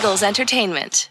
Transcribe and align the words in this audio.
Eagles 0.00 0.22
Entertainment. 0.22 1.10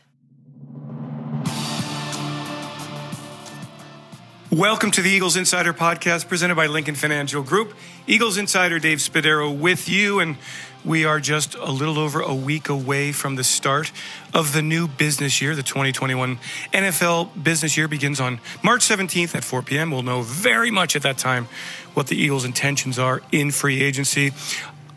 Welcome 4.51 4.89
to 4.89 5.03
the 5.03 5.11
Eagles 5.11 5.35
Insider 5.35 5.73
Podcast 5.73 6.27
presented 6.27 6.55
by 6.55 6.65
Lincoln 6.65 6.95
Financial 6.95 7.43
Group. 7.43 7.75
Eagles 8.07 8.39
Insider 8.39 8.79
Dave 8.79 8.97
Spadaro 8.97 9.55
with 9.55 9.87
you, 9.87 10.19
and 10.19 10.37
we 10.83 11.05
are 11.05 11.19
just 11.19 11.53
a 11.53 11.71
little 11.71 11.99
over 11.99 12.19
a 12.19 12.33
week 12.33 12.67
away 12.67 13.11
from 13.11 13.35
the 13.35 13.43
start 13.43 13.91
of 14.33 14.53
the 14.53 14.63
new 14.63 14.87
business 14.87 15.39
year. 15.39 15.53
The 15.53 15.61
2021 15.61 16.39
NFL 16.73 17.43
business 17.43 17.77
year 17.77 17.87
begins 17.87 18.19
on 18.19 18.39
March 18.63 18.81
17th 18.81 19.35
at 19.35 19.43
4 19.43 19.61
p.m. 19.61 19.91
We'll 19.91 20.01
know 20.01 20.23
very 20.23 20.71
much 20.71 20.95
at 20.95 21.03
that 21.03 21.19
time 21.19 21.47
what 21.93 22.07
the 22.07 22.15
Eagles' 22.15 22.43
intentions 22.43 22.97
are 22.97 23.21
in 23.31 23.51
free 23.51 23.83
agency. 23.83 24.31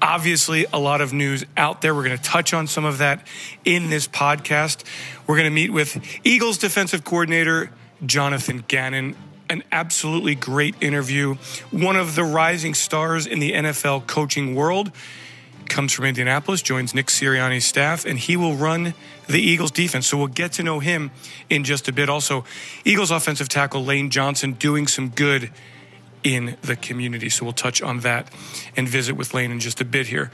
Obviously, 0.02 0.66
a 0.72 0.78
lot 0.80 1.00
of 1.00 1.12
news 1.12 1.46
out 1.56 1.80
there. 1.80 1.94
We're 1.94 2.04
going 2.04 2.18
to 2.18 2.22
touch 2.22 2.52
on 2.52 2.66
some 2.66 2.84
of 2.84 2.98
that 2.98 3.24
in 3.64 3.88
this 3.88 4.08
podcast. 4.08 4.82
We're 5.26 5.36
going 5.36 5.48
to 5.48 5.54
meet 5.54 5.72
with 5.72 6.04
Eagles 6.24 6.58
defensive 6.58 7.04
coordinator 7.04 7.70
Jonathan 8.04 8.64
Gannon 8.66 9.14
an 9.48 9.62
absolutely 9.70 10.34
great 10.34 10.74
interview. 10.80 11.34
One 11.70 11.94
of 11.94 12.14
the 12.14 12.24
rising 12.24 12.74
stars 12.74 13.26
in 13.26 13.38
the 13.38 13.52
NFL 13.52 14.06
coaching 14.06 14.54
world 14.54 14.90
comes 15.68 15.92
from 15.92 16.06
Indianapolis, 16.06 16.62
joins 16.62 16.94
Nick 16.94 17.06
Sirianni's 17.06 17.64
staff, 17.64 18.04
and 18.04 18.18
he 18.18 18.36
will 18.36 18.54
run 18.54 18.94
the 19.28 19.40
Eagles 19.40 19.70
defense. 19.70 20.06
So 20.06 20.16
we'll 20.16 20.26
get 20.26 20.52
to 20.52 20.62
know 20.62 20.80
him 20.80 21.10
in 21.48 21.64
just 21.64 21.86
a 21.86 21.92
bit. 21.92 22.08
Also, 22.08 22.44
Eagles 22.84 23.10
offensive 23.10 23.48
tackle 23.48 23.84
Lane 23.84 24.10
Johnson 24.10 24.54
doing 24.54 24.86
some 24.86 25.10
good 25.10 25.50
in 26.22 26.56
the 26.62 26.76
community. 26.76 27.28
So 27.28 27.44
we'll 27.44 27.52
touch 27.52 27.82
on 27.82 28.00
that 28.00 28.28
and 28.76 28.88
visit 28.88 29.14
with 29.14 29.34
Lane 29.34 29.50
in 29.50 29.60
just 29.60 29.80
a 29.80 29.84
bit 29.84 30.08
here. 30.08 30.30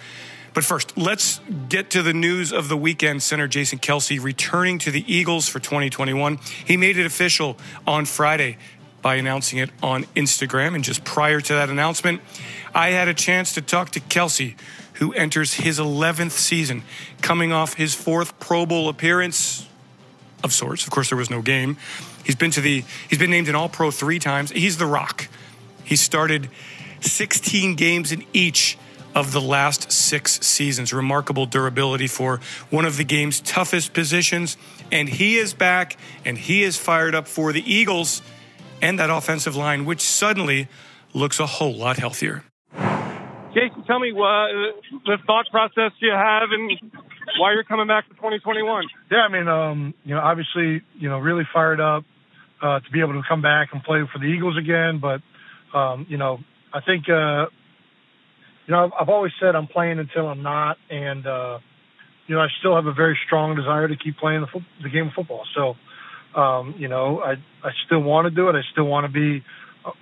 But 0.54 0.64
first, 0.64 0.96
let's 0.96 1.40
get 1.68 1.90
to 1.90 2.02
the 2.02 2.12
news 2.12 2.52
of 2.52 2.68
the 2.68 2.76
weekend. 2.76 3.22
Center 3.22 3.46
Jason 3.46 3.78
Kelce 3.78 4.22
returning 4.22 4.78
to 4.80 4.90
the 4.90 5.04
Eagles 5.12 5.48
for 5.48 5.60
2021. 5.60 6.38
He 6.64 6.76
made 6.76 6.96
it 6.96 7.06
official 7.06 7.56
on 7.86 8.06
Friday 8.06 8.58
by 9.02 9.16
announcing 9.16 9.58
it 9.58 9.70
on 9.82 10.04
Instagram. 10.16 10.74
And 10.74 10.82
just 10.82 11.04
prior 11.04 11.40
to 11.40 11.52
that 11.54 11.70
announcement, 11.70 12.20
I 12.74 12.90
had 12.90 13.08
a 13.08 13.14
chance 13.14 13.54
to 13.54 13.62
talk 13.62 13.90
to 13.90 14.00
Kelce, 14.00 14.58
who 14.94 15.12
enters 15.12 15.54
his 15.54 15.78
11th 15.78 16.32
season, 16.32 16.82
coming 17.22 17.52
off 17.52 17.74
his 17.74 17.94
fourth 17.94 18.38
Pro 18.40 18.66
Bowl 18.66 18.88
appearance 18.88 19.68
of 20.42 20.52
sorts. 20.52 20.84
Of 20.84 20.90
course, 20.90 21.10
there 21.10 21.18
was 21.18 21.30
no 21.30 21.42
game. 21.42 21.76
He's 22.24 22.36
been 22.36 22.50
to 22.52 22.60
the 22.60 22.84
he's 23.08 23.18
been 23.18 23.30
named 23.30 23.48
an 23.48 23.54
All 23.54 23.68
Pro 23.68 23.90
three 23.90 24.18
times. 24.18 24.50
He's 24.50 24.76
the 24.76 24.86
Rock. 24.86 25.28
He 25.88 25.96
started 25.96 26.50
16 27.00 27.74
games 27.74 28.12
in 28.12 28.24
each 28.34 28.76
of 29.14 29.32
the 29.32 29.40
last 29.40 29.90
six 29.90 30.38
seasons. 30.40 30.92
Remarkable 30.92 31.46
durability 31.46 32.06
for 32.06 32.40
one 32.68 32.84
of 32.84 32.98
the 32.98 33.04
game's 33.04 33.40
toughest 33.40 33.94
positions. 33.94 34.58
And 34.92 35.08
he 35.08 35.36
is 35.36 35.54
back 35.54 35.96
and 36.26 36.36
he 36.36 36.62
is 36.62 36.76
fired 36.76 37.14
up 37.14 37.26
for 37.26 37.52
the 37.52 37.62
Eagles 37.72 38.20
and 38.82 38.98
that 38.98 39.08
offensive 39.08 39.56
line, 39.56 39.86
which 39.86 40.02
suddenly 40.02 40.68
looks 41.14 41.40
a 41.40 41.46
whole 41.46 41.74
lot 41.74 41.96
healthier. 41.96 42.44
Jason, 43.54 43.82
tell 43.86 43.98
me 43.98 44.12
what 44.12 44.50
the 45.06 45.16
thought 45.26 45.46
process 45.50 45.92
you 46.00 46.12
have 46.12 46.50
and 46.52 46.92
why 47.38 47.54
you're 47.54 47.64
coming 47.64 47.86
back 47.86 48.06
to 48.08 48.14
2021. 48.14 48.84
Yeah, 49.10 49.18
I 49.18 49.28
mean, 49.28 49.48
um, 49.48 49.94
you 50.04 50.14
know, 50.14 50.20
obviously, 50.20 50.82
you 50.98 51.08
know, 51.08 51.18
really 51.18 51.44
fired 51.52 51.80
up 51.80 52.04
uh, 52.62 52.80
to 52.80 52.90
be 52.92 53.00
able 53.00 53.14
to 53.14 53.22
come 53.26 53.40
back 53.40 53.70
and 53.72 53.82
play 53.82 54.02
for 54.12 54.18
the 54.18 54.26
Eagles 54.26 54.58
again. 54.58 54.98
But, 55.00 55.22
um, 55.74 56.06
you 56.08 56.16
know, 56.16 56.38
I 56.72 56.80
think, 56.80 57.08
uh, 57.08 57.46
you 58.66 58.74
know, 58.74 58.84
I've, 58.84 58.90
I've 59.00 59.08
always 59.08 59.32
said 59.40 59.54
I'm 59.54 59.66
playing 59.66 59.98
until 59.98 60.28
I'm 60.28 60.42
not, 60.42 60.76
and 60.90 61.26
uh, 61.26 61.58
you 62.26 62.34
know, 62.34 62.42
I 62.42 62.48
still 62.60 62.74
have 62.76 62.86
a 62.86 62.92
very 62.92 63.18
strong 63.26 63.56
desire 63.56 63.88
to 63.88 63.96
keep 63.96 64.18
playing 64.18 64.42
the, 64.42 64.46
fo- 64.46 64.66
the 64.82 64.90
game 64.90 65.08
of 65.08 65.12
football. 65.14 65.44
So, 65.54 65.74
um, 66.38 66.74
you 66.78 66.88
know, 66.88 67.20
I 67.20 67.32
I 67.66 67.70
still 67.86 68.00
want 68.00 68.26
to 68.26 68.30
do 68.30 68.48
it. 68.48 68.54
I 68.54 68.60
still 68.72 68.84
want 68.84 69.06
to 69.06 69.12
be 69.12 69.42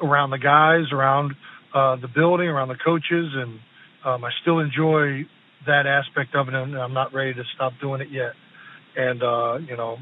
around 0.02 0.30
the 0.30 0.38
guys, 0.38 0.92
around 0.92 1.36
uh, 1.72 1.96
the 1.96 2.08
building, 2.08 2.48
around 2.48 2.68
the 2.68 2.76
coaches, 2.84 3.32
and 3.34 3.60
um, 4.04 4.24
I 4.24 4.30
still 4.42 4.58
enjoy 4.58 5.26
that 5.66 5.86
aspect 5.86 6.34
of 6.34 6.48
it. 6.48 6.54
And 6.54 6.76
I'm 6.76 6.92
not 6.92 7.14
ready 7.14 7.34
to 7.34 7.44
stop 7.54 7.74
doing 7.80 8.00
it 8.00 8.10
yet. 8.10 8.32
And 8.96 9.22
uh, 9.22 9.58
you 9.58 9.76
know, 9.76 9.98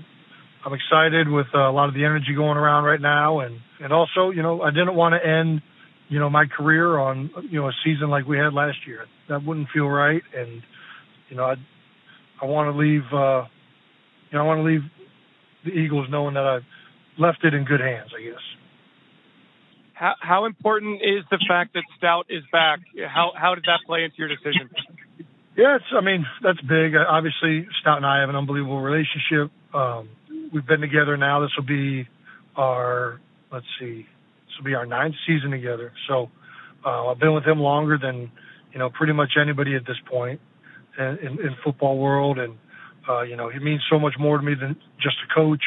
I'm 0.64 0.72
excited 0.72 1.28
with 1.28 1.47
uh, 1.54 1.69
a 1.69 1.72
lot 1.72 1.88
of 1.88 1.94
the 1.94 2.04
energy 2.04 2.34
going 2.34 2.56
around 2.56 2.84
right 2.84 3.00
now, 3.00 3.41
and 3.41 3.60
and 3.80 3.92
also, 3.92 4.30
you 4.30 4.42
know, 4.42 4.62
I 4.62 4.70
didn't 4.70 4.94
want 4.94 5.14
to 5.14 5.28
end, 5.28 5.60
you 6.08 6.19
know, 6.19 6.30
my 6.30 6.47
career 6.47 6.98
on 6.98 7.30
you 7.50 7.60
know 7.60 7.69
a 7.69 7.72
season 7.84 8.08
like 8.08 8.26
we 8.26 8.38
had 8.38 8.54
last 8.54 8.78
year. 8.86 9.04
That 9.28 9.44
wouldn't 9.44 9.69
feel 9.75 9.86
right, 9.86 10.22
and 10.34 10.62
you 11.28 11.36
know, 11.36 11.44
I 11.44 11.54
I 12.41 12.47
want 12.47 12.75
to 12.75 12.78
leave. 12.78 13.02
Uh, 13.12 13.44
you 14.30 14.38
know, 14.38 14.44
I 14.44 14.47
want 14.47 14.60
to 14.60 14.64
leave 14.64 14.82
the 15.64 15.70
Eagles 15.70 16.06
knowing 16.10 16.34
that 16.34 16.44
I've 16.44 16.64
left 17.19 17.44
it 17.44 17.52
in 17.52 17.64
good 17.64 17.81
hands, 17.81 18.10
I 18.16 18.22
guess. 18.22 18.42
How, 19.92 20.14
how 20.19 20.44
important 20.46 21.02
is 21.02 21.25
the 21.31 21.38
fact 21.46 21.75
that 21.75 21.84
Stout 21.98 22.26
is 22.28 22.42
back? 22.50 22.81
How 23.06 23.32
how 23.36 23.54
did 23.54 23.64
that 23.64 23.81
play 23.86 24.04
into 24.04 24.16
your 24.16 24.28
decision? 24.28 24.70
Yeah, 25.56 25.76
it's, 25.76 25.84
I 25.92 26.00
mean 26.00 26.25
that's 26.42 26.60
big. 26.62 26.94
Obviously, 26.96 27.69
Stout 27.81 27.98
and 27.98 28.06
I 28.06 28.20
have 28.20 28.31
an 28.31 28.36
unbelievable 28.36 28.81
relationship. 28.81 29.52
Um, 29.72 30.08
we've 30.54 30.66
been 30.66 30.81
together 30.81 31.16
now. 31.16 31.41
This 31.41 31.50
will 31.59 31.66
be 31.66 32.09
our 32.56 33.20
let's 33.53 33.66
see, 33.78 34.06
this 34.47 34.56
will 34.56 34.65
be 34.65 34.75
our 34.75 34.87
ninth 34.87 35.16
season 35.26 35.50
together. 35.50 35.92
So 36.09 36.31
uh, 36.87 37.09
I've 37.09 37.19
been 37.19 37.34
with 37.34 37.44
him 37.44 37.59
longer 37.59 37.98
than 38.00 38.31
you 38.72 38.78
know 38.78 38.88
pretty 38.88 39.12
much 39.12 39.32
anybody 39.41 39.75
at 39.75 39.84
this 39.84 39.98
point 40.09 40.41
in, 40.98 41.04
in, 41.04 41.32
in 41.41 41.56
football 41.64 41.98
world, 41.98 42.38
and 42.38 42.56
uh, 43.09 43.22
you 43.22 43.37
know, 43.37 43.50
he 43.50 43.59
means 43.59 43.82
so 43.91 43.98
much 43.98 44.14
more 44.19 44.38
to 44.38 44.44
me 44.44 44.54
than 44.59 44.76
just 45.03 45.16
a 45.28 45.34
coach. 45.34 45.64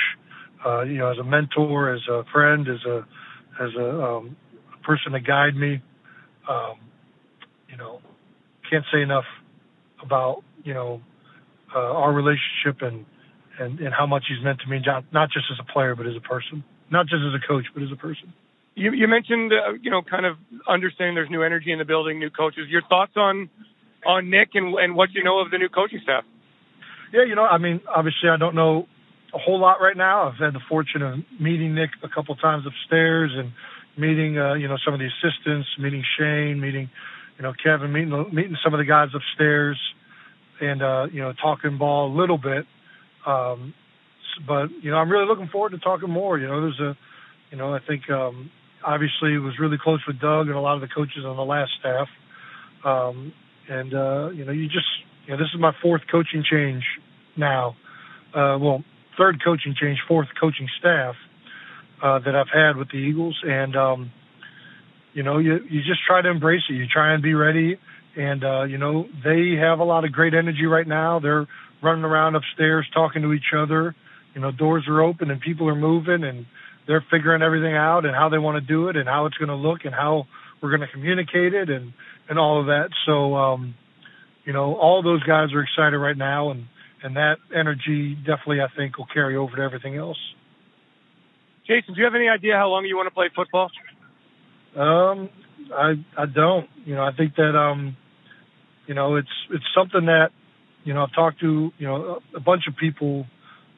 Uh, 0.65 0.81
you 0.81 0.97
know, 0.97 1.11
as 1.11 1.17
a 1.19 1.23
mentor, 1.23 1.93
as 1.93 2.01
a 2.09 2.23
friend, 2.33 2.67
as 2.67 2.83
a 2.85 3.05
as 3.61 3.69
a, 3.77 4.03
um, 4.03 4.35
person 4.83 5.11
to 5.11 5.19
guide 5.19 5.55
me. 5.55 5.81
Um, 6.49 6.77
you 7.69 7.77
know, 7.77 7.99
can't 8.69 8.85
say 8.91 9.01
enough 9.01 9.25
about 10.01 10.43
you 10.63 10.73
know 10.73 11.01
uh, 11.75 11.79
our 11.79 12.13
relationship 12.13 12.81
and, 12.81 13.05
and 13.59 13.79
and 13.79 13.93
how 13.93 14.05
much 14.05 14.25
he's 14.27 14.43
meant 14.43 14.59
to 14.61 14.67
me, 14.69 14.81
not, 14.85 15.05
not 15.11 15.29
just 15.29 15.45
as 15.51 15.57
a 15.59 15.71
player, 15.71 15.95
but 15.95 16.05
as 16.07 16.15
a 16.15 16.21
person. 16.21 16.63
Not 16.89 17.07
just 17.07 17.21
as 17.27 17.33
a 17.33 17.45
coach, 17.45 17.65
but 17.73 17.83
as 17.83 17.91
a 17.91 17.97
person. 17.97 18.33
You, 18.75 18.93
you 18.93 19.07
mentioned, 19.07 19.51
uh, 19.51 19.73
you 19.81 19.91
know, 19.91 20.01
kind 20.01 20.25
of 20.25 20.37
understanding 20.67 21.15
there's 21.15 21.29
new 21.29 21.43
energy 21.43 21.71
in 21.71 21.79
the 21.79 21.85
building, 21.85 22.19
new 22.19 22.29
coaches. 22.29 22.67
Your 22.69 22.83
thoughts 22.87 23.13
on 23.15 23.49
on 24.05 24.29
Nick 24.29 24.49
and, 24.53 24.73
and 24.75 24.95
what 24.95 25.09
you 25.13 25.23
know 25.23 25.39
of 25.39 25.51
the 25.51 25.57
new 25.57 25.69
coaching 25.69 25.99
staff? 26.03 26.23
Yeah, 27.11 27.23
you 27.23 27.35
know, 27.35 27.43
I 27.43 27.57
mean, 27.57 27.81
obviously, 27.87 28.29
I 28.29 28.37
don't 28.37 28.55
know 28.55 28.87
a 29.33 29.37
whole 29.37 29.59
lot 29.59 29.81
right 29.81 29.97
now. 29.97 30.29
I've 30.29 30.37
had 30.37 30.53
the 30.53 30.61
fortune 30.69 31.01
of 31.01 31.19
meeting 31.39 31.75
Nick 31.75 31.89
a 32.03 32.09
couple 32.09 32.35
times 32.35 32.65
upstairs 32.65 33.31
and 33.35 33.51
meeting, 33.97 34.37
uh, 34.37 34.53
you 34.53 34.67
know, 34.67 34.77
some 34.83 34.93
of 34.93 34.99
the 34.99 35.07
assistants, 35.07 35.67
meeting 35.79 36.03
Shane, 36.17 36.59
meeting, 36.59 36.89
you 37.37 37.43
know, 37.43 37.53
Kevin, 37.61 37.91
meeting 37.91 38.11
meeting 38.31 38.55
some 38.63 38.73
of 38.73 38.77
the 38.77 38.85
guys 38.85 39.09
upstairs, 39.13 39.79
and 40.61 40.81
uh, 40.81 41.07
you 41.11 41.21
know, 41.21 41.33
talking 41.33 41.77
ball 41.77 42.13
a 42.13 42.15
little 42.15 42.37
bit. 42.37 42.65
Um, 43.25 43.73
but 44.45 44.67
you 44.81 44.91
know, 44.91 44.97
I'm 44.97 45.09
really 45.09 45.27
looking 45.27 45.47
forward 45.47 45.71
to 45.71 45.79
talking 45.79 46.09
more. 46.09 46.37
You 46.37 46.47
know, 46.47 46.61
there's 46.61 46.79
a, 46.79 46.97
you 47.51 47.57
know, 47.57 47.73
I 47.73 47.79
think 47.85 48.09
um, 48.09 48.51
obviously 48.85 49.33
it 49.33 49.39
was 49.39 49.53
really 49.59 49.77
close 49.81 50.01
with 50.07 50.19
Doug 50.19 50.47
and 50.47 50.55
a 50.55 50.59
lot 50.61 50.75
of 50.75 50.81
the 50.81 50.87
coaches 50.87 51.25
on 51.25 51.35
the 51.35 51.45
last 51.45 51.71
staff, 51.79 52.07
um, 52.85 53.33
and 53.69 53.93
uh, 53.93 54.29
you 54.29 54.45
know, 54.45 54.51
you 54.51 54.65
just 54.65 54.87
you 55.25 55.33
know, 55.33 55.37
this 55.37 55.47
is 55.53 55.59
my 55.59 55.73
fourth 55.81 56.03
coaching 56.11 56.43
change 56.49 56.83
now. 57.35 57.75
Uh, 58.33 58.57
well, 58.59 58.83
third 59.17 59.43
coaching 59.43 59.75
change, 59.79 59.99
fourth 60.07 60.27
coaching 60.39 60.67
staff 60.79 61.15
uh, 62.01 62.19
that 62.19 62.35
I've 62.35 62.49
had 62.53 62.77
with 62.77 62.89
the 62.89 62.97
Eagles, 62.97 63.39
and 63.43 63.75
um, 63.75 64.11
you 65.13 65.23
know, 65.23 65.37
you 65.39 65.59
you 65.69 65.81
just 65.81 66.01
try 66.05 66.21
to 66.21 66.29
embrace 66.29 66.61
it. 66.69 66.73
You 66.73 66.85
try 66.87 67.13
and 67.13 67.23
be 67.23 67.33
ready, 67.33 67.79
and 68.15 68.43
uh, 68.43 68.63
you 68.63 68.77
know, 68.77 69.05
they 69.23 69.55
have 69.59 69.79
a 69.79 69.83
lot 69.83 70.05
of 70.05 70.11
great 70.11 70.33
energy 70.33 70.65
right 70.65 70.87
now. 70.87 71.19
They're 71.19 71.47
running 71.81 72.03
around 72.03 72.35
upstairs 72.35 72.87
talking 72.93 73.21
to 73.21 73.33
each 73.33 73.53
other. 73.57 73.95
You 74.33 74.41
know, 74.41 74.51
doors 74.51 74.85
are 74.87 75.01
open 75.01 75.31
and 75.31 75.41
people 75.41 75.67
are 75.69 75.75
moving, 75.75 76.23
and 76.23 76.45
they're 76.87 77.05
figuring 77.11 77.41
everything 77.41 77.75
out 77.75 78.05
and 78.05 78.15
how 78.15 78.29
they 78.29 78.37
want 78.37 78.55
to 78.55 78.61
do 78.61 78.89
it 78.89 78.95
and 78.95 79.07
how 79.07 79.25
it's 79.25 79.37
going 79.37 79.49
to 79.49 79.55
look 79.55 79.85
and 79.85 79.93
how 79.93 80.27
we're 80.61 80.69
going 80.69 80.87
to 80.87 80.91
communicate 80.93 81.53
it 81.53 81.69
and 81.69 81.93
and 82.29 82.37
all 82.39 82.59
of 82.59 82.67
that. 82.67 82.89
So. 83.05 83.35
um 83.35 83.75
you 84.45 84.53
know, 84.53 84.75
all 84.75 85.03
those 85.03 85.21
guys 85.23 85.49
are 85.53 85.61
excited 85.61 85.97
right 85.97 86.15
now, 86.17 86.51
and 86.51 86.67
and 87.03 87.17
that 87.17 87.35
energy 87.53 88.15
definitely, 88.15 88.61
I 88.61 88.67
think, 88.75 88.97
will 88.97 89.07
carry 89.13 89.35
over 89.35 89.57
to 89.57 89.61
everything 89.61 89.97
else. 89.97 90.17
Jason, 91.67 91.93
do 91.93 91.99
you 91.99 92.05
have 92.05 92.15
any 92.15 92.29
idea 92.29 92.55
how 92.55 92.69
long 92.69 92.85
you 92.85 92.95
want 92.95 93.07
to 93.07 93.13
play 93.13 93.29
football? 93.35 93.69
Um, 94.73 95.29
I 95.75 95.95
I 96.17 96.25
don't. 96.25 96.69
You 96.85 96.95
know, 96.95 97.03
I 97.03 97.11
think 97.11 97.35
that 97.35 97.57
um, 97.57 97.97
you 98.87 98.93
know, 98.93 99.17
it's 99.17 99.27
it's 99.51 99.65
something 99.75 100.05
that 100.05 100.29
you 100.87 100.93
know 100.93 101.03
I've 101.03 101.13
talked 101.13 101.41
to 101.41 101.71
you 101.77 101.85
know 101.85 102.19
a 102.33 102.39
bunch 102.39 102.63
of 102.67 102.77
people 102.77 103.25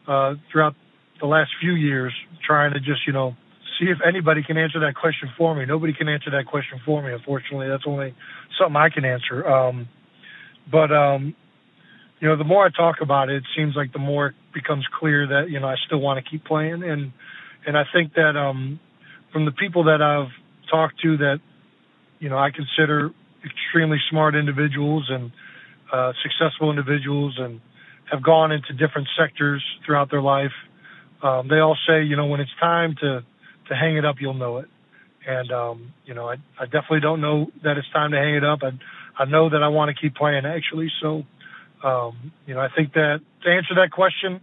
uh, 0.08 0.36
throughout 0.52 0.76
the 1.20 1.26
last 1.26 1.50
few 1.60 1.74
years, 1.74 2.14
trying 2.46 2.74
to 2.74 2.80
just 2.80 3.02
you 3.08 3.14
know 3.14 3.36
see 3.80 3.88
if 3.88 3.98
anybody 4.08 4.44
can 4.44 4.58
answer 4.58 4.80
that 4.82 4.94
question 4.94 5.28
for 5.36 5.56
me. 5.56 5.66
Nobody 5.66 5.92
can 5.92 6.08
answer 6.08 6.30
that 6.30 6.46
question 6.46 6.80
for 6.86 7.02
me. 7.02 7.12
Unfortunately, 7.12 7.68
that's 7.68 7.84
only 7.88 8.14
something 8.60 8.76
I 8.76 8.90
can 8.90 9.06
answer. 9.06 9.46
Um, 9.48 9.90
but 10.72 10.92
um, 10.92 11.36
you 12.20 12.28
know, 12.28 12.38
the 12.38 12.44
more 12.44 12.64
I 12.64 12.70
talk 12.70 12.98
about 13.02 13.30
it, 13.30 13.38
it 13.38 13.44
seems 13.58 13.76
like 13.76 13.92
the 13.92 14.00
more 14.00 14.28
it 14.28 14.36
becomes 14.54 14.86
clear 15.00 15.26
that 15.28 15.50
you 15.50 15.60
know 15.60 15.68
I 15.68 15.78
still 15.88 16.00
want 16.00 16.24
to 16.24 16.30
keep 16.30 16.46
playing, 16.46 16.84
and 16.84 17.12
and 17.66 17.76
I 17.76 17.86
think 17.92 18.14
that 18.14 18.38
um, 18.38 18.80
from 19.34 19.46
the 19.46 19.52
people 19.52 19.86
that 19.86 20.04
I've 20.04 20.32
talked 20.70 21.02
to 21.02 21.18
that 21.18 21.40
you 22.20 22.30
know 22.30 22.38
I 22.38 22.52
consider 22.52 23.10
extremely 23.44 23.98
smart 24.12 24.36
individuals 24.36 25.08
and 25.10 25.32
uh, 25.92 26.14
successful 26.24 26.70
individuals 26.70 27.36
and 27.38 27.62
have 28.12 28.24
gone 28.24 28.52
into 28.52 28.74
different 28.74 29.08
sectors 29.18 29.64
throughout 29.86 30.10
their 30.10 30.22
life. 30.22 30.52
Um, 31.22 31.48
they 31.48 31.60
all 31.60 31.78
say, 31.88 32.04
you 32.04 32.16
know, 32.16 32.26
when 32.28 32.40
it's 32.40 32.52
time 32.60 32.96
to 33.02 33.24
to 33.68 33.76
hang 33.76 33.98
it 33.98 34.06
up, 34.06 34.16
you'll 34.20 34.34
know 34.34 34.58
it. 34.58 34.68
And 35.28 35.52
um, 35.52 35.94
you 36.06 36.14
know, 36.14 36.28
I, 36.28 36.36
I 36.60 36.66
definitely 36.66 37.02
don't 37.02 37.22
know 37.22 37.52
that 37.64 37.78
it's 37.78 37.90
time 37.92 38.12
to 38.12 38.18
hang 38.18 38.36
it 38.36 38.44
up. 38.44 38.60
I 38.64 38.72
I 39.22 39.26
know 39.26 39.50
that 39.50 39.62
I 39.62 39.68
want 39.68 39.96
to 39.96 40.02
keep 40.02 40.16
playing 40.16 40.46
actually. 40.46 40.90
So, 41.02 41.24
um, 41.84 42.32
you 42.46 42.54
know, 42.54 42.62
I 42.62 42.70
think 42.76 42.94
that 42.94 43.20
to 43.44 43.50
answer 43.50 43.76
that 43.76 43.92
question, 43.92 44.42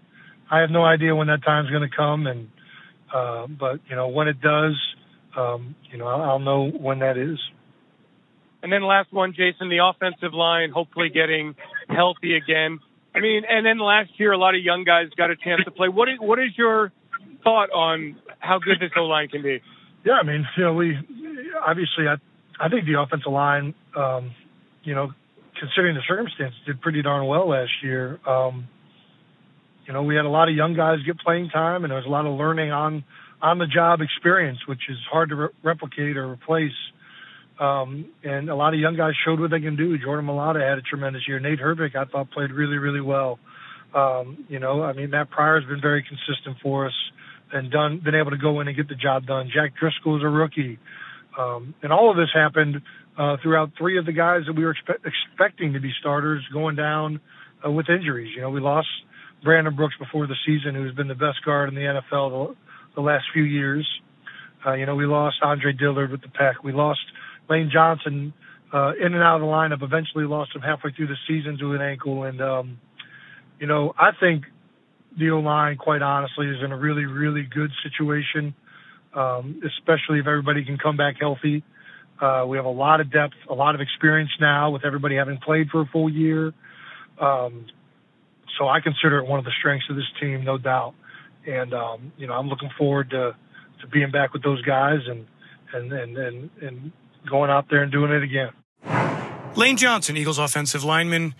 I 0.50 0.60
have 0.60 0.70
no 0.70 0.84
idea 0.84 1.14
when 1.14 1.28
that 1.28 1.42
time's 1.44 1.70
going 1.70 1.88
to 1.88 1.94
come. 1.94 2.26
And 2.26 2.50
uh, 3.12 3.46
but 3.46 3.80
you 3.88 3.96
know, 3.96 4.08
when 4.08 4.28
it 4.28 4.40
does, 4.40 4.74
um, 5.36 5.74
you 5.90 5.98
know, 5.98 6.06
I'll, 6.06 6.22
I'll 6.22 6.38
know 6.38 6.68
when 6.68 7.00
that 7.00 7.16
is. 7.16 7.38
And 8.66 8.72
then 8.72 8.82
last 8.82 9.12
one, 9.12 9.30
Jason, 9.30 9.68
the 9.68 9.78
offensive 9.78 10.34
line 10.34 10.72
hopefully 10.72 11.08
getting 11.08 11.54
healthy 11.88 12.34
again. 12.34 12.80
I 13.14 13.20
mean, 13.20 13.44
and 13.48 13.64
then 13.64 13.78
last 13.78 14.10
year 14.18 14.32
a 14.32 14.38
lot 14.38 14.56
of 14.56 14.60
young 14.60 14.82
guys 14.82 15.06
got 15.16 15.30
a 15.30 15.36
chance 15.36 15.62
to 15.66 15.70
play. 15.70 15.88
What 15.88 16.08
is 16.08 16.16
what 16.18 16.40
is 16.40 16.50
your 16.58 16.90
thought 17.44 17.70
on 17.70 18.20
how 18.40 18.58
good 18.58 18.80
this 18.80 18.90
O 18.96 19.04
line 19.04 19.28
can 19.28 19.44
be? 19.44 19.62
Yeah, 20.04 20.14
I 20.14 20.24
mean, 20.24 20.44
you 20.56 20.64
know, 20.64 20.74
we 20.74 20.98
obviously 21.64 22.08
I 22.08 22.16
I 22.58 22.68
think 22.68 22.86
the 22.86 23.00
offensive 23.00 23.30
line, 23.30 23.72
um, 23.94 24.34
you 24.82 24.96
know, 24.96 25.12
considering 25.60 25.94
the 25.94 26.02
circumstances, 26.08 26.58
did 26.66 26.80
pretty 26.80 27.02
darn 27.02 27.24
well 27.28 27.48
last 27.48 27.70
year. 27.84 28.18
Um, 28.26 28.66
you 29.86 29.92
know, 29.92 30.02
we 30.02 30.16
had 30.16 30.24
a 30.24 30.28
lot 30.28 30.48
of 30.48 30.56
young 30.56 30.74
guys 30.74 30.98
get 31.06 31.20
playing 31.20 31.50
time, 31.50 31.84
and 31.84 31.92
there 31.92 31.98
was 31.98 32.06
a 32.06 32.10
lot 32.10 32.26
of 32.26 32.36
learning 32.36 32.72
on 32.72 33.04
on 33.40 33.58
the 33.58 33.68
job 33.68 34.00
experience, 34.00 34.58
which 34.66 34.90
is 34.90 34.98
hard 35.08 35.28
to 35.28 35.36
re- 35.36 35.48
replicate 35.62 36.16
or 36.16 36.32
replace. 36.32 36.74
Um, 37.58 38.10
and 38.22 38.50
a 38.50 38.54
lot 38.54 38.74
of 38.74 38.80
young 38.80 38.96
guys 38.96 39.12
showed 39.24 39.40
what 39.40 39.50
they 39.50 39.60
can 39.60 39.76
do. 39.76 39.96
Jordan 39.98 40.26
Mailata 40.26 40.60
had 40.60 40.78
a 40.78 40.82
tremendous 40.82 41.22
year. 41.26 41.40
Nate 41.40 41.58
Herbig, 41.58 41.96
I 41.96 42.04
thought, 42.04 42.30
played 42.30 42.50
really, 42.50 42.76
really 42.76 43.00
well. 43.00 43.38
Um, 43.94 44.44
you 44.48 44.58
know, 44.58 44.82
I 44.82 44.92
mean, 44.92 45.10
Matt 45.10 45.30
Pryor 45.30 45.60
has 45.60 45.68
been 45.68 45.80
very 45.80 46.04
consistent 46.04 46.58
for 46.62 46.86
us 46.86 46.94
and 47.52 47.70
done, 47.70 48.00
been 48.04 48.14
able 48.14 48.32
to 48.32 48.36
go 48.36 48.60
in 48.60 48.68
and 48.68 48.76
get 48.76 48.88
the 48.88 48.94
job 48.94 49.26
done. 49.26 49.50
Jack 49.54 49.72
Driscoll 49.78 50.18
is 50.18 50.22
a 50.22 50.28
rookie. 50.28 50.78
Um, 51.38 51.74
and 51.82 51.92
all 51.92 52.10
of 52.10 52.16
this 52.16 52.28
happened 52.34 52.82
uh, 53.18 53.36
throughout 53.42 53.72
three 53.78 53.98
of 53.98 54.06
the 54.06 54.12
guys 54.12 54.42
that 54.46 54.54
we 54.54 54.64
were 54.64 54.74
expe- 54.74 55.04
expecting 55.04 55.72
to 55.74 55.80
be 55.80 55.92
starters 56.00 56.44
going 56.52 56.76
down 56.76 57.20
uh, 57.64 57.70
with 57.70 57.88
injuries. 57.88 58.32
You 58.34 58.42
know, 58.42 58.50
we 58.50 58.60
lost 58.60 58.88
Brandon 59.42 59.74
Brooks 59.74 59.94
before 59.98 60.26
the 60.26 60.36
season, 60.46 60.74
who's 60.74 60.94
been 60.94 61.08
the 61.08 61.14
best 61.14 61.44
guard 61.44 61.68
in 61.68 61.74
the 61.74 61.82
NFL 61.82 62.48
the, 62.48 62.56
the 62.96 63.00
last 63.00 63.24
few 63.32 63.44
years. 63.44 63.86
Uh, 64.66 64.72
you 64.74 64.86
know, 64.86 64.96
we 64.96 65.06
lost 65.06 65.36
Andre 65.42 65.72
Dillard 65.72 66.10
with 66.10 66.22
the 66.22 66.28
Pack. 66.28 66.64
We 66.64 66.72
lost 66.72 67.00
Lane 67.48 67.70
Johnson 67.72 68.32
uh, 68.72 68.92
in 69.00 69.14
and 69.14 69.22
out 69.22 69.36
of 69.36 69.40
the 69.42 69.46
lineup. 69.46 69.82
Eventually 69.82 70.24
lost 70.24 70.54
him 70.54 70.62
halfway 70.62 70.92
through 70.92 71.08
the 71.08 71.16
season 71.28 71.58
to 71.58 71.72
an 71.72 71.80
ankle. 71.80 72.24
And, 72.24 72.40
um, 72.40 72.80
you 73.58 73.66
know, 73.66 73.94
I 73.98 74.10
think 74.18 74.44
the 75.18 75.30
O 75.30 75.40
line, 75.40 75.76
quite 75.76 76.02
honestly, 76.02 76.48
is 76.48 76.62
in 76.62 76.72
a 76.72 76.76
really, 76.76 77.06
really 77.06 77.42
good 77.42 77.70
situation, 77.82 78.54
um, 79.14 79.62
especially 79.64 80.18
if 80.18 80.26
everybody 80.26 80.64
can 80.64 80.78
come 80.78 80.96
back 80.96 81.16
healthy. 81.18 81.62
Uh, 82.20 82.44
we 82.48 82.56
have 82.56 82.66
a 82.66 82.70
lot 82.70 83.00
of 83.00 83.12
depth, 83.12 83.34
a 83.48 83.54
lot 83.54 83.74
of 83.74 83.80
experience 83.80 84.30
now 84.40 84.70
with 84.70 84.84
everybody 84.84 85.16
having 85.16 85.38
played 85.38 85.68
for 85.70 85.82
a 85.82 85.86
full 85.86 86.10
year. 86.10 86.52
Um, 87.20 87.66
so 88.58 88.68
I 88.68 88.80
consider 88.80 89.18
it 89.18 89.26
one 89.26 89.38
of 89.38 89.44
the 89.44 89.52
strengths 89.58 89.86
of 89.90 89.96
this 89.96 90.10
team, 90.20 90.44
no 90.44 90.56
doubt. 90.56 90.94
And 91.46 91.74
um, 91.74 92.12
you 92.16 92.26
know, 92.26 92.34
I'm 92.34 92.48
looking 92.48 92.70
forward 92.78 93.10
to 93.10 93.36
to 93.80 93.86
being 93.88 94.10
back 94.10 94.32
with 94.32 94.42
those 94.42 94.62
guys 94.62 95.00
and 95.06 95.26
and 95.72 95.92
and 95.92 96.16
and, 96.16 96.50
and 96.62 96.92
going 97.26 97.50
out 97.50 97.68
there 97.68 97.82
and 97.82 97.92
doing 97.92 98.10
it 98.12 98.22
again. 98.22 98.50
Lane 99.56 99.76
Johnson, 99.76 100.16
Eagles 100.16 100.38
offensive 100.38 100.84
lineman, 100.84 101.34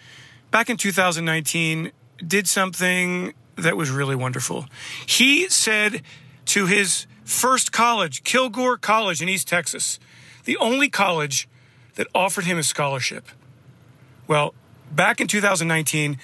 back 0.51 0.71
in 0.71 0.77
2019, 0.77 1.93
did 2.27 2.49
something 2.49 3.35
that 3.57 3.77
was 3.77 3.91
really 3.91 4.17
wonderful. 4.17 4.67
He 5.05 5.49
said 5.49 6.03
to 6.47 6.67
his 6.67 7.07
first 7.25 7.73
college, 7.73 8.25
Kilgore 8.25 8.79
College 8.79 9.21
in 9.21 9.29
East 9.29 9.49
Texas, 9.49 9.99
the 10.45 10.57
only 10.59 10.89
college 10.89 11.49
that 11.97 12.07
offered 12.15 12.45
him 12.45 12.59
a 12.59 12.63
scholarship. 12.63 13.29
Well, 14.27 14.55
back 14.91 15.21
in 15.21 15.27
2019, 15.27 16.19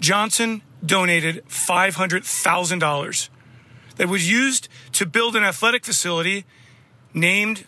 Johnson 0.00 0.62
donated 0.84 1.44
$500,000 1.48 3.28
that 3.96 4.08
was 4.08 4.30
used 4.30 4.68
to 4.92 5.06
build 5.06 5.36
an 5.36 5.44
athletic 5.44 5.84
facility 5.84 6.44
named 7.12 7.66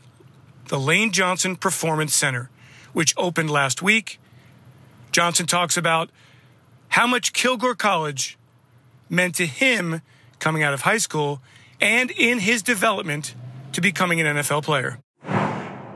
the 0.68 0.78
Lane 0.78 1.12
Johnson 1.12 1.56
Performance 1.56 2.14
Center, 2.14 2.50
which 2.92 3.14
opened 3.16 3.50
last 3.50 3.82
week. 3.82 4.18
Johnson 5.12 5.46
talks 5.46 5.76
about 5.76 6.10
how 6.88 7.06
much 7.06 7.32
Kilgore 7.32 7.74
College 7.74 8.38
meant 9.08 9.34
to 9.36 9.46
him 9.46 10.00
coming 10.38 10.62
out 10.62 10.74
of 10.74 10.82
high 10.82 10.98
school 10.98 11.40
and 11.80 12.10
in 12.10 12.38
his 12.40 12.62
development 12.62 13.34
to 13.72 13.80
becoming 13.80 14.20
an 14.20 14.36
NFL 14.36 14.62
player. 14.64 14.98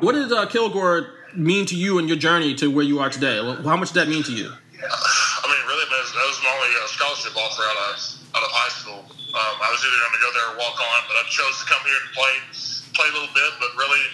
What 0.00 0.12
did 0.12 0.32
uh, 0.32 0.46
Kilgore 0.46 1.08
mean 1.34 1.64
to 1.66 1.76
you 1.76 1.98
and 1.98 2.08
your 2.08 2.18
journey 2.18 2.54
to 2.56 2.70
where 2.70 2.84
you 2.84 2.98
are 3.00 3.08
today? 3.08 3.36
How 3.36 3.76
much 3.76 3.92
did 3.92 4.00
that 4.00 4.08
mean 4.08 4.22
to 4.24 4.32
you? 4.32 4.48
I 4.48 5.46
mean, 5.48 5.62
really, 5.66 5.84
that 5.88 6.26
was 6.28 6.40
my 6.44 6.52
only 6.52 6.72
uh, 6.76 6.86
scholarship 6.86 7.32
offer 7.36 7.62
out 7.64 7.76
of 7.76 8.16
out 8.36 8.44
of 8.44 8.52
high 8.52 8.72
school. 8.76 9.00
Um, 9.08 9.54
I 9.60 9.68
was 9.72 9.80
either 9.80 9.96
going 9.96 10.16
to 10.16 10.24
go 10.24 10.30
there 10.36 10.48
or 10.52 10.56
walk 10.60 10.76
on, 10.76 11.00
but 11.08 11.16
I 11.16 11.24
chose 11.28 11.64
to 11.64 11.66
come 11.68 11.80
here 11.84 11.96
and 11.96 12.08
play 12.12 12.32
play 12.92 13.08
a 13.08 13.14
little 13.16 13.32
bit. 13.32 13.50
But 13.56 13.72
really, 13.76 14.04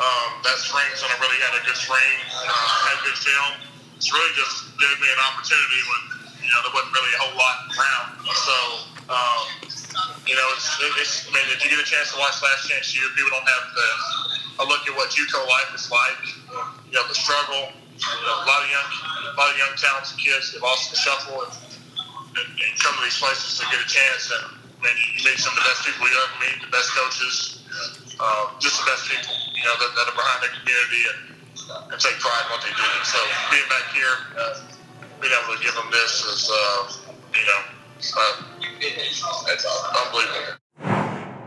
um, 0.00 0.28
that 0.42 0.58
spring's 0.58 0.98
when 1.02 1.10
I 1.14 1.18
really 1.22 1.38
had 1.38 1.54
a 1.54 1.62
good 1.62 1.78
spring, 1.78 2.14
uh, 2.34 2.90
had 2.90 2.98
good 3.06 3.18
film. 3.18 3.50
It's 3.94 4.10
really 4.10 4.32
just 4.34 4.74
gave 4.74 4.96
me 4.98 5.06
an 5.06 5.22
opportunity 5.22 5.80
when 5.86 6.02
you 6.42 6.50
know 6.50 6.58
there 6.66 6.74
wasn't 6.74 6.94
really 6.98 7.14
a 7.14 7.20
whole 7.22 7.36
lot 7.38 7.56
around. 7.70 8.08
So 8.26 8.56
um, 9.06 9.44
you 10.24 10.34
know, 10.34 10.46
it's, 10.56 10.66
it's 10.98 11.28
I 11.28 11.36
mean, 11.36 11.46
if 11.52 11.60
you 11.60 11.68
get 11.68 11.80
a 11.80 11.86
chance 11.86 12.12
to 12.12 12.18
watch 12.18 12.40
Last 12.40 12.68
Chance 12.68 12.96
U, 12.96 13.04
people 13.14 13.30
don't 13.30 13.44
have 13.44 13.64
the, 13.76 13.88
a 14.60 14.64
look 14.64 14.82
at 14.88 14.94
what 14.96 15.12
JUCO 15.12 15.40
life 15.44 15.70
is 15.76 15.92
like. 15.92 16.20
You 16.88 16.96
know, 16.96 17.04
the 17.06 17.16
struggle. 17.16 17.70
You 17.94 18.26
know, 18.26 18.42
a 18.42 18.46
lot 18.48 18.64
of 18.64 18.68
young, 18.72 18.90
a 19.30 19.36
lot 19.38 19.52
of 19.52 19.56
young 19.60 19.74
talented 19.78 20.18
kids 20.18 20.50
get 20.50 20.64
lost 20.64 20.90
the 20.90 20.98
shuffle 20.98 21.46
and, 21.46 21.52
and, 22.34 22.48
and 22.50 22.72
come 22.82 22.96
to 22.98 23.02
these 23.06 23.20
places 23.20 23.60
to 23.60 23.64
get 23.70 23.78
a 23.78 23.86
chance. 23.86 24.32
And 24.34 24.44
I 24.50 24.90
mean, 24.90 24.96
you 25.14 25.22
meet 25.22 25.38
some 25.38 25.54
of 25.54 25.62
the 25.62 25.66
best 25.68 25.86
people 25.86 26.08
you 26.08 26.16
ever 26.18 26.36
meet, 26.42 26.58
the 26.58 26.72
best 26.74 26.90
coaches, 26.96 27.62
uh, 28.20 28.50
just 28.60 28.78
the 28.80 28.86
best 28.86 29.10
people, 29.10 29.34
you 29.54 29.64
know, 29.64 29.74
that, 29.78 29.90
that 29.96 30.06
are 30.08 30.16
behind 30.16 30.40
the 30.42 30.50
community 30.60 31.02
and, 31.10 31.92
and 31.92 31.98
take 32.00 32.18
pride 32.20 32.44
in 32.46 32.50
what 32.52 32.62
they 32.62 32.74
do. 32.74 32.86
And 32.86 33.06
so 33.06 33.18
being 33.50 33.68
back 33.68 33.86
here, 33.94 34.14
uh, 34.38 34.60
being 35.20 35.32
able 35.32 35.56
to 35.56 35.62
give 35.62 35.74
them 35.74 35.88
this 35.90 36.24
is, 36.24 36.50
uh, 36.50 36.92
you 37.34 37.46
know, 37.46 37.60
uh, 37.98 38.54
it's 38.80 39.66
unbelievable. 40.04 40.58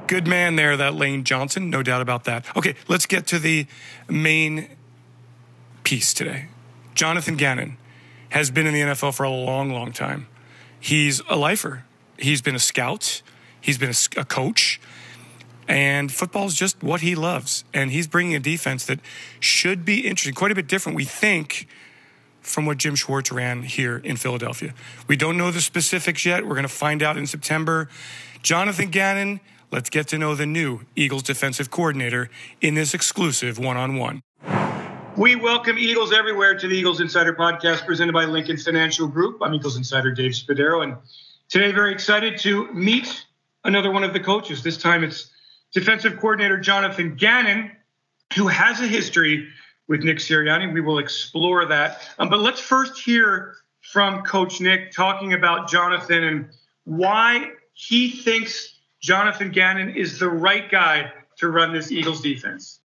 Good 0.07 0.25
man 0.25 0.55
there, 0.55 0.77
that 0.77 0.95
Lane 0.95 1.23
Johnson, 1.23 1.69
no 1.69 1.83
doubt 1.83 2.01
about 2.01 2.23
that. 2.23 2.45
Okay, 2.55 2.75
let's 2.87 3.05
get 3.05 3.27
to 3.27 3.39
the 3.39 3.67
main 4.09 4.69
piece 5.83 6.13
today. 6.13 6.47
Jonathan 6.95 7.35
Gannon 7.35 7.77
has 8.29 8.49
been 8.49 8.65
in 8.65 8.73
the 8.73 8.81
NFL 8.81 9.13
for 9.13 9.23
a 9.23 9.29
long, 9.29 9.71
long 9.71 9.91
time. 9.91 10.27
He's 10.79 11.21
a 11.29 11.35
lifer. 11.35 11.83
He's 12.17 12.41
been 12.41 12.55
a 12.55 12.59
scout. 12.59 13.21
He's 13.59 13.77
been 13.77 13.89
a, 13.89 14.21
a 14.21 14.25
coach. 14.25 14.79
And 15.67 16.11
football 16.11 16.45
is 16.45 16.55
just 16.55 16.81
what 16.81 17.01
he 17.01 17.15
loves. 17.15 17.63
And 17.73 17.91
he's 17.91 18.07
bringing 18.07 18.35
a 18.35 18.39
defense 18.39 18.85
that 18.85 18.99
should 19.39 19.83
be 19.83 20.07
interesting, 20.07 20.33
quite 20.33 20.51
a 20.51 20.55
bit 20.55 20.67
different, 20.67 20.95
we 20.95 21.05
think, 21.05 21.67
from 22.41 22.65
what 22.65 22.77
Jim 22.77 22.95
Schwartz 22.95 23.31
ran 23.31 23.63
here 23.63 23.97
in 23.97 24.15
Philadelphia. 24.15 24.73
We 25.07 25.17
don't 25.17 25.37
know 25.37 25.51
the 25.51 25.61
specifics 25.61 26.25
yet. 26.25 26.43
We're 26.43 26.55
going 26.55 26.63
to 26.63 26.69
find 26.69 27.03
out 27.03 27.17
in 27.17 27.27
September. 27.27 27.89
Jonathan 28.41 28.89
Gannon, 28.89 29.41
let's 29.71 29.89
get 29.89 30.07
to 30.09 30.17
know 30.17 30.35
the 30.35 30.45
new 30.45 30.81
Eagles 30.95 31.23
defensive 31.23 31.69
coordinator 31.69 32.29
in 32.61 32.75
this 32.75 32.93
exclusive 32.93 33.59
one 33.59 33.75
on 33.75 33.97
one. 33.97 34.21
We 35.17 35.35
welcome 35.35 35.77
Eagles 35.79 36.13
everywhere 36.13 36.57
to 36.57 36.67
the 36.67 36.75
Eagles 36.75 37.01
Insider 37.01 37.33
podcast 37.33 37.85
presented 37.85 38.13
by 38.13 38.25
Lincoln 38.25 38.55
Financial 38.55 39.07
Group. 39.07 39.39
I'm 39.41 39.53
Eagles 39.53 39.75
Insider 39.75 40.11
Dave 40.11 40.33
Spadaro, 40.33 40.83
and 40.83 40.95
today 41.49 41.71
very 41.71 41.91
excited 41.91 42.37
to 42.41 42.71
meet 42.71 43.25
another 43.63 43.91
one 43.91 44.03
of 44.03 44.13
the 44.13 44.19
coaches. 44.19 44.61
This 44.61 44.77
time 44.77 45.03
it's 45.03 45.31
defensive 45.77 46.19
coordinator 46.19 46.57
Jonathan 46.57 47.13
Gannon, 47.13 47.71
who 48.35 48.47
has 48.47 48.81
a 48.81 48.87
history 48.87 49.47
with 49.87 50.01
Nick 50.01 50.17
Sirianni. 50.17 50.73
We 50.73 50.81
will 50.81 50.97
explore 50.97 51.67
that. 51.67 52.01
Um, 52.17 52.29
but 52.29 52.39
let's 52.39 52.59
first 52.59 52.99
hear 52.99 53.57
from 53.81 54.23
Coach 54.23 54.59
Nick 54.59 54.91
talking 54.91 55.33
about 55.33 55.69
Jonathan 55.69 56.23
and 56.23 56.49
why 56.85 57.51
he 57.73 58.09
thinks 58.09 58.79
Jonathan 59.01 59.51
Gannon 59.51 59.95
is 59.95 60.17
the 60.17 60.29
right 60.29 60.69
guy 60.71 61.11
to 61.37 61.49
run 61.49 61.73
this 61.73 61.91
Eagles 61.91 62.21
defense. 62.21 62.79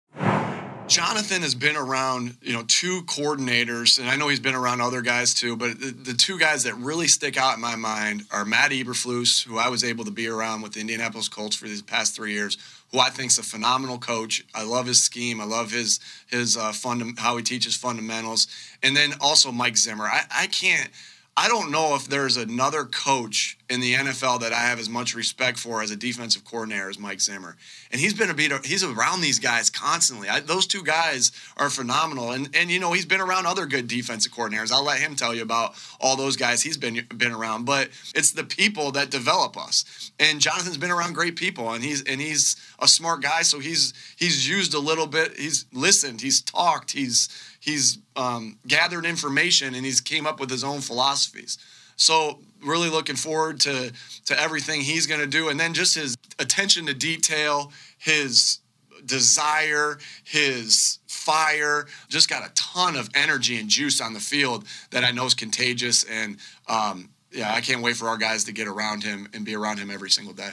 Jonathan 0.87 1.41
has 1.41 1.55
been 1.55 1.75
around, 1.75 2.37
you 2.41 2.53
know, 2.53 2.63
two 2.67 3.01
coordinators, 3.03 3.99
and 3.99 4.09
I 4.09 4.15
know 4.15 4.27
he's 4.27 4.39
been 4.39 4.53
around 4.53 4.81
other 4.81 5.01
guys 5.01 5.33
too, 5.33 5.55
but 5.55 5.79
the, 5.79 5.91
the 5.91 6.13
two 6.13 6.37
guys 6.37 6.63
that 6.65 6.75
really 6.75 7.07
stick 7.07 7.37
out 7.37 7.55
in 7.55 7.61
my 7.61 7.75
mind 7.75 8.23
are 8.31 8.45
Matt 8.45 8.71
Eberflus, 8.71 9.43
who 9.43 9.57
I 9.57 9.69
was 9.69 9.83
able 9.83 10.05
to 10.05 10.11
be 10.11 10.27
around 10.27 10.61
with 10.61 10.73
the 10.73 10.81
Indianapolis 10.81 11.29
Colts 11.29 11.55
for 11.55 11.67
these 11.67 11.81
past 11.81 12.15
three 12.15 12.33
years, 12.33 12.57
who 12.93 12.99
I 12.99 13.09
think 13.09 13.31
is 13.31 13.39
a 13.39 13.43
phenomenal 13.43 13.97
coach. 13.97 14.45
I 14.53 14.63
love 14.63 14.85
his 14.85 15.03
scheme. 15.03 15.41
I 15.41 15.45
love 15.45 15.71
his 15.71 15.99
his 16.27 16.55
uh, 16.55 16.71
funda- 16.71 17.19
how 17.19 17.35
he 17.35 17.43
teaches 17.43 17.75
fundamentals, 17.75 18.47
and 18.81 18.95
then 18.95 19.15
also 19.19 19.51
Mike 19.51 19.75
Zimmer. 19.75 20.05
I, 20.05 20.21
I 20.31 20.47
can't– 20.47 20.89
I 21.35 21.47
don't 21.47 21.71
know 21.71 21.95
if 21.95 22.07
there's 22.07 22.37
another 22.37 22.85
coach 22.85 23.57
in 23.67 23.79
the 23.79 23.95
NFL 23.95 24.41
that 24.41 24.53
I 24.53 24.59
have 24.59 24.77
as 24.77 24.87
much 24.87 25.15
respect 25.15 25.57
for 25.57 25.81
as 25.81 25.89
a 25.89 25.95
defensive 25.95 26.45
coordinator 26.45 26.89
as 26.89 26.99
Mike 26.99 27.19
Zimmer. 27.21 27.57
And 27.91 27.99
he's 27.99 28.13
been 28.13 28.29
a 28.29 28.35
beat. 28.35 28.51
He's 28.63 28.83
around 28.83 29.21
these 29.21 29.39
guys 29.39 29.71
constantly. 29.71 30.29
I, 30.29 30.41
those 30.41 30.67
two 30.67 30.83
guys 30.83 31.31
are 31.57 31.71
phenomenal. 31.71 32.31
And 32.31 32.55
and 32.55 32.69
you 32.69 32.79
know 32.79 32.93
he's 32.93 33.07
been 33.07 33.19
around 33.19 33.47
other 33.47 33.65
good 33.65 33.87
defensive 33.87 34.31
coordinators. 34.31 34.71
I'll 34.71 34.83
let 34.83 34.99
him 34.99 35.15
tell 35.15 35.33
you 35.33 35.41
about 35.41 35.73
all 35.99 36.15
those 36.15 36.35
guys 36.35 36.61
he's 36.61 36.77
been 36.77 37.07
been 37.17 37.31
around. 37.31 37.65
But 37.65 37.89
it's 38.13 38.31
the 38.31 38.43
people 38.43 38.91
that 38.91 39.09
develop 39.09 39.57
us. 39.57 40.11
And 40.19 40.39
Jonathan's 40.39 40.77
been 40.77 40.91
around 40.91 41.13
great 41.13 41.35
people, 41.35 41.71
and 41.71 41.83
he's 41.83 42.03
and 42.03 42.21
he's 42.21 42.57
a 42.77 42.87
smart 42.87 43.23
guy. 43.23 43.41
So 43.41 43.57
he's 43.57 43.93
he's 44.17 44.47
used 44.47 44.75
a 44.75 44.79
little 44.79 45.07
bit. 45.07 45.35
He's 45.35 45.65
listened. 45.73 46.21
He's 46.21 46.41
talked. 46.41 46.91
He's 46.91 47.27
he's 47.63 47.99
um, 48.17 48.57
gathered 48.67 49.05
information 49.05 49.73
and 49.73 49.85
he's 49.85 50.01
came 50.01 50.27
up 50.27 50.37
with 50.39 50.49
his 50.49 50.65
own 50.65 50.81
philosophies. 50.81 51.57
So 51.95 52.39
really 52.61 52.89
looking 52.89 53.15
forward 53.15 53.61
to 53.61 53.93
to 54.25 54.39
everything 54.39 54.81
he's 54.81 55.07
going 55.07 55.21
to 55.21 55.27
do, 55.27 55.49
and 55.49 55.59
then 55.59 55.73
just 55.73 55.95
his 55.95 56.15
attention 56.39 56.85
to 56.87 56.93
detail, 56.93 57.71
his 57.97 58.59
desire, 59.05 59.97
his 60.23 60.99
fire, 61.07 61.85
just 62.09 62.29
got 62.29 62.45
a 62.45 62.51
ton 62.53 62.95
of 62.95 63.09
energy 63.15 63.57
and 63.59 63.69
juice 63.69 64.01
on 64.01 64.13
the 64.13 64.19
field 64.19 64.65
that 64.91 65.03
I 65.03 65.11
know 65.11 65.25
is 65.25 65.33
contagious. 65.33 66.03
And 66.03 66.37
um, 66.67 67.09
yeah, 67.31 67.53
I 67.53 67.61
can't 67.61 67.81
wait 67.81 67.95
for 67.95 68.07
our 68.07 68.17
guys 68.17 68.43
to 68.45 68.51
get 68.51 68.67
around 68.67 69.03
him 69.03 69.29
and 69.33 69.45
be 69.45 69.55
around 69.55 69.77
him 69.77 69.89
every 69.89 70.09
single 70.09 70.33
day. 70.33 70.51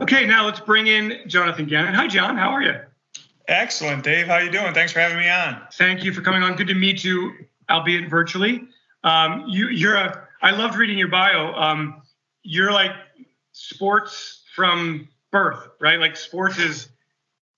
Okay, 0.00 0.26
now 0.26 0.44
let's 0.44 0.60
bring 0.60 0.88
in 0.88 1.20
Jonathan 1.26 1.66
Gannon. 1.66 1.94
Hi, 1.94 2.06
John. 2.06 2.36
How 2.36 2.50
are 2.50 2.62
you? 2.62 2.74
Excellent, 3.48 4.02
Dave. 4.02 4.26
How 4.26 4.34
are 4.34 4.42
you 4.42 4.50
doing? 4.50 4.74
Thanks 4.74 4.92
for 4.92 4.98
having 4.98 5.18
me 5.18 5.28
on. 5.28 5.62
Thank 5.74 6.02
you 6.02 6.12
for 6.12 6.20
coming 6.20 6.42
on. 6.42 6.56
Good 6.56 6.66
to 6.68 6.74
meet 6.74 7.04
you, 7.04 7.32
albeit 7.70 8.10
virtually. 8.10 8.66
Um, 9.04 9.44
you, 9.46 9.68
you're 9.68 9.94
a. 9.94 10.26
I 10.42 10.50
loved 10.50 10.76
reading 10.76 10.98
your 10.98 11.08
bio. 11.08 11.54
Um, 11.54 12.02
you're 12.42 12.72
like 12.72 12.92
sports 13.52 14.42
from 14.54 15.08
birth, 15.30 15.68
right? 15.80 16.00
Like 16.00 16.16
sports 16.16 16.58
is 16.58 16.88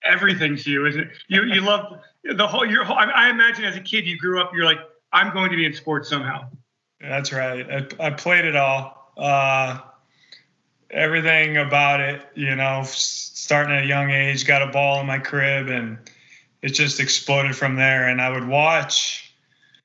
everything 0.04 0.56
to 0.56 0.70
you, 0.70 0.86
isn't 0.86 1.00
it? 1.00 1.08
You 1.28 1.44
you 1.44 1.62
love 1.62 2.00
the 2.22 2.46
whole. 2.46 2.66
Your 2.66 2.84
whole. 2.84 2.96
I, 2.96 3.04
I 3.04 3.30
imagine 3.30 3.64
as 3.64 3.76
a 3.76 3.80
kid 3.80 4.06
you 4.06 4.18
grew 4.18 4.40
up. 4.40 4.52
You're 4.54 4.66
like, 4.66 4.80
I'm 5.12 5.32
going 5.32 5.50
to 5.50 5.56
be 5.56 5.64
in 5.64 5.72
sports 5.72 6.08
somehow. 6.08 6.50
That's 7.00 7.32
right. 7.32 7.66
I, 7.70 8.06
I 8.06 8.10
played 8.10 8.44
it 8.44 8.56
all. 8.56 9.12
Uh, 9.16 9.80
everything 10.90 11.56
about 11.56 12.00
it, 12.00 12.22
you 12.34 12.54
know, 12.56 12.82
starting 12.84 13.74
at 13.74 13.84
a 13.84 13.86
young 13.86 14.10
age, 14.10 14.46
got 14.46 14.62
a 14.62 14.68
ball 14.68 15.00
in 15.00 15.06
my 15.06 15.18
crib, 15.18 15.68
and 15.68 15.98
it 16.62 16.70
just 16.70 17.00
exploded 17.00 17.56
from 17.56 17.76
there. 17.76 18.08
And 18.08 18.20
I 18.20 18.30
would 18.30 18.46
watch 18.46 19.32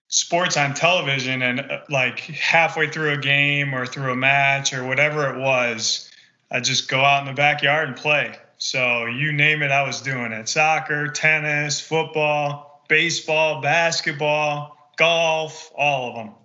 sports 0.08 0.58
on 0.58 0.74
television, 0.74 1.42
and 1.42 1.60
uh, 1.60 1.80
like 1.90 2.20
halfway 2.20 2.88
through 2.88 3.12
a 3.12 3.18
game 3.18 3.74
or 3.74 3.86
through 3.86 4.12
a 4.12 4.16
match 4.16 4.74
or 4.74 4.86
whatever 4.86 5.30
it 5.30 5.40
was, 5.40 6.10
I'd 6.52 6.64
just 6.64 6.88
go 6.88 7.00
out 7.02 7.22
in 7.22 7.28
the 7.28 7.34
backyard 7.34 7.90
and 7.90 7.98
play. 7.98 8.38
So 8.58 9.06
you 9.06 9.34
name 9.34 9.62
it, 9.62 9.72
I 9.72 9.86
was 9.86 10.02
doing 10.02 10.32
it 10.32 10.48
soccer, 10.48 11.08
tennis, 11.10 11.82
football, 11.82 12.84
baseball, 12.88 13.62
basketball, 13.62 14.78
golf, 14.96 15.72
all 15.76 16.10
of 16.10 16.16
them. 16.16 16.36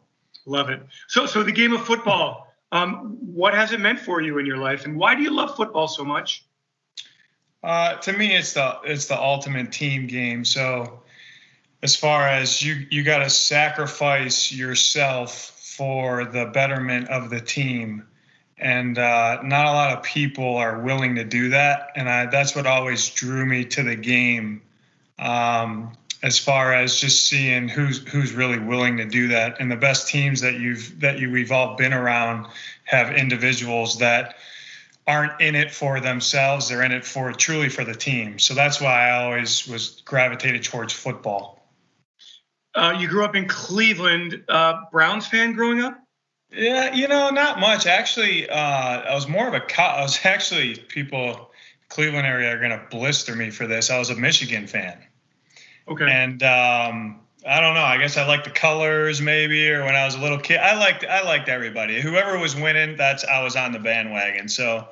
Love 0.47 0.71
it. 0.71 0.81
So, 1.07 1.27
so 1.27 1.43
the 1.43 1.53
game 1.53 1.75
of 1.75 1.85
football 1.85 2.48
um, 2.73 3.19
what 3.21 3.55
has 3.55 3.73
it 3.73 3.81
meant 3.81 3.99
for 3.99 4.21
you 4.21 4.39
in 4.39 4.47
your 4.47 4.59
life, 4.59 4.85
and 4.85 4.97
why 4.97 5.15
do 5.15 5.23
you 5.23 5.31
love 5.31 5.57
football 5.57 5.89
so 5.89 6.05
much? 6.05 6.45
Uh, 7.63 7.95
to 7.97 8.13
me, 8.13 8.37
it's 8.37 8.53
the 8.53 8.79
it's 8.85 9.07
the 9.07 9.19
ultimate 9.19 9.73
team 9.73 10.07
game. 10.07 10.45
So, 10.45 11.03
as 11.83 11.97
far 11.97 12.29
as 12.29 12.63
you 12.63 12.87
you 12.91 13.03
got 13.03 13.19
to 13.19 13.31
sacrifice 13.31 14.53
yourself 14.53 15.33
for 15.77 16.25
the 16.27 16.47
betterment 16.47 17.09
of 17.09 17.31
the 17.31 17.41
team, 17.41 18.07
and 18.59 18.99
uh, 18.99 19.41
not 19.43 19.67
a 19.67 19.71
lot 19.71 19.97
of 19.97 20.03
people 20.03 20.57
are 20.57 20.81
willing 20.81 21.15
to 21.17 21.25
do 21.25 21.49
that. 21.51 21.91
And 21.97 22.09
I, 22.09 22.27
that's 22.27 22.55
what 22.55 22.67
always 22.67 23.09
drew 23.09 23.47
me 23.47 23.65
to 23.67 23.83
the 23.83 23.97
game. 23.97 24.63
Um, 25.19 25.93
as 26.23 26.39
far 26.39 26.75
as 26.75 26.99
just 26.99 27.27
seeing 27.27 27.69
who's 27.69 27.99
who's 28.09 28.33
really 28.33 28.59
willing 28.59 28.97
to 28.97 29.05
do 29.05 29.29
that. 29.29 29.61
And 29.61 29.71
the 29.71 29.77
best 29.77 30.09
teams 30.09 30.41
that 30.41 30.59
you've 30.59 31.01
that 31.01 31.19
you 31.19 31.31
we've 31.31 31.53
all 31.53 31.77
been 31.77 31.93
around 31.93 32.47
have 32.85 33.15
individuals 33.17 33.99
that 33.99 34.37
aren't 35.07 35.41
in 35.41 35.55
it 35.55 35.71
for 35.71 36.01
themselves. 36.01 36.69
They're 36.69 36.83
in 36.83 36.93
it 36.93 37.05
for 37.05 37.33
truly 37.33 37.69
for 37.69 37.85
the 37.85 37.95
team. 37.95 38.39
So 38.39 38.55
that's 38.55 38.81
why 38.81 39.09
i 39.09 39.23
always 39.23 39.67
was 39.69 40.03
gravitated 40.05 40.65
towards 40.65 40.93
football. 40.93 41.67
Uh, 42.75 42.95
you 42.99 43.09
grew 43.09 43.25
up 43.25 43.35
in 43.35 43.47
cleveland. 43.47 44.45
Uh, 44.49 44.83
browns 44.91 45.27
fan 45.27 45.53
growing 45.53 45.81
up? 45.81 46.03
Yeah 46.51 46.95
you 46.95 47.07
know 47.07 47.31
not 47.31 47.61
much. 47.61 47.87
Actually 47.87 48.49
uh, 48.51 48.57
i 48.57 49.15
was 49.15 49.29
more 49.29 49.47
of 49.47 49.55
a 49.55 49.61
co- 49.61 49.83
i 49.83 50.03
was 50.03 50.19
actually 50.25 50.77
people 50.77 51.53
cleveland 51.89 52.27
area 52.27 52.55
are 52.55 52.59
going 52.59 52.71
to 52.71 52.85
blister 52.91 53.37
me 53.37 53.51
for 53.51 53.69
this. 53.69 53.89
I 53.89 53.99
was 53.99 54.11
a 54.11 54.17
michigan 54.17 54.67
fan 54.67 54.99
Okay. 55.89 56.07
And 56.11 56.43
um, 56.43 57.21
I 57.47 57.61
don't 57.61 57.75
know. 57.75 57.83
I 57.83 57.99
guess 57.99 58.17
I 58.17 58.27
liked 58.27 58.45
the 58.45 58.51
colors, 58.51 59.21
maybe, 59.21 59.71
or 59.71 59.85
when 59.85 59.95
I 59.95 60.05
was 60.05 60.15
a 60.15 60.21
little 60.21 60.39
kid, 60.39 60.59
I 60.59 60.79
liked 60.79 61.05
I 61.05 61.23
liked 61.23 61.49
everybody. 61.49 62.01
Whoever 62.01 62.39
was 62.39 62.55
winning, 62.55 62.97
that's 62.97 63.25
I 63.25 63.43
was 63.43 63.57
on 63.57 63.73
the 63.73 63.79
bandwagon. 63.79 64.49
So, 64.49 64.89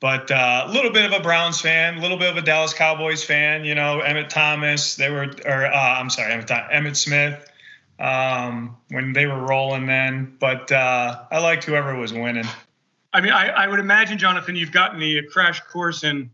but 0.00 0.30
uh, 0.30 0.66
a 0.68 0.72
little 0.72 0.90
bit 0.90 1.04
of 1.04 1.12
a 1.12 1.22
Browns 1.22 1.60
fan, 1.60 1.98
a 1.98 2.00
little 2.00 2.18
bit 2.18 2.30
of 2.30 2.36
a 2.36 2.42
Dallas 2.42 2.74
Cowboys 2.74 3.24
fan. 3.24 3.64
You 3.64 3.74
know, 3.74 4.02
Emmitt 4.04 4.28
Thomas. 4.28 4.96
They 4.96 5.10
were, 5.10 5.34
or 5.46 5.66
uh, 5.66 5.98
I'm 5.98 6.10
sorry, 6.10 6.32
Emmett, 6.32 6.48
Emmitt 6.48 6.96
Smith. 6.96 7.50
Um, 7.96 8.76
when 8.88 9.12
they 9.12 9.26
were 9.26 9.38
rolling 9.38 9.86
then, 9.86 10.36
but 10.40 10.72
uh, 10.72 11.22
I 11.30 11.38
liked 11.38 11.62
whoever 11.62 11.94
was 11.94 12.12
winning. 12.12 12.44
I 13.12 13.20
mean, 13.20 13.32
I, 13.32 13.50
I 13.50 13.68
would 13.68 13.78
imagine, 13.78 14.18
Jonathan, 14.18 14.56
you've 14.56 14.72
gotten 14.72 14.98
the 14.98 15.22
crash 15.32 15.60
course 15.60 16.02
in 16.02 16.28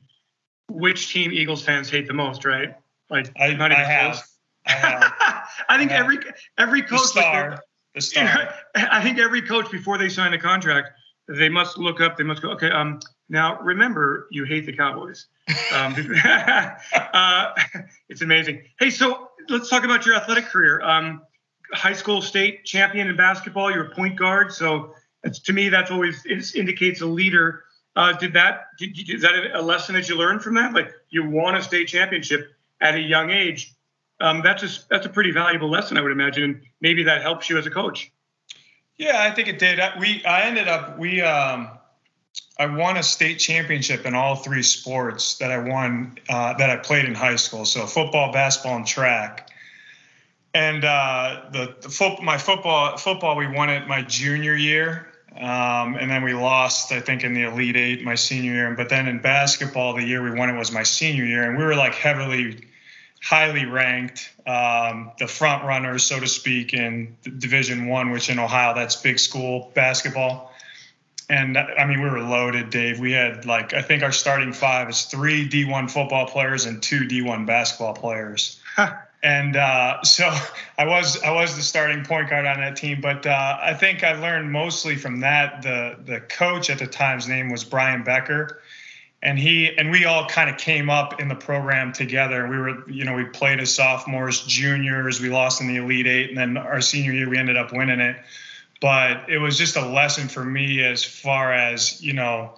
which 0.71 1.13
team 1.13 1.31
Eagles 1.33 1.63
fans 1.63 1.91
hate 1.91 2.07
the 2.07 2.15
most, 2.15 2.47
right? 2.47 2.75
Like 3.11 3.31
I, 3.39 3.55
not 3.55 3.73
even 3.73 3.85
I 3.85 3.85
have. 3.85 4.23
I 4.67 4.73
have. 4.73 5.15
I 5.69 5.79
think 5.79 5.91
I 5.91 5.97
have. 5.97 6.05
every 6.05 6.19
every 6.59 6.83
coach 6.83 7.01
the 7.01 7.07
star, 7.07 7.51
like, 7.51 7.61
the 7.95 8.01
star. 8.01 8.55
I 8.75 9.03
think 9.03 9.19
every 9.19 9.43
coach 9.43 9.71
before 9.71 9.99
they 9.99 10.09
sign 10.09 10.33
a 10.33 10.39
contract, 10.39 10.91
they 11.29 11.49
must 11.49 11.77
look 11.77 12.01
up. 12.01 12.17
They 12.17 12.25
must 12.25 12.43
go. 12.43 12.51
Okay. 12.51 12.71
Um. 12.71 13.01
Now 13.29 13.61
remember, 13.61 14.27
you 14.31 14.45
hate 14.45 14.67
the 14.67 14.73
Cowboys. 14.73 15.27
Um, 15.73 15.95
uh, 16.95 17.55
it's 18.09 18.23
amazing. 18.23 18.63
Hey, 18.79 18.91
so 18.91 19.31
let's 19.49 19.69
talk 19.69 19.85
about 19.85 20.05
your 20.05 20.17
athletic 20.17 20.47
career. 20.47 20.81
Um, 20.81 21.23
high 21.73 21.93
school 21.93 22.23
state 22.23 22.65
champion 22.65 23.09
in 23.09 23.17
basketball. 23.17 23.71
You're 23.71 23.87
a 23.87 23.95
point 23.95 24.19
guard. 24.19 24.53
So 24.53 24.95
to 25.33 25.53
me, 25.53 25.69
that's 25.69 25.91
always 25.91 26.25
indicates 26.55 27.01
a 27.01 27.07
leader. 27.07 27.65
Uh, 27.95 28.13
did 28.15 28.33
that? 28.33 28.67
Did, 28.79 28.97
is 29.09 29.23
that 29.23 29.35
a 29.55 29.63
lesson 29.63 29.95
that 29.95 30.09
you 30.09 30.17
learned 30.17 30.43
from 30.43 30.55
that? 30.55 30.73
Like 30.73 30.93
you 31.11 31.29
won 31.29 31.55
a 31.55 31.63
state 31.63 31.89
championship 31.89 32.49
at 32.81 32.95
a 32.95 33.01
young 33.01 33.31
age, 33.31 33.75
um, 34.21 34.43
that's 34.43 34.63
a, 34.63 34.69
that's 34.89 35.07
a 35.07 35.09
pretty 35.09 35.31
valuable 35.31 35.71
lesson, 35.71 35.97
I 35.97 36.03
would 36.03 36.13
imagine. 36.13 36.63
Maybe 36.81 37.05
that 37.05 37.23
helps 37.23 37.49
you 37.49 37.59
as 37.59 37.67
a 37.67 37.71
coach. 37.71 38.13
Yeah, 38.99 39.23
I 39.23 39.31
think 39.31 39.49
it 39.49 39.59
did. 39.59 39.81
We 39.99 40.23
I 40.27 40.43
ended 40.43 40.69
up 40.69 40.99
we 40.99 41.23
um, 41.23 41.71
I 42.59 42.67
won 42.67 42.99
a 42.99 43.03
state 43.03 43.39
championship 43.39 44.05
in 44.05 44.15
all 44.15 44.37
three 44.37 44.63
sports 44.63 45.39
that 45.39 45.51
I 45.51 45.57
won 45.57 46.19
uh, 46.29 46.53
that 46.59 46.69
I 46.69 46.77
played 46.77 47.07
in 47.07 47.15
high 47.15 47.37
school. 47.37 47.65
So 47.65 47.87
football, 47.87 48.31
basketball, 48.33 48.77
and 48.77 48.87
track. 48.87 49.51
And 50.53 50.85
uh, 50.85 51.43
the, 51.53 51.75
the 51.81 51.89
foot, 51.89 52.23
my 52.23 52.37
football 52.37 52.99
football 52.99 53.37
we 53.37 53.47
won 53.47 53.71
it 53.71 53.89
my 53.89 54.03
junior 54.03 54.55
year, 54.55 55.07
um, 55.37 55.97
and 55.97 56.11
then 56.11 56.23
we 56.25 56.35
lost 56.35 56.93
I 56.93 57.01
think 57.01 57.25
in 57.25 57.35
the 57.35 57.43
elite 57.43 57.77
eight 57.77 58.03
my 58.05 58.15
senior 58.15 58.53
year. 58.53 58.75
But 58.75 58.89
then 58.89 59.09
in 59.09 59.21
basketball, 59.21 59.95
the 59.95 60.03
year 60.03 60.23
we 60.23 60.31
won 60.31 60.51
it 60.51 60.59
was 60.59 60.73
my 60.73 60.83
senior 60.83 61.25
year, 61.25 61.49
and 61.49 61.59
we 61.59 61.65
were 61.65 61.77
like 61.77 61.95
heavily 61.95 62.67
highly 63.23 63.67
ranked, 63.67 64.33
um, 64.47 65.13
the 65.19 65.27
front 65.27 65.65
runners, 65.65 66.03
so 66.03 66.19
to 66.19 66.27
speak, 66.27 66.73
in 66.73 67.17
Division 67.23 67.87
One, 67.87 68.11
which 68.11 68.31
in 68.31 68.39
Ohio, 68.39 68.75
that's 68.75 68.97
big 68.97 69.19
school 69.19 69.71
basketball. 69.75 70.53
And 71.29 71.57
I 71.57 71.85
mean, 71.85 72.03
we 72.03 72.11
were 72.11 72.23
loaded, 72.23 72.71
Dave. 72.71 72.99
We 72.99 73.13
had 73.13 73.47
like 73.47 73.73
I 73.73 73.83
think 73.83 74.03
our 74.03 74.11
starting 74.11 74.53
five 74.53 74.89
is 74.89 75.05
three 75.05 75.49
D1 75.49 75.91
football 75.91 76.27
players 76.27 76.67
and 76.67 76.83
two 76.83 77.03
D1 77.03 77.47
basketball 77.47 77.95
players. 77.95 78.61
And 79.23 79.57
uh, 79.57 80.03
so 80.05 80.31
I 80.79 80.87
was 80.87 81.23
I 81.23 81.31
was 81.31 81.57
the 81.57 81.63
starting 81.63 82.05
point 82.05 82.31
guard 82.31 82.47
on 82.47 82.61
that 82.61 82.77
team. 82.77 83.01
But 83.01 83.27
uh, 83.27 83.59
I 83.61 83.75
think 83.75 84.05
I 84.05 84.13
learned 84.13 84.51
mostly 84.51 84.97
from 84.97 85.21
that. 85.21 85.63
The 85.63 85.97
the 86.05 86.21
coach 86.21 86.71
at 86.71 86.79
the 86.79 86.87
time's 86.87 87.29
name 87.29 87.51
was 87.51 87.65
Brian 87.65 88.03
Becker 88.03 88.61
and 89.23 89.39
he 89.39 89.77
and 89.77 89.91
we 89.91 90.05
all 90.05 90.27
kind 90.27 90.49
of 90.49 90.57
came 90.57 90.89
up 90.89 91.21
in 91.21 91.29
the 91.29 91.35
program 91.35 91.93
together. 91.93 92.49
We 92.49 92.59
were, 92.59 92.91
you 92.91 93.05
know, 93.05 93.15
we 93.15 93.25
played 93.25 93.61
as 93.61 93.75
sophomores, 93.75 94.43
juniors. 94.43 95.21
We 95.21 95.29
lost 95.29 95.61
in 95.61 95.69
the 95.69 95.77
Elite 95.77 96.07
Eight, 96.07 96.31
and 96.31 96.39
then 96.39 96.57
our 96.57 96.81
senior 96.81 97.13
year 97.13 97.29
we 97.29 97.37
ended 97.37 97.57
up 97.57 97.73
winning 97.73 98.01
it. 98.01 98.17
But 98.81 99.29
it 99.29 99.39
was 99.39 99.59
just 99.59 99.77
a 99.77 99.87
lesson 99.87 100.29
for 100.29 100.43
me 100.43 100.83
as 100.83 101.05
far 101.05 101.53
as 101.53 102.01
you 102.03 102.15
know, 102.15 102.55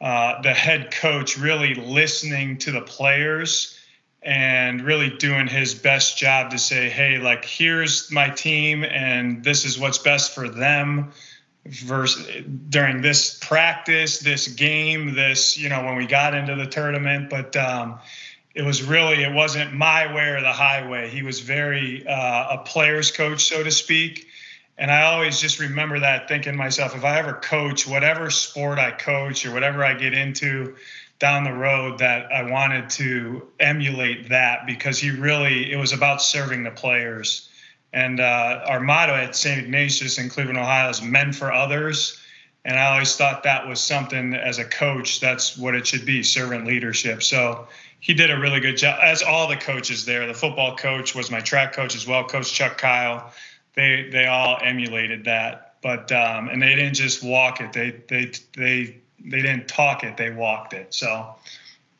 uh, 0.00 0.42
the 0.42 0.52
head 0.52 0.90
coach 0.90 1.38
really 1.38 1.74
listening 1.74 2.58
to 2.58 2.72
the 2.72 2.80
players 2.80 3.78
and 4.22 4.82
really 4.82 5.10
doing 5.10 5.48
his 5.48 5.74
best 5.74 6.16
job 6.16 6.52
to 6.52 6.58
say, 6.58 6.88
hey, 6.88 7.18
like 7.18 7.44
here's 7.44 8.10
my 8.10 8.28
team, 8.28 8.84
and 8.84 9.42
this 9.42 9.64
is 9.64 9.78
what's 9.78 9.98
best 9.98 10.34
for 10.34 10.48
them 10.48 11.12
versus 11.64 12.44
during 12.68 13.02
this 13.02 13.38
practice, 13.38 14.20
this 14.20 14.48
game, 14.48 15.14
this, 15.14 15.58
you 15.58 15.68
know, 15.68 15.84
when 15.84 15.96
we 15.96 16.06
got 16.06 16.34
into 16.34 16.54
the 16.54 16.66
tournament. 16.66 17.30
But 17.30 17.56
um, 17.56 17.98
it 18.54 18.62
was 18.62 18.82
really, 18.82 19.22
it 19.22 19.32
wasn't 19.32 19.72
my 19.72 20.12
way 20.14 20.28
or 20.30 20.40
the 20.40 20.52
highway. 20.52 21.08
He 21.08 21.22
was 21.22 21.40
very 21.40 22.06
uh, 22.06 22.58
a 22.58 22.58
player's 22.64 23.10
coach, 23.10 23.44
so 23.44 23.62
to 23.62 23.70
speak. 23.70 24.28
And 24.78 24.90
I 24.90 25.02
always 25.02 25.40
just 25.40 25.60
remember 25.60 26.00
that 26.00 26.28
thinking 26.28 26.56
myself, 26.56 26.96
if 26.96 27.04
I 27.04 27.18
ever 27.18 27.34
coach, 27.34 27.86
whatever 27.86 28.30
sport 28.30 28.78
I 28.78 28.90
coach 28.90 29.46
or 29.46 29.52
whatever 29.52 29.84
I 29.84 29.94
get 29.94 30.14
into 30.14 30.76
down 31.22 31.44
the 31.44 31.54
road, 31.54 32.00
that 32.00 32.30
I 32.30 32.42
wanted 32.42 32.90
to 32.90 33.48
emulate 33.58 34.28
that 34.28 34.66
because 34.66 34.98
he 34.98 35.10
really, 35.10 35.72
it 35.72 35.76
was 35.76 35.92
about 35.92 36.20
serving 36.20 36.64
the 36.64 36.70
players 36.70 37.48
and 37.92 38.20
uh, 38.20 38.64
our 38.66 38.80
motto 38.80 39.14
at 39.14 39.36
St. 39.36 39.58
Ignatius 39.58 40.18
in 40.18 40.28
Cleveland, 40.30 40.58
Ohio 40.58 40.88
is 40.88 41.02
men 41.02 41.32
for 41.32 41.52
others. 41.52 42.18
And 42.64 42.78
I 42.78 42.92
always 42.92 43.16
thought 43.16 43.42
that 43.42 43.68
was 43.68 43.80
something 43.80 44.34
as 44.34 44.58
a 44.58 44.64
coach, 44.64 45.20
that's 45.20 45.58
what 45.58 45.74
it 45.74 45.86
should 45.86 46.06
be 46.06 46.22
servant 46.22 46.66
leadership. 46.66 47.22
So 47.22 47.66
he 48.00 48.14
did 48.14 48.30
a 48.30 48.38
really 48.38 48.60
good 48.60 48.76
job, 48.76 48.98
as 49.02 49.22
all 49.22 49.48
the 49.48 49.56
coaches 49.56 50.04
there. 50.04 50.26
The 50.26 50.34
football 50.34 50.76
coach 50.76 51.14
was 51.14 51.30
my 51.30 51.40
track 51.40 51.72
coach 51.72 51.94
as 51.94 52.06
well, 52.06 52.24
Coach 52.24 52.52
Chuck 52.52 52.78
Kyle. 52.78 53.32
They, 53.74 54.08
they 54.10 54.26
all 54.26 54.58
emulated 54.62 55.24
that. 55.24 55.74
But, 55.82 56.12
um, 56.12 56.48
and 56.48 56.62
they 56.62 56.76
didn't 56.76 56.94
just 56.94 57.24
walk 57.24 57.60
it, 57.60 57.72
they, 57.72 58.02
they, 58.08 58.32
they, 58.56 58.96
they 59.24 59.42
didn't 59.42 59.68
talk 59.68 60.04
it, 60.04 60.16
they 60.16 60.30
walked 60.30 60.72
it. 60.72 60.92
So 60.94 61.34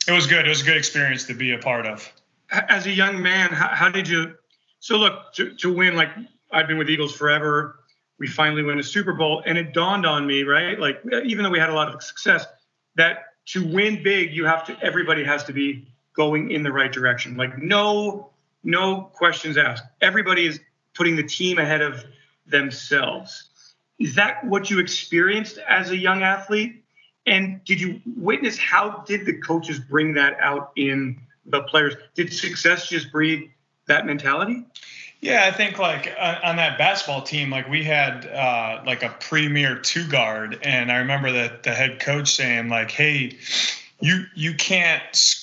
it 0.07 0.12
was 0.12 0.26
good. 0.26 0.47
It 0.47 0.49
was 0.49 0.62
a 0.62 0.64
good 0.64 0.76
experience 0.76 1.25
to 1.25 1.35
be 1.35 1.52
a 1.52 1.59
part 1.59 1.87
of. 1.87 2.11
As 2.50 2.87
a 2.87 2.91
young 2.91 3.23
man, 3.23 3.50
how, 3.50 3.69
how 3.69 3.88
did 3.88 4.09
you 4.09 4.35
so 4.83 4.97
look, 4.97 5.33
to, 5.35 5.55
to 5.55 5.73
win, 5.73 5.95
like 5.95 6.11
I've 6.50 6.67
been 6.67 6.76
with 6.76 6.91
Eagles 6.91 7.14
forever. 7.14 7.79
We 8.19 8.26
finally 8.26 8.64
win 8.64 8.81
a 8.81 8.83
Super 8.83 9.12
Bowl, 9.12 9.41
and 9.47 9.57
it 9.57 9.73
dawned 9.73 10.05
on 10.05 10.26
me, 10.26 10.43
right? 10.43 10.79
Like 10.79 11.00
even 11.25 11.45
though 11.45 11.50
we 11.50 11.61
had 11.61 11.71
a 11.71 11.75
lot 11.75 11.95
of 11.95 12.02
success, 12.02 12.47
that 12.97 13.26
to 13.47 13.64
win 13.64 14.02
big, 14.02 14.35
you 14.35 14.45
have 14.45 14.67
to 14.67 14.76
everybody 14.83 15.23
has 15.23 15.45
to 15.45 15.52
be 15.52 15.87
going 16.14 16.50
in 16.50 16.64
the 16.64 16.73
right 16.73 16.93
direction. 16.93 17.37
Like 17.37 17.59
no, 17.59 18.31
no 18.64 19.02
questions 19.14 19.57
asked. 19.57 19.85
Everybody 20.00 20.47
is 20.47 20.59
putting 20.95 21.14
the 21.14 21.23
team 21.23 21.59
ahead 21.59 21.81
of 21.81 22.05
themselves. 22.47 23.50
Is 24.00 24.17
that 24.17 24.45
what 24.45 24.69
you 24.69 24.81
experienced 24.81 25.59
as 25.59 25.91
a 25.91 25.97
young 25.97 26.25
athlete? 26.25 26.82
And 27.26 27.62
did 27.64 27.81
you 27.81 28.00
witness 28.17 28.59
how 28.59 29.05
did 29.07 29.26
the 29.26 29.35
coaches 29.35 29.79
bring 29.79 30.14
that 30.14 30.37
out 30.41 30.73
in 30.76 31.21
the 31.47 31.62
players? 31.62 31.95
Did 32.14 32.33
success 32.33 32.88
just 32.88 33.12
breed 33.12 33.50
that 33.87 34.07
mentality? 34.07 34.64
Yeah, 35.23 35.45
I 35.47 35.52
think 35.52 35.79
like 35.79 36.09
on 36.19 36.57
that 36.57 36.79
basketball 36.79 37.23
team, 37.23 37.49
like 37.49 37.69
we 37.69 37.85
had 37.85 38.26
uh, 38.26 38.83
like 38.85 39.05
a 39.05 39.11
premier 39.21 39.79
two 39.79 40.05
guard, 40.09 40.59
and 40.62 40.91
I 40.91 40.97
remember 40.97 41.31
that 41.31 41.62
the 41.62 41.71
head 41.71 42.00
coach 42.00 42.35
saying 42.35 42.69
like, 42.69 42.91
"Hey, 42.91 43.38
you 44.00 44.25
you 44.35 44.55
can't 44.55 45.00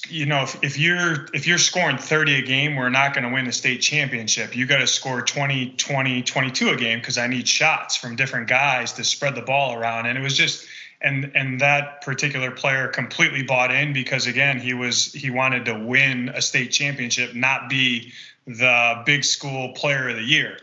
you 0.09 0.25
know 0.25 0.43
if, 0.43 0.61
if 0.61 0.77
you're 0.77 1.27
if 1.33 1.47
you're 1.47 1.57
scoring 1.57 1.97
30 1.97 2.39
a 2.39 2.41
game, 2.41 2.75
we're 2.75 2.89
not 2.89 3.13
going 3.13 3.25
to 3.25 3.33
win 3.33 3.45
the 3.45 3.53
state 3.53 3.77
championship. 3.77 4.53
You 4.53 4.65
got 4.65 4.79
to 4.79 4.87
score 4.87 5.21
20, 5.21 5.75
20, 5.77 6.23
22 6.23 6.69
a 6.71 6.75
game 6.75 6.99
because 6.99 7.17
I 7.17 7.27
need 7.27 7.47
shots 7.47 7.95
from 7.95 8.17
different 8.17 8.49
guys 8.49 8.91
to 8.93 9.05
spread 9.05 9.33
the 9.33 9.43
ball 9.43 9.75
around." 9.75 10.07
And 10.07 10.17
it 10.17 10.21
was 10.21 10.35
just 10.35 10.67
and 11.01 11.31
and 11.35 11.61
that 11.61 12.01
particular 12.01 12.51
player 12.51 12.87
completely 12.87 13.43
bought 13.43 13.71
in 13.71 13.93
because 13.93 14.27
again 14.27 14.59
he 14.59 14.73
was 14.73 15.13
he 15.13 15.29
wanted 15.29 15.65
to 15.65 15.77
win 15.77 16.29
a 16.29 16.41
state 16.41 16.71
championship 16.71 17.33
not 17.33 17.69
be 17.69 18.11
the 18.47 19.01
big 19.05 19.23
school 19.23 19.73
player 19.73 20.09
of 20.09 20.15
the 20.15 20.23
year. 20.23 20.57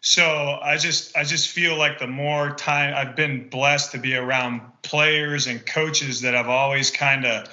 So 0.00 0.58
I 0.62 0.76
just 0.76 1.16
I 1.16 1.24
just 1.24 1.48
feel 1.48 1.76
like 1.76 1.98
the 1.98 2.06
more 2.06 2.50
time 2.50 2.94
I've 2.94 3.16
been 3.16 3.48
blessed 3.48 3.92
to 3.92 3.98
be 3.98 4.14
around 4.14 4.60
players 4.82 5.46
and 5.46 5.64
coaches 5.64 6.20
that 6.22 6.34
have 6.34 6.48
always 6.48 6.90
kind 6.90 7.24
of 7.24 7.48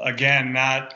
again 0.00 0.52
not 0.52 0.94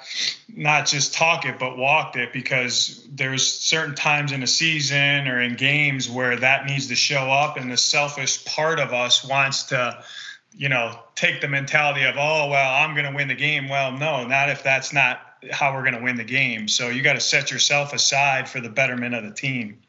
not 0.49 0.87
just 0.87 1.15
talk 1.15 1.47
it 1.47 1.59
but 1.59 1.79
walked 1.79 2.17
it 2.17 2.33
because 2.33 3.07
there's 3.11 3.47
certain 3.47 3.95
times 3.95 4.33
in 4.33 4.43
a 4.43 4.47
season 4.47 5.29
or 5.29 5.41
in 5.41 5.55
games 5.55 6.09
where 6.09 6.37
that 6.37 6.67
needs 6.67 6.89
to 6.89 6.97
show 6.97 7.31
up 7.31 7.57
and 7.57 7.71
the 7.71 7.77
selfish 7.77 8.45
part 8.45 8.79
of 8.79 8.93
us 8.93 9.25
wants 9.25 9.65
to 9.65 10.05
you 10.53 10.69
know 10.69 10.99
take 11.15 11.41
the 11.41 11.49
mentality 11.49 12.05
of 12.05 12.17
oh 12.17 12.49
well 12.49 12.75
I'm 12.75 12.95
going 12.95 13.11
to 13.11 13.15
win 13.15 13.29
the 13.29 13.35
game 13.35 13.69
well 13.69 13.93
no 13.93 14.27
not 14.27 14.49
if 14.49 14.63
that's 14.63 14.93
not 14.93 15.31
how 15.51 15.75
we're 15.75 15.83
going 15.83 15.95
to 15.95 16.03
win 16.03 16.17
the 16.17 16.25
game. 16.25 16.69
So 16.69 16.89
you 16.89 17.03
got 17.03 17.15
to 17.15 17.21
set 17.21 17.51
yourself 17.51 17.93
aside 17.93 18.49
for 18.49 18.61
the 18.61 18.69
betterment 18.69 19.15
of 19.15 19.25
the 19.25 19.33
team. 19.33 19.81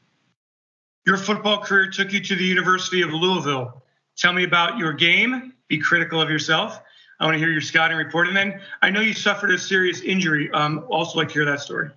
Your 1.06 1.18
football 1.18 1.60
career 1.60 1.90
took 1.90 2.14
you 2.14 2.22
to 2.22 2.36
the 2.36 2.44
University 2.44 3.02
of 3.02 3.12
Louisville. 3.12 3.84
Tell 4.16 4.34
me 4.34 4.44
about 4.44 4.78
your 4.78 4.94
game. 4.94 5.54
Be 5.68 5.80
critical 5.80 6.22
of 6.22 6.30
yourself. 6.30 6.80
I 7.20 7.26
want 7.26 7.36
to 7.36 7.40
hear 7.40 7.52
your 7.52 7.62
scouting 7.62 7.98
report. 7.98 8.28
And 8.28 8.38
then 8.38 8.62
I 8.82 8.90
know 8.90 9.02
you 9.02 9.14
suffered 9.14 9.52
a 9.52 9.58
serious 9.58 10.02
injury. 10.02 10.50
Um, 10.52 10.86
also 10.90 11.18
like 11.18 11.30
to 11.30 11.34
hear 11.34 11.46
that 11.46 11.60
story. 11.60 11.90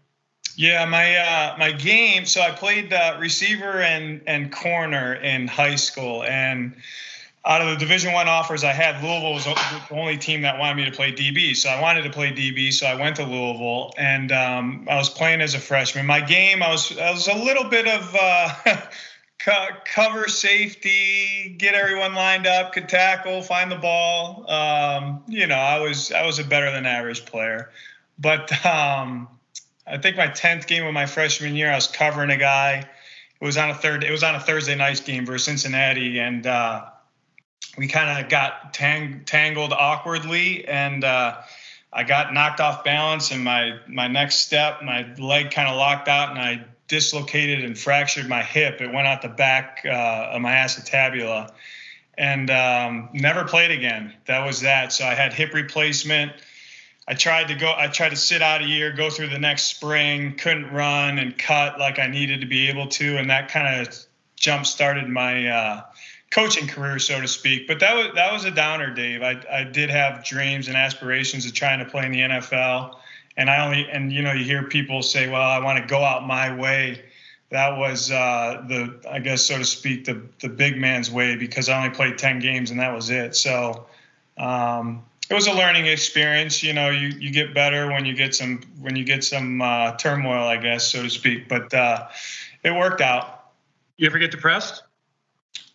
Yeah, 0.57 0.85
my 0.85 1.17
uh, 1.17 1.57
my 1.59 1.73
game. 1.73 2.27
So 2.27 2.41
I 2.41 2.51
played 2.53 2.93
uh, 2.93 3.17
receiver 3.19 3.81
and 3.81 4.23
and 4.27 4.53
corner 4.53 5.15
in 5.15 5.49
high 5.49 5.75
school, 5.75 6.23
and 6.23 6.77
out 7.47 7.61
of 7.61 7.69
the 7.69 7.77
Division 7.77 8.13
One 8.13 8.27
offers 8.27 8.65
I 8.65 8.73
had, 8.73 9.03
Louisville 9.03 9.35
was 9.35 9.45
the 9.45 9.55
only 9.91 10.17
team 10.17 10.43
that 10.43 10.59
wanted 10.59 10.77
me 10.77 10.85
to 10.87 10.91
play 10.91 11.13
DB. 11.13 11.55
So 11.55 11.69
I 11.69 11.81
wanted 11.81 12.03
to 12.03 12.11
play 12.11 12.33
DB, 12.33 12.73
so 12.73 12.87
I 12.87 12.95
went 12.95 13.17
to 13.17 13.25
Louisville, 13.25 13.93
and 13.99 14.33
um, 14.33 14.87
I 14.91 14.97
was 14.97 15.11
playing 15.11 15.43
as 15.43 15.55
a 15.55 15.59
freshman. 15.59 16.07
My 16.07 16.21
game, 16.21 16.63
I 16.63 16.71
was 16.71 16.97
I 16.97 17.11
was 17.11 17.29
a 17.29 17.35
little 17.35 17.65
bit 17.65 17.87
of 17.87 18.17
uh, 18.19 18.81
cover 19.85 20.27
safety, 20.29 21.55
get 21.59 21.75
everyone 21.75 22.15
lined 22.15 22.47
up, 22.47 22.73
could 22.73 22.89
tackle, 22.89 23.43
find 23.43 23.71
the 23.71 23.77
ball. 23.77 24.51
Um, 24.51 25.23
you 25.29 25.47
know, 25.47 25.57
I 25.57 25.81
was 25.81 26.13
I 26.13 26.25
was 26.25 26.39
a 26.39 26.45
better 26.45 26.71
than 26.71 26.87
average 26.87 27.27
player, 27.27 27.71
but 28.19 28.51
um, 28.65 29.29
I 29.87 29.99
think 29.99 30.17
my 30.17 30.29
tenth 30.29 30.67
game 30.67 30.87
of 30.87 30.95
my 30.95 31.05
freshman 31.05 31.57
year, 31.57 31.71
I 31.71 31.75
was 31.75 31.89
covering 31.89 32.31
a 32.31 32.39
guy. 32.39 32.89
It 33.39 33.45
was 33.45 33.59
on 33.59 33.69
a 33.69 33.75
third. 33.75 34.03
It 34.03 34.11
was 34.11 34.23
on 34.23 34.35
a 34.35 34.41
Thursday 34.41 34.77
night 34.77 35.03
game 35.05 35.27
versus 35.27 35.45
Cincinnati, 35.45 36.21
and 36.21 36.47
uh, 36.47 36.87
we 37.77 37.89
kind 37.89 38.23
of 38.25 38.31
got 38.31 38.75
tang- 38.75 39.23
tangled 39.25 39.73
awkwardly 39.73 40.67
and 40.67 41.05
uh, 41.05 41.41
I 41.93 42.05
got 42.05 42.33
knocked 42.33 42.61
off 42.61 42.85
balance 42.85 43.31
and 43.31 43.43
my 43.43 43.79
my 43.87 44.09
next 44.09 44.37
step 44.37 44.83
my 44.83 45.07
leg 45.19 45.51
kind 45.51 45.69
of 45.69 45.77
locked 45.77 46.09
out 46.09 46.31
and 46.31 46.39
I 46.39 46.65
dislocated 46.89 47.65
and 47.65 47.79
fractured 47.79 48.29
my 48.29 48.43
hip. 48.43 48.81
It 48.81 48.93
went 48.93 49.07
out 49.07 49.23
the 49.23 49.29
back 49.29 49.83
uh, 49.85 50.31
of 50.33 50.41
my 50.41 50.53
acetabula 50.53 51.51
and 52.17 52.51
um, 52.51 53.09
never 53.13 53.45
played 53.45 53.71
again. 53.71 54.13
That 54.27 54.45
was 54.45 54.61
that. 54.61 54.93
So 54.93 55.05
I 55.05 55.15
had 55.15 55.33
hip 55.33 55.55
replacement. 55.55 56.33
I 57.07 57.15
tried 57.15 57.49
to 57.49 57.55
go 57.55 57.73
I 57.77 57.89
tried 57.89 58.11
to 58.11 58.17
sit 58.17 58.43
out 58.43 58.63
a 58.63 58.67
year 58.67 58.93
go 58.93 59.11
through 59.11 59.29
the 59.29 59.39
next 59.39 59.65
spring 59.65 60.37
couldn't 60.37 60.73
run 60.73 61.19
and 61.19 61.37
cut 61.37 61.79
like 61.79 61.99
I 61.99 62.07
needed 62.07 62.41
to 62.41 62.47
be 62.47 62.69
able 62.69 62.89
to. 62.89 63.17
And 63.17 63.31
that 63.31 63.49
kind 63.49 63.81
of 63.81 63.97
jump 64.37 64.67
started 64.67 65.09
my 65.09 65.49
uh, 65.49 65.83
coaching 66.35 66.67
career, 66.67 66.99
so 66.99 67.21
to 67.21 67.29
speak. 67.29 67.69
But 67.69 67.79
that 67.81 67.95
was 67.95 68.09
that 68.17 68.33
was 68.33 68.45
a 68.45 68.51
downer, 68.51 68.93
Dave. 68.93 69.23
I 69.23 69.41
I 69.51 69.63
did 69.63 69.89
have 69.89 70.25
dreams 70.25 70.67
and 70.67 70.77
aspirations 70.77 71.47
of 71.47 71.55
trying 71.55 71.79
to 71.79 71.85
play 71.85 72.05
in 72.05 72.13
the 72.13 72.21
NFL, 72.21 72.97
and 73.37 73.49
I 73.49 73.65
only 73.65 73.89
and 73.89 74.13
you 74.13 74.23
know 74.23 74.33
you 74.33 74.45
hear 74.45 74.65
people 74.65 75.03
say, 75.03 75.29
well, 75.29 75.43
I 75.43 75.61
want 75.61 75.79
to 75.79 75.87
go 75.87 76.03
out 76.03 76.27
my 76.27 76.55
way. 76.55 77.05
That 77.51 77.79
was 77.79 78.11
uh, 78.11 78.65
the 78.69 78.99
I 79.09 79.21
guess 79.21 79.43
so 79.43 79.59
to 79.59 79.65
speak 79.65 80.05
the 80.05 80.23
the 80.41 80.49
big 80.49 80.77
man's 80.77 81.11
way 81.11 81.37
because 81.37 81.69
I 81.69 81.79
only 81.79 81.95
played 81.95 82.19
ten 82.19 82.41
games 82.41 82.71
and 82.71 82.81
that 82.81 82.93
was 82.93 83.11
it. 83.11 83.37
So. 83.37 83.87
Um, 84.37 85.05
it 85.31 85.33
was 85.33 85.47
a 85.47 85.55
learning 85.55 85.87
experience. 85.87 86.63
You 86.63 86.75
know, 86.75 86.91
you, 86.91 87.09
you 87.09 87.31
get 87.31 87.55
better 87.55 87.91
when 87.91 88.05
you 88.05 88.15
get 88.15 88.35
some 88.35 88.61
when 88.81 88.95
you 88.95 89.05
get 89.05 89.25
some 89.25 89.63
uh, 89.63 89.93
turmoil, 89.93 90.47
I 90.47 90.59
guess, 90.59 90.87
so 90.87 91.03
to 91.03 91.09
speak. 91.09 91.49
But 91.49 91.73
uh, 91.73 92.09
it 92.63 92.73
worked 92.73 93.01
out. 93.01 93.53
You 93.97 94.07
ever 94.07 94.19
get 94.19 94.33
depressed? 94.33 94.83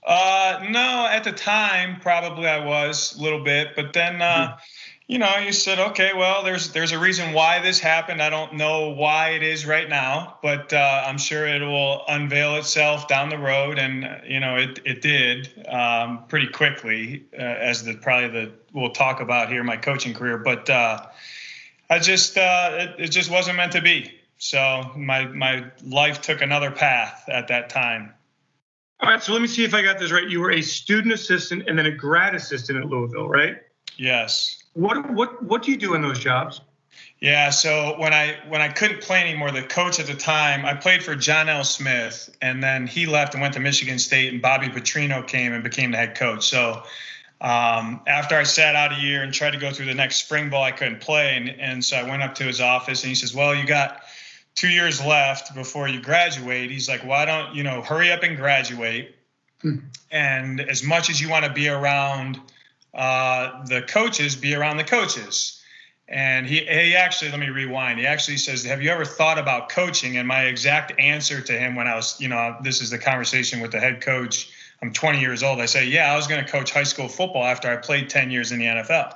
Uh, 0.03 0.65
no, 0.69 1.07
at 1.09 1.23
the 1.23 1.31
time, 1.31 1.99
probably 1.99 2.47
I 2.47 2.65
was 2.65 3.17
a 3.17 3.21
little 3.21 3.43
bit, 3.43 3.75
but 3.75 3.93
then, 3.93 4.21
uh, 4.21 4.25
mm-hmm. 4.25 4.61
you 5.07 5.17
know, 5.17 5.37
you 5.37 5.51
said, 5.51 5.77
okay, 5.77 6.11
well, 6.15 6.43
there's 6.43 6.71
there's 6.71 6.93
a 6.93 6.99
reason 6.99 7.33
why 7.33 7.59
this 7.59 7.79
happened. 7.79 8.21
I 8.21 8.29
don't 8.29 8.53
know 8.53 8.89
why 8.89 9.31
it 9.31 9.43
is 9.43 9.65
right 9.65 9.89
now, 9.89 10.37
but 10.41 10.71
uh, 10.71 11.03
I'm 11.05 11.17
sure 11.17 11.45
it 11.45 11.61
will 11.61 12.03
unveil 12.07 12.55
itself 12.55 13.07
down 13.07 13.29
the 13.29 13.37
road, 13.37 13.77
and 13.77 14.21
you 14.25 14.39
know, 14.39 14.55
it 14.55 14.79
it 14.85 15.01
did 15.01 15.67
um, 15.67 16.23
pretty 16.27 16.47
quickly, 16.47 17.25
uh, 17.33 17.41
as 17.41 17.83
the 17.83 17.95
probably 17.95 18.29
the 18.29 18.51
we'll 18.71 18.91
talk 18.91 19.19
about 19.19 19.49
here 19.49 19.63
my 19.63 19.77
coaching 19.77 20.13
career. 20.13 20.37
But 20.37 20.69
uh, 20.69 21.05
I 21.89 21.99
just 21.99 22.37
uh, 22.37 22.69
it, 22.73 22.95
it 22.99 23.07
just 23.09 23.29
wasn't 23.29 23.57
meant 23.57 23.73
to 23.73 23.81
be. 23.81 24.13
So 24.37 24.91
my 24.95 25.25
my 25.25 25.65
life 25.83 26.21
took 26.21 26.41
another 26.41 26.71
path 26.71 27.25
at 27.27 27.49
that 27.49 27.69
time. 27.69 28.13
All 29.01 29.09
right, 29.09 29.23
so 29.23 29.31
let 29.31 29.41
me 29.41 29.47
see 29.47 29.63
if 29.63 29.73
I 29.73 29.81
got 29.81 29.97
this 29.97 30.11
right. 30.11 30.27
You 30.27 30.41
were 30.41 30.51
a 30.51 30.61
student 30.61 31.13
assistant 31.13 31.69
and 31.69 31.79
then 31.79 31.85
a 31.85 31.91
grad 31.91 32.35
assistant 32.35 32.79
at 32.79 32.85
Louisville, 32.85 33.29
right? 33.29 33.57
Yes. 33.97 34.63
What 34.73 35.09
what 35.11 35.41
what 35.43 35.63
do 35.63 35.71
you 35.71 35.77
do 35.77 35.93
in 35.93 36.01
those 36.01 36.19
jobs? 36.19 36.61
Yeah, 37.21 37.49
so 37.49 37.95
when 37.97 38.13
I 38.13 38.37
when 38.47 38.61
I 38.61 38.69
couldn't 38.69 39.01
play 39.01 39.21
anymore, 39.21 39.51
the 39.51 39.63
coach 39.63 39.99
at 39.99 40.07
the 40.07 40.15
time, 40.15 40.65
I 40.65 40.73
played 40.73 41.03
for 41.03 41.15
John 41.15 41.49
L. 41.49 41.63
Smith, 41.63 42.29
and 42.41 42.63
then 42.63 42.87
he 42.87 43.05
left 43.05 43.33
and 43.33 43.41
went 43.41 43.53
to 43.55 43.59
Michigan 43.59 43.99
State, 43.99 44.31
and 44.31 44.41
Bobby 44.41 44.67
Petrino 44.67 45.25
came 45.25 45.53
and 45.53 45.63
became 45.63 45.91
the 45.91 45.97
head 45.97 46.15
coach. 46.15 46.47
So 46.47 46.83
um, 47.41 48.01
after 48.07 48.35
I 48.35 48.43
sat 48.43 48.75
out 48.75 48.93
a 48.93 49.01
year 49.01 49.23
and 49.23 49.33
tried 49.33 49.51
to 49.51 49.57
go 49.57 49.71
through 49.71 49.87
the 49.87 49.93
next 49.93 50.17
spring 50.17 50.49
ball, 50.49 50.63
I 50.63 50.71
couldn't 50.71 51.01
play, 51.01 51.35
and 51.35 51.49
and 51.49 51.83
so 51.83 51.97
I 51.97 52.03
went 52.03 52.21
up 52.21 52.35
to 52.35 52.43
his 52.43 52.61
office, 52.61 53.03
and 53.03 53.09
he 53.09 53.15
says, 53.15 53.33
"Well, 53.33 53.53
you 53.53 53.65
got 53.65 54.03
two 54.55 54.69
years 54.69 55.03
left 55.03 55.55
before 55.55 55.87
you 55.87 56.01
graduate." 56.01 56.71
He's 56.71 56.89
like, 56.89 57.05
"Why 57.05 57.25
don't 57.25 57.55
you 57.55 57.63
know 57.63 57.81
hurry 57.81 58.11
up 58.11 58.23
and 58.23 58.37
graduate?" 58.37 59.15
Hmm. 59.61 59.77
And 60.11 60.61
as 60.61 60.83
much 60.83 61.09
as 61.09 61.19
you 61.19 61.29
want 61.29 61.45
to 61.45 61.51
be 61.51 61.67
around 61.67 62.39
uh, 62.93 63.65
the 63.65 63.81
coaches 63.81 64.35
be 64.35 64.55
around 64.55 64.77
the 64.77 64.83
coaches. 64.83 65.61
And 66.07 66.47
he, 66.47 66.59
he 66.61 66.95
actually, 66.95 67.29
let 67.29 67.39
me 67.39 67.49
rewind. 67.49 67.99
He 67.99 68.07
actually 68.07 68.37
says, 68.37 68.63
Have 68.65 68.81
you 68.81 68.89
ever 68.89 69.05
thought 69.05 69.37
about 69.37 69.69
coaching? 69.69 70.17
And 70.17 70.27
my 70.27 70.45
exact 70.45 70.99
answer 70.99 71.39
to 71.39 71.53
him 71.53 71.75
when 71.75 71.87
I 71.87 71.95
was, 71.95 72.19
you 72.19 72.27
know, 72.27 72.57
this 72.63 72.81
is 72.81 72.89
the 72.89 72.97
conversation 72.97 73.59
with 73.59 73.71
the 73.71 73.79
head 73.79 74.01
coach. 74.01 74.51
I'm 74.81 74.91
20 74.91 75.19
years 75.19 75.43
old. 75.43 75.59
I 75.59 75.67
say, 75.67 75.85
Yeah, 75.85 76.11
I 76.11 76.15
was 76.15 76.25
going 76.25 76.43
to 76.43 76.51
coach 76.51 76.71
high 76.71 76.83
school 76.83 77.07
football 77.07 77.43
after 77.43 77.69
I 77.69 77.75
played 77.75 78.09
10 78.09 78.31
years 78.31 78.51
in 78.51 78.57
the 78.57 78.65
NFL. 78.65 79.13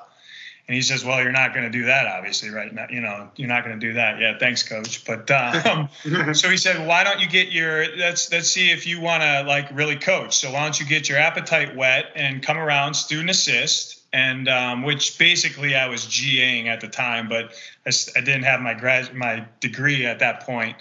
And 0.65 0.75
he 0.75 0.81
says, 0.81 1.03
"Well, 1.03 1.21
you're 1.21 1.33
not 1.33 1.53
going 1.53 1.69
to 1.69 1.77
do 1.77 1.85
that, 1.85 2.07
obviously, 2.07 2.49
right 2.49 2.73
now. 2.73 2.87
You 2.89 3.01
know, 3.01 3.29
you're 3.35 3.49
not 3.49 3.65
going 3.65 3.77
to 3.77 3.85
do 3.85 3.93
that. 3.93 4.19
Yeah, 4.19 4.37
thanks, 4.37 4.63
coach. 4.63 5.03
But 5.03 5.29
um, 5.29 5.89
so 6.33 6.49
he 6.49 6.55
said, 6.55 6.87
why 6.87 7.03
don't 7.03 7.19
you 7.19 7.27
get 7.27 7.51
your? 7.51 7.85
Let's 7.97 8.31
let's 8.31 8.49
see 8.49 8.71
if 8.71 8.87
you 8.87 9.01
want 9.01 9.23
to 9.23 9.43
like 9.43 9.67
really 9.75 9.97
coach. 9.97 10.37
So 10.37 10.51
why 10.53 10.63
don't 10.63 10.79
you 10.79 10.85
get 10.85 11.09
your 11.09 11.17
appetite 11.17 11.75
wet 11.75 12.05
and 12.15 12.41
come 12.41 12.57
around, 12.57 12.93
student 12.93 13.29
assist, 13.29 13.99
and 14.13 14.47
um, 14.47 14.83
which 14.83 15.17
basically 15.17 15.75
I 15.75 15.89
was 15.89 16.05
GAing 16.05 16.67
at 16.67 16.79
the 16.79 16.87
time, 16.87 17.27
but 17.27 17.51
I, 17.85 17.91
I 18.15 18.21
didn't 18.21 18.43
have 18.43 18.61
my 18.61 18.73
grad 18.73 19.13
my 19.13 19.45
degree 19.59 20.05
at 20.05 20.19
that 20.19 20.45
point. 20.45 20.77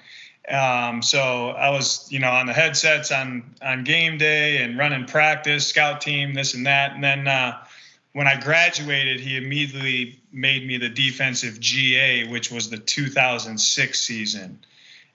Um, 0.48 1.02
so 1.02 1.50
I 1.50 1.70
was, 1.70 2.10
you 2.10 2.20
know, 2.20 2.30
on 2.30 2.46
the 2.46 2.52
headsets 2.52 3.10
on 3.10 3.42
on 3.60 3.82
game 3.82 4.16
day 4.16 4.62
and 4.62 4.78
running 4.78 5.06
practice, 5.06 5.66
scout 5.66 6.00
team, 6.00 6.34
this 6.34 6.54
and 6.54 6.66
that, 6.66 6.92
and 6.92 7.02
then. 7.02 7.26
Uh, 7.26 7.64
when 8.12 8.26
I 8.26 8.38
graduated, 8.38 9.20
he 9.20 9.36
immediately 9.36 10.20
made 10.32 10.66
me 10.66 10.76
the 10.76 10.88
defensive 10.88 11.58
GA, 11.58 12.28
which 12.28 12.50
was 12.50 12.68
the 12.68 12.76
2006 12.76 14.00
season. 14.00 14.58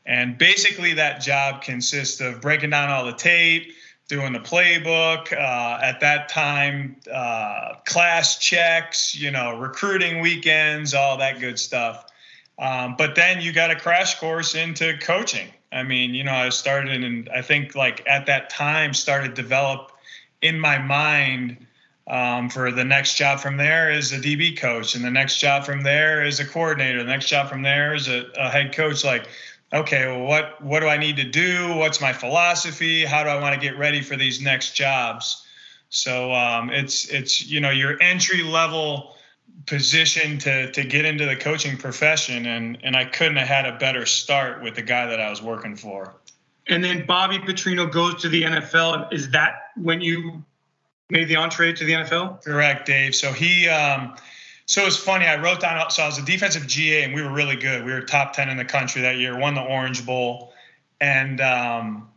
And 0.06 0.38
basically, 0.38 0.94
that 0.94 1.22
job 1.22 1.62
consists 1.62 2.22
of 2.22 2.42
breaking 2.42 2.72
down 2.72 2.90
all 2.90 3.06
the 3.06 3.14
tape, 3.14 3.74
doing 4.08 4.34
the 4.34 4.40
playbook. 4.40 5.32
Uh, 5.34 5.80
at 5.84 6.00
that 6.00 6.30
time, 6.30 6.96
uh, 7.12 7.76
class 7.86 8.38
checks, 8.40 9.14
you 9.14 9.32
know, 9.32 9.58
recruiting 9.60 10.22
weekends, 10.22 10.94
all 10.94 11.18
that 11.18 11.40
good 11.40 11.60
stuff. 11.60 12.06
Um, 12.58 12.96
but 12.98 13.16
then 13.16 13.42
you 13.42 13.52
got 13.52 13.70
a 13.70 13.76
crash 13.76 14.20
course 14.20 14.56
into 14.56 14.98
coaching. 15.00 15.50
I 15.72 15.84
mean, 15.84 16.16
you 16.16 16.24
know, 16.24 16.34
I 16.34 16.50
started 16.50 17.04
and 17.04 17.30
I 17.30 17.42
think 17.42 17.76
like 17.76 18.02
at 18.08 18.26
that 18.28 18.50
time 18.50 18.94
started 18.94 19.34
develop 19.34 19.92
in 20.42 20.60
my 20.60 20.80
mind 20.80 21.67
um, 22.08 22.50
for 22.50 22.72
the 22.72 22.86
next 22.86 23.16
job 23.16 23.40
from 23.40 23.58
there 23.58 23.92
is 23.92 24.14
a 24.14 24.18
DB 24.18 24.58
coach, 24.58 24.96
and 24.96 25.04
the 25.04 25.12
next 25.12 25.40
job 25.40 25.66
from 25.66 25.84
there 25.84 26.24
is 26.24 26.40
a 26.40 26.46
coordinator. 26.46 27.04
The 27.04 27.10
next 27.10 27.28
job 27.28 27.50
from 27.50 27.62
there 27.62 27.94
is 27.94 28.08
a, 28.08 28.26
a 28.38 28.50
head 28.50 28.74
coach. 28.74 29.04
Like, 29.04 29.28
okay, 29.74 30.06
well, 30.08 30.24
what 30.24 30.64
what 30.64 30.80
do 30.80 30.88
I 30.88 30.98
need 30.98 31.18
to 31.18 31.26
do? 31.26 31.76
What's 31.76 32.00
my 32.00 32.14
philosophy? 32.14 33.04
How 33.04 33.24
do 33.24 33.30
I 33.30 33.42
want 33.42 33.56
to 33.56 33.60
get 33.60 33.78
ready 33.78 34.02
for 34.02 34.16
these 34.16 34.42
next 34.42 34.74
jobs? 34.74 35.46
So 35.90 36.34
um, 36.34 36.70
it's 36.70 37.10
it's 37.10 37.46
you 37.46 37.60
know 37.60 37.72
your 37.72 38.02
entry 38.02 38.42
level 38.42 39.16
position 39.66 40.38
to 40.40 40.72
to 40.72 40.84
get 40.86 41.04
into 41.04 41.26
the 41.26 41.36
coaching 41.36 41.76
profession, 41.76 42.46
and 42.46 42.78
and 42.84 42.96
I 42.96 43.04
couldn't 43.04 43.36
have 43.36 43.50
had 43.50 43.66
a 43.66 43.78
better 43.78 44.06
start 44.06 44.64
with 44.64 44.76
the 44.76 44.82
guy 44.82 45.08
that 45.08 45.20
I 45.20 45.30
was 45.30 45.42
working 45.42 45.76
for. 45.76 46.16
And 46.70 46.84
then 46.84 47.06
Bobby 47.06 47.40
Petrino 47.40 47.92
goes 47.92 48.22
to 48.22 48.30
the 48.30 48.44
NFL. 48.44 49.12
Is 49.12 49.32
that 49.32 49.72
when 49.76 50.00
you 50.00 50.44
made 51.10 51.28
the 51.28 51.36
entree 51.36 51.74
to 51.74 51.84
the 51.84 51.94
NFL? 51.94 52.44
Correct, 52.44 52.86
Dave. 52.86 53.16
So 53.16 53.32
he, 53.32 53.68
um, 53.68 54.16
so 54.66 54.82
it 54.82 54.86
was 54.86 54.98
funny. 54.98 55.26
I 55.26 55.42
wrote 55.42 55.62
down, 55.62 55.90
so 55.90 56.04
I 56.04 56.06
was 56.06 56.18
a 56.18 56.26
defensive 56.26 56.68
GA 56.68 57.04
and 57.04 57.14
we 57.14 57.22
were 57.22 57.32
really 57.32 57.56
good. 57.56 57.86
We 57.86 57.92
were 57.92 58.02
top 58.02 58.34
10 58.34 58.50
in 58.50 58.58
the 58.58 58.66
country 58.66 59.02
that 59.04 59.18
year, 59.18 59.38
won 59.38 59.56
the 59.56 59.62
Orange 59.62 60.06
Bowl. 60.06 60.54
And 61.00 61.40
um, 61.40 62.10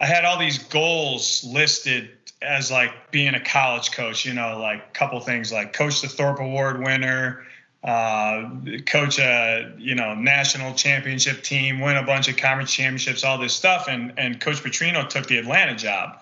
I 0.00 0.06
had 0.06 0.24
all 0.24 0.38
these 0.38 0.58
goals 0.58 1.44
listed 1.44 2.10
as 2.40 2.70
like 2.70 3.10
being 3.10 3.34
a 3.34 3.40
college 3.40 3.92
coach, 3.92 4.24
you 4.24 4.34
know, 4.34 4.58
like 4.58 4.80
a 4.80 4.92
couple 4.92 5.18
things 5.20 5.52
like 5.52 5.72
coach 5.72 6.02
the 6.02 6.08
Thorpe 6.08 6.40
Award 6.40 6.84
winner, 6.84 7.44
uh, 7.84 8.50
coach 8.86 9.18
a 9.18 9.72
you 9.78 9.94
know 9.94 10.14
national 10.14 10.74
championship 10.74 11.42
team, 11.42 11.80
win 11.80 11.96
a 11.96 12.02
bunch 12.02 12.28
of 12.28 12.36
conference 12.36 12.72
championships, 12.72 13.24
all 13.24 13.38
this 13.38 13.54
stuff. 13.54 13.86
And 13.88 14.12
and 14.16 14.40
Coach 14.40 14.62
Petrino 14.62 15.08
took 15.08 15.26
the 15.26 15.38
Atlanta 15.38 15.74
job 15.74 16.20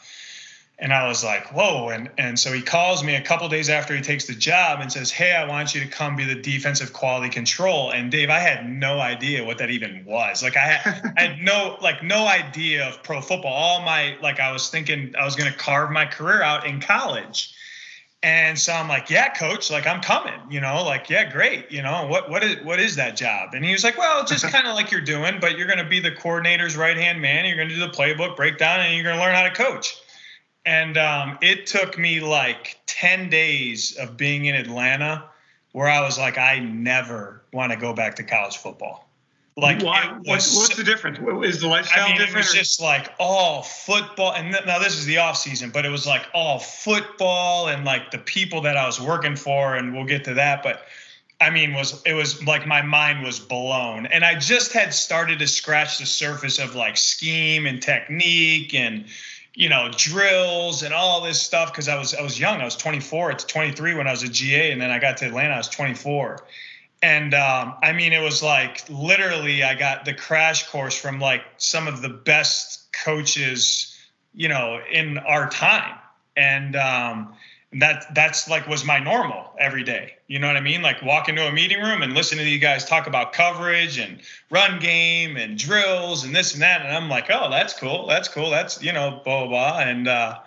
and 0.80 0.94
I 0.94 1.06
was 1.06 1.22
like, 1.22 1.52
whoa. 1.52 1.90
And, 1.90 2.10
and 2.16 2.38
so 2.38 2.52
he 2.52 2.62
calls 2.62 3.04
me 3.04 3.14
a 3.14 3.20
couple 3.20 3.46
days 3.50 3.68
after 3.68 3.94
he 3.94 4.00
takes 4.00 4.26
the 4.26 4.34
job 4.34 4.80
and 4.80 4.90
says, 4.90 5.10
Hey, 5.10 5.32
I 5.32 5.46
want 5.46 5.74
you 5.74 5.80
to 5.82 5.86
come 5.86 6.16
be 6.16 6.24
the 6.24 6.40
defensive 6.40 6.94
quality 6.94 7.28
control. 7.28 7.90
And 7.90 8.10
Dave, 8.10 8.30
I 8.30 8.38
had 8.38 8.68
no 8.68 8.98
idea 8.98 9.44
what 9.44 9.58
that 9.58 9.68
even 9.68 10.02
was. 10.06 10.42
Like 10.42 10.56
I 10.56 10.60
had, 10.60 11.12
I 11.18 11.20
had 11.20 11.38
no, 11.42 11.76
like 11.82 12.02
no 12.02 12.26
idea 12.26 12.88
of 12.88 13.02
pro 13.02 13.20
football. 13.20 13.52
All 13.52 13.82
my, 13.82 14.16
like 14.22 14.40
I 14.40 14.52
was 14.52 14.70
thinking 14.70 15.14
I 15.20 15.24
was 15.24 15.36
going 15.36 15.52
to 15.52 15.58
carve 15.58 15.90
my 15.90 16.06
career 16.06 16.42
out 16.42 16.66
in 16.66 16.80
college. 16.80 17.54
And 18.22 18.58
so 18.58 18.72
I'm 18.72 18.88
like, 18.88 19.10
yeah, 19.10 19.32
coach, 19.34 19.70
like 19.70 19.86
I'm 19.86 20.00
coming, 20.00 20.38
you 20.50 20.60
know, 20.60 20.82
like, 20.84 21.08
yeah, 21.08 21.30
great. 21.30 21.70
You 21.70 21.82
know, 21.82 22.06
what, 22.06 22.28
what 22.28 22.42
is, 22.44 22.62
what 22.64 22.78
is 22.78 22.96
that 22.96 23.16
job? 23.16 23.54
And 23.54 23.64
he 23.64 23.72
was 23.72 23.84
like, 23.84 23.98
well, 23.98 24.24
just 24.24 24.44
kind 24.52 24.66
of 24.66 24.74
like 24.74 24.90
you're 24.90 25.00
doing, 25.02 25.38
but 25.40 25.58
you're 25.58 25.66
going 25.66 25.78
to 25.78 25.88
be 25.88 26.00
the 26.00 26.12
coordinator's 26.12 26.76
right 26.76 26.96
hand 26.96 27.20
man. 27.20 27.44
You're 27.44 27.56
going 27.56 27.68
to 27.68 27.74
do 27.74 27.80
the 27.80 27.92
playbook 27.92 28.34
breakdown 28.36 28.80
and 28.80 28.94
you're 28.94 29.04
going 29.04 29.16
to 29.16 29.22
learn 29.22 29.34
how 29.34 29.42
to 29.42 29.50
coach 29.50 30.00
and 30.64 30.98
um, 30.98 31.38
it 31.40 31.66
took 31.66 31.98
me 31.98 32.20
like 32.20 32.78
10 32.86 33.30
days 33.30 33.96
of 33.96 34.16
being 34.16 34.44
in 34.44 34.54
Atlanta 34.54 35.24
where 35.72 35.88
I 35.88 36.00
was 36.00 36.18
like, 36.18 36.36
I 36.36 36.58
never 36.58 37.42
want 37.52 37.72
to 37.72 37.78
go 37.78 37.92
back 37.92 38.16
to 38.16 38.22
college 38.22 38.56
football. 38.56 39.08
Like, 39.56 39.82
Why, 39.82 40.16
what's, 40.24 40.56
what's 40.56 40.76
the 40.76 40.84
difference? 40.84 41.18
Is 41.44 41.60
the 41.60 41.68
lifestyle 41.68 42.04
I 42.04 42.08
mean, 42.08 42.18
different? 42.18 42.46
It 42.46 42.50
was 42.50 42.54
or? 42.54 42.58
just 42.58 42.80
like 42.80 43.12
all 43.18 43.62
football. 43.62 44.32
And 44.32 44.52
th- 44.54 44.64
now 44.64 44.78
this 44.78 44.96
is 44.96 45.06
the 45.06 45.18
off 45.18 45.36
season, 45.36 45.70
but 45.70 45.84
it 45.84 45.90
was 45.90 46.06
like 46.06 46.26
all 46.34 46.58
football 46.58 47.68
and 47.68 47.84
like 47.84 48.10
the 48.10 48.18
people 48.18 48.62
that 48.62 48.76
I 48.76 48.86
was 48.86 49.00
working 49.00 49.36
for. 49.36 49.74
And 49.74 49.94
we'll 49.94 50.06
get 50.06 50.24
to 50.24 50.34
that. 50.34 50.62
But 50.62 50.82
I 51.40 51.50
mean, 51.50 51.74
was 51.74 52.00
it 52.06 52.14
was 52.14 52.44
like 52.46 52.66
my 52.66 52.80
mind 52.80 53.24
was 53.24 53.38
blown. 53.38 54.06
And 54.06 54.24
I 54.24 54.38
just 54.38 54.72
had 54.72 54.94
started 54.94 55.38
to 55.40 55.46
scratch 55.46 55.98
the 55.98 56.06
surface 56.06 56.58
of 56.58 56.74
like 56.74 56.96
scheme 56.96 57.66
and 57.66 57.82
technique 57.82 58.72
and, 58.74 59.06
you 59.54 59.68
know 59.68 59.90
drills 59.96 60.82
and 60.82 60.94
all 60.94 61.20
this 61.22 61.40
stuff 61.40 61.72
because 61.72 61.88
I 61.88 61.98
was 61.98 62.14
I 62.14 62.22
was 62.22 62.38
young. 62.38 62.60
I 62.60 62.64
was 62.64 62.76
24 62.76 63.34
to 63.34 63.46
23 63.46 63.94
when 63.94 64.06
I 64.06 64.10
was 64.10 64.22
a 64.22 64.28
GA, 64.28 64.72
and 64.72 64.80
then 64.80 64.90
I 64.90 64.98
got 64.98 65.18
to 65.18 65.26
Atlanta. 65.26 65.54
I 65.54 65.58
was 65.58 65.68
24, 65.68 66.44
and 67.02 67.34
um, 67.34 67.74
I 67.82 67.92
mean 67.92 68.12
it 68.12 68.22
was 68.22 68.42
like 68.42 68.88
literally 68.88 69.62
I 69.62 69.74
got 69.74 70.04
the 70.04 70.14
crash 70.14 70.68
course 70.68 70.96
from 70.96 71.20
like 71.20 71.42
some 71.56 71.88
of 71.88 72.02
the 72.02 72.08
best 72.08 72.92
coaches, 72.92 73.98
you 74.34 74.48
know, 74.48 74.80
in 74.90 75.18
our 75.18 75.48
time, 75.50 75.96
and 76.36 76.76
um, 76.76 77.34
that 77.74 78.14
that's 78.14 78.48
like 78.48 78.66
was 78.66 78.84
my 78.84 78.98
normal 78.98 79.52
every 79.58 79.84
day. 79.84 80.14
You 80.26 80.40
know 80.40 80.48
what 80.48 80.56
I 80.56 80.60
mean? 80.60 80.82
Like 80.82 81.02
walk 81.02 81.28
into 81.28 81.46
a 81.46 81.52
meeting 81.52 81.80
room 81.80 82.02
and 82.02 82.14
listen 82.14 82.38
to 82.38 82.44
you 82.44 82.58
guys 82.58 82.84
talk 82.84 83.06
about 83.06 83.32
coverage 83.32 83.98
and 83.98 84.20
run 84.50 84.80
game 84.80 85.36
and 85.36 85.56
drills 85.56 86.24
and 86.24 86.34
this 86.34 86.54
and 86.54 86.62
that. 86.62 86.82
And 86.82 86.92
I'm 86.92 87.08
like, 87.08 87.26
oh, 87.30 87.48
that's 87.48 87.72
cool. 87.78 88.06
That's 88.06 88.26
cool. 88.26 88.50
That's 88.50 88.82
you 88.82 88.92
know, 88.92 89.20
blah 89.24 89.46
blah. 89.46 89.48
blah. 89.48 89.78
And 89.80 90.08
uh, 90.08 90.38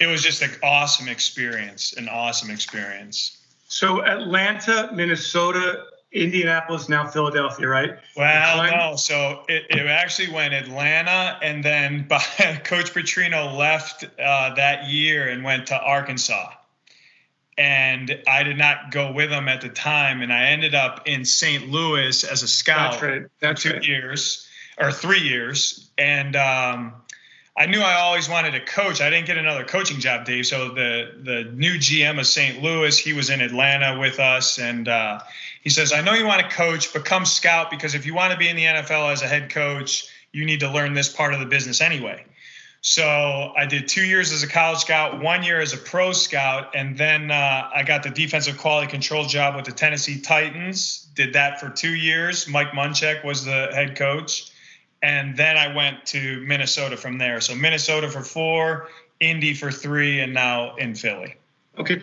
it 0.00 0.06
was 0.06 0.22
just 0.22 0.42
an 0.42 0.50
awesome 0.62 1.08
experience. 1.08 1.92
An 1.92 2.08
awesome 2.08 2.50
experience. 2.50 3.36
So 3.68 4.04
Atlanta, 4.04 4.90
Minnesota, 4.92 5.84
Indianapolis, 6.10 6.88
now 6.88 7.06
Philadelphia, 7.06 7.68
right? 7.68 7.98
Well, 8.16 8.70
no. 8.70 8.96
So 8.96 9.44
it, 9.48 9.66
it 9.68 9.86
actually 9.86 10.32
went 10.32 10.54
Atlanta, 10.54 11.38
and 11.42 11.62
then 11.62 12.06
by, 12.08 12.20
Coach 12.64 12.94
Petrino 12.94 13.56
left 13.56 14.04
uh, 14.18 14.54
that 14.54 14.88
year 14.88 15.28
and 15.28 15.44
went 15.44 15.66
to 15.68 15.78
Arkansas. 15.78 16.52
and 17.58 18.22
I 18.26 18.42
did 18.44 18.56
not 18.56 18.90
go 18.90 19.12
with 19.12 19.30
him 19.30 19.48
at 19.48 19.60
the 19.60 19.68
time, 19.68 20.22
and 20.22 20.32
I 20.32 20.46
ended 20.46 20.74
up 20.74 21.06
in 21.06 21.24
St. 21.24 21.68
Louis 21.68 22.24
as 22.24 22.42
a 22.42 22.48
scout 22.48 22.92
That's 22.92 23.02
right. 23.02 23.22
That's 23.40 23.62
for 23.62 23.68
two 23.70 23.74
right. 23.76 23.86
years 23.86 24.46
or 24.78 24.92
three 24.92 25.20
years, 25.20 25.90
and 25.98 26.36
um, 26.36 26.94
I 27.58 27.66
knew 27.66 27.80
I 27.80 27.94
always 27.94 28.28
wanted 28.28 28.52
to 28.52 28.60
coach. 28.60 29.00
I 29.00 29.10
didn't 29.10 29.26
get 29.26 29.36
another 29.36 29.64
coaching 29.64 29.98
job, 29.98 30.24
Dave. 30.24 30.46
So 30.46 30.68
the 30.68 31.12
the 31.20 31.50
new 31.52 31.74
GM 31.74 32.20
of 32.20 32.26
St. 32.26 32.62
Louis, 32.62 32.96
he 32.96 33.12
was 33.12 33.30
in 33.30 33.40
Atlanta 33.40 33.98
with 33.98 34.20
us, 34.20 34.60
and 34.60 34.86
uh, 34.86 35.18
he 35.60 35.68
says, 35.68 35.92
"I 35.92 36.00
know 36.00 36.14
you 36.14 36.24
want 36.24 36.40
to 36.40 36.48
coach, 36.48 36.92
but 36.92 37.04
come 37.04 37.24
scout 37.24 37.68
because 37.68 37.96
if 37.96 38.06
you 38.06 38.14
want 38.14 38.32
to 38.32 38.38
be 38.38 38.48
in 38.48 38.54
the 38.54 38.64
NFL 38.64 39.12
as 39.12 39.22
a 39.22 39.26
head 39.26 39.50
coach, 39.50 40.08
you 40.32 40.44
need 40.44 40.60
to 40.60 40.70
learn 40.70 40.94
this 40.94 41.08
part 41.08 41.34
of 41.34 41.40
the 41.40 41.46
business 41.46 41.80
anyway." 41.80 42.24
So 42.80 43.52
I 43.56 43.66
did 43.66 43.88
two 43.88 44.04
years 44.04 44.30
as 44.30 44.44
a 44.44 44.46
college 44.46 44.78
scout, 44.78 45.20
one 45.20 45.42
year 45.42 45.60
as 45.60 45.72
a 45.72 45.78
pro 45.78 46.12
scout, 46.12 46.76
and 46.76 46.96
then 46.96 47.32
uh, 47.32 47.68
I 47.74 47.82
got 47.82 48.04
the 48.04 48.10
defensive 48.10 48.56
quality 48.56 48.86
control 48.86 49.24
job 49.24 49.56
with 49.56 49.64
the 49.64 49.72
Tennessee 49.72 50.20
Titans. 50.20 51.08
Did 51.16 51.32
that 51.32 51.58
for 51.58 51.70
two 51.70 51.94
years. 51.94 52.46
Mike 52.46 52.70
Munchak 52.70 53.24
was 53.24 53.44
the 53.44 53.70
head 53.72 53.96
coach, 53.96 54.52
and 55.02 55.36
then 55.36 55.56
I 55.56 55.74
went 55.74 56.04
to 56.06 56.40
Minnesota 56.40 56.96
from 56.96 57.18
there. 57.18 57.40
So 57.40 57.54
Minnesota 57.54 58.10
for 58.10 58.22
four, 58.22 58.88
Indy 59.20 59.54
for 59.54 59.70
three, 59.70 60.20
and 60.20 60.32
now 60.34 60.74
in 60.76 60.94
Philly. 60.94 61.36
Okay, 61.78 62.02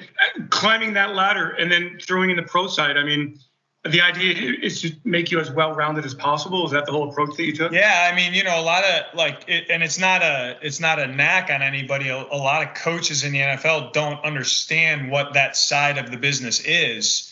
climbing 0.50 0.94
that 0.94 1.16
ladder 1.16 1.50
and 1.50 1.72
then 1.72 2.00
throwing 2.02 2.30
in 2.30 2.38
the 2.38 2.44
pro 2.44 2.68
side. 2.68 2.98
I 2.98 3.04
mean, 3.04 3.40
the 3.84 4.02
idea 4.02 4.54
is 4.62 4.82
to 4.82 4.92
make 5.04 5.32
you 5.32 5.40
as 5.40 5.52
well-rounded 5.52 6.06
as 6.06 6.14
possible. 6.14 6.66
Is 6.66 6.72
that 6.72 6.86
the 6.86 6.92
whole 6.92 7.10
approach 7.10 7.36
that 7.38 7.44
you 7.44 7.54
took? 7.54 7.72
Yeah, 7.72 8.10
I 8.12 8.16
mean, 8.16 8.34
you 8.34 8.44
know, 8.44 8.60
a 8.60 8.64
lot 8.64 8.84
of 8.84 9.16
like, 9.16 9.44
it, 9.48 9.66
and 9.70 9.84
it's 9.84 10.00
not 10.00 10.24
a, 10.24 10.58
it's 10.62 10.80
not 10.80 10.98
a 10.98 11.08
knack 11.08 11.52
on 11.52 11.62
anybody. 11.62 12.10
A, 12.10 12.16
a 12.16 12.38
lot 12.38 12.66
of 12.66 12.74
coaches 12.74 13.24
in 13.24 13.34
the 13.34 13.40
NFL 13.40 13.94
don't 13.94 14.24
understand 14.26 15.12
what 15.12 15.34
that 15.34 15.56
side 15.56 15.98
of 15.98 16.10
the 16.10 16.18
business 16.18 16.62
is, 16.62 17.32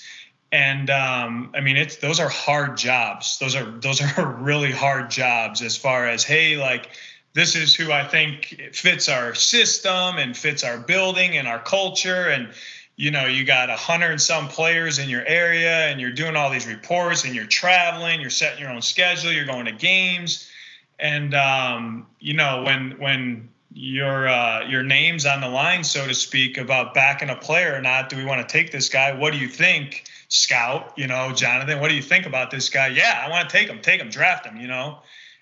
and 0.53 0.91
um, 0.91 1.49
I 1.55 1.61
mean, 1.61 1.77
it's 1.77 1.95
those 1.95 2.19
are 2.19 2.29
hard 2.29 2.77
jobs. 2.77 3.39
Those 3.39 3.55
are 3.55 3.65
those 3.65 3.99
are 4.01 4.31
really 4.39 4.71
hard 4.71 5.09
jobs 5.09 5.63
as 5.63 5.75
far 5.75 6.07
as 6.07 6.23
hey, 6.23 6.57
like 6.57 6.91
this 7.33 7.55
is 7.55 7.73
who 7.73 7.91
I 7.91 8.07
think 8.07 8.69
fits 8.71 9.09
our 9.09 9.33
system 9.33 10.19
and 10.19 10.37
fits 10.37 10.63
our 10.63 10.77
building 10.77 11.37
and 11.37 11.47
our 11.47 11.57
culture. 11.57 12.27
And 12.27 12.49
you 12.95 13.09
know 13.09 13.25
you 13.25 13.45
got 13.45 13.71
a 13.71 13.75
hundred 13.75 14.11
and 14.11 14.21
some 14.21 14.47
players 14.47 14.99
in 14.99 15.09
your 15.09 15.25
area 15.25 15.87
and 15.87 15.99
you're 15.99 16.11
doing 16.11 16.35
all 16.35 16.51
these 16.51 16.67
reports 16.67 17.25
and 17.25 17.33
you're 17.33 17.47
traveling 17.47 18.21
you're 18.21 18.29
setting 18.29 18.59
your 18.59 18.69
own 18.69 18.83
schedule 18.83 19.31
you're 19.31 19.45
going 19.45 19.65
to 19.65 19.71
games. 19.71 20.51
And 20.99 21.33
um, 21.33 22.05
you 22.19 22.35
know 22.35 22.61
when 22.61 22.99
when 22.99 23.49
your 23.73 24.27
uh, 24.27 24.67
your 24.67 24.83
name's 24.83 25.25
on 25.25 25.41
the 25.41 25.49
line 25.49 25.83
so 25.83 26.05
to 26.07 26.13
speak 26.13 26.59
about 26.59 26.93
backing 26.93 27.31
a 27.31 27.35
player 27.35 27.73
or 27.75 27.81
not 27.81 28.09
do 28.09 28.17
we 28.17 28.23
want 28.23 28.47
to 28.47 28.53
take 28.53 28.71
this 28.71 28.87
guy? 28.87 29.17
What 29.17 29.33
do 29.33 29.39
you 29.39 29.47
think 29.47 30.03
scout 30.33 30.93
you 30.97 31.05
know 31.07 31.31
jonathan 31.31 31.79
what 31.79 31.89
do 31.89 31.95
you 31.95 32.01
think 32.01 32.25
about 32.25 32.49
this 32.49 32.69
guy 32.69 32.87
yeah 32.87 33.23
i 33.25 33.29
want 33.29 33.47
to 33.47 33.55
take 33.55 33.67
him 33.67 33.79
take 33.81 34.01
him 34.01 34.09
draft 34.09 34.45
him 34.45 34.57
you 34.57 34.67
know 34.67 34.97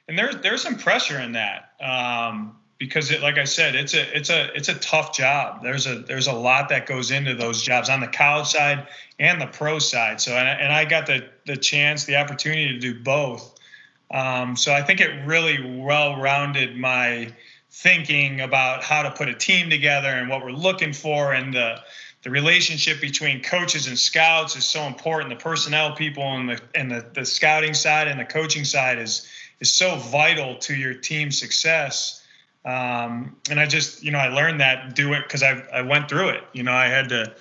and 0.08 0.17
there's 0.17 0.36
there's 0.41 0.62
some 0.62 0.75
pressure 0.77 1.19
in 1.19 1.32
that 1.34 1.71
um, 1.82 2.58
because 2.77 3.12
it 3.12 3.21
like 3.21 3.38
I 3.38 3.43
said 3.43 3.75
it's 3.75 3.93
a 3.93 4.17
it's 4.17 4.30
a 4.30 4.54
it's 4.56 4.67
a 4.67 4.73
tough 4.73 5.15
job. 5.15 5.62
There's 5.62 5.88
a 5.88 5.99
there's 5.99 6.27
a 6.27 6.34
lot 6.34 6.69
that 6.69 6.88
goes 6.88 7.12
into 7.12 7.36
those 7.36 7.62
jobs 7.62 7.89
on 7.89 7.99
the 7.99 8.08
college 8.08 8.47
side 8.47 8.88
and 9.19 9.39
the 9.39 9.45
pro 9.45 9.80
side. 9.80 10.19
So 10.19 10.34
and 10.34 10.49
I, 10.49 10.51
and 10.54 10.73
I 10.73 10.86
got 10.86 11.06
the 11.06 11.25
the 11.45 11.56
chance 11.56 12.06
the 12.06 12.15
opportunity 12.15 12.73
to 12.73 12.80
do 12.80 12.99
both. 12.99 13.58
Um, 14.10 14.58
so 14.58 14.73
I 14.73 14.82
think 14.82 14.99
it 14.99 15.25
really 15.25 15.80
well 15.80 16.19
rounded 16.19 16.75
my 16.75 17.32
thinking 17.69 18.41
about 18.41 18.84
how 18.84 19.04
to 19.04 19.12
put 19.12 19.30
a 19.30 19.34
team 19.36 19.69
together 19.69 20.10
and 20.10 20.27
what 20.27 20.43
we're 20.43 20.51
looking 20.51 20.91
for 20.91 21.32
and 21.32 21.54
the 21.54 21.77
the 22.23 22.29
relationship 22.29 23.01
between 23.01 23.41
coaches 23.41 23.88
and 23.88 23.97
scouts 23.97 24.55
is 24.55 24.65
so 24.65 24.84
important. 24.84 25.29
The 25.29 25.43
personnel 25.43 25.95
people 25.95 26.23
and 26.23 26.49
the 26.49 26.62
and 26.75 26.91
the, 26.91 27.05
the 27.13 27.25
scouting 27.25 27.73
side 27.73 28.07
and 28.07 28.19
the 28.19 28.25
coaching 28.25 28.63
side 28.63 28.99
is 28.99 29.27
is 29.60 29.73
so 29.73 29.95
vital 29.95 30.55
to 30.57 30.75
your 30.75 30.93
team's 30.93 31.39
success. 31.39 32.23
Um, 32.63 33.38
and 33.49 33.60
I 33.60 33.65
just, 33.65 34.03
you 34.03 34.12
know, 34.12 34.19
I 34.19 34.27
learned 34.27 34.62
that 34.62 34.93
do 34.93 35.13
it 35.13 35.23
because 35.23 35.41
I, 35.41 35.63
I 35.73 35.81
went 35.81 36.10
through 36.10 36.29
it. 36.29 36.43
You 36.53 36.62
know, 36.62 36.73
I 36.73 36.88
had 36.88 37.10
to 37.10 37.34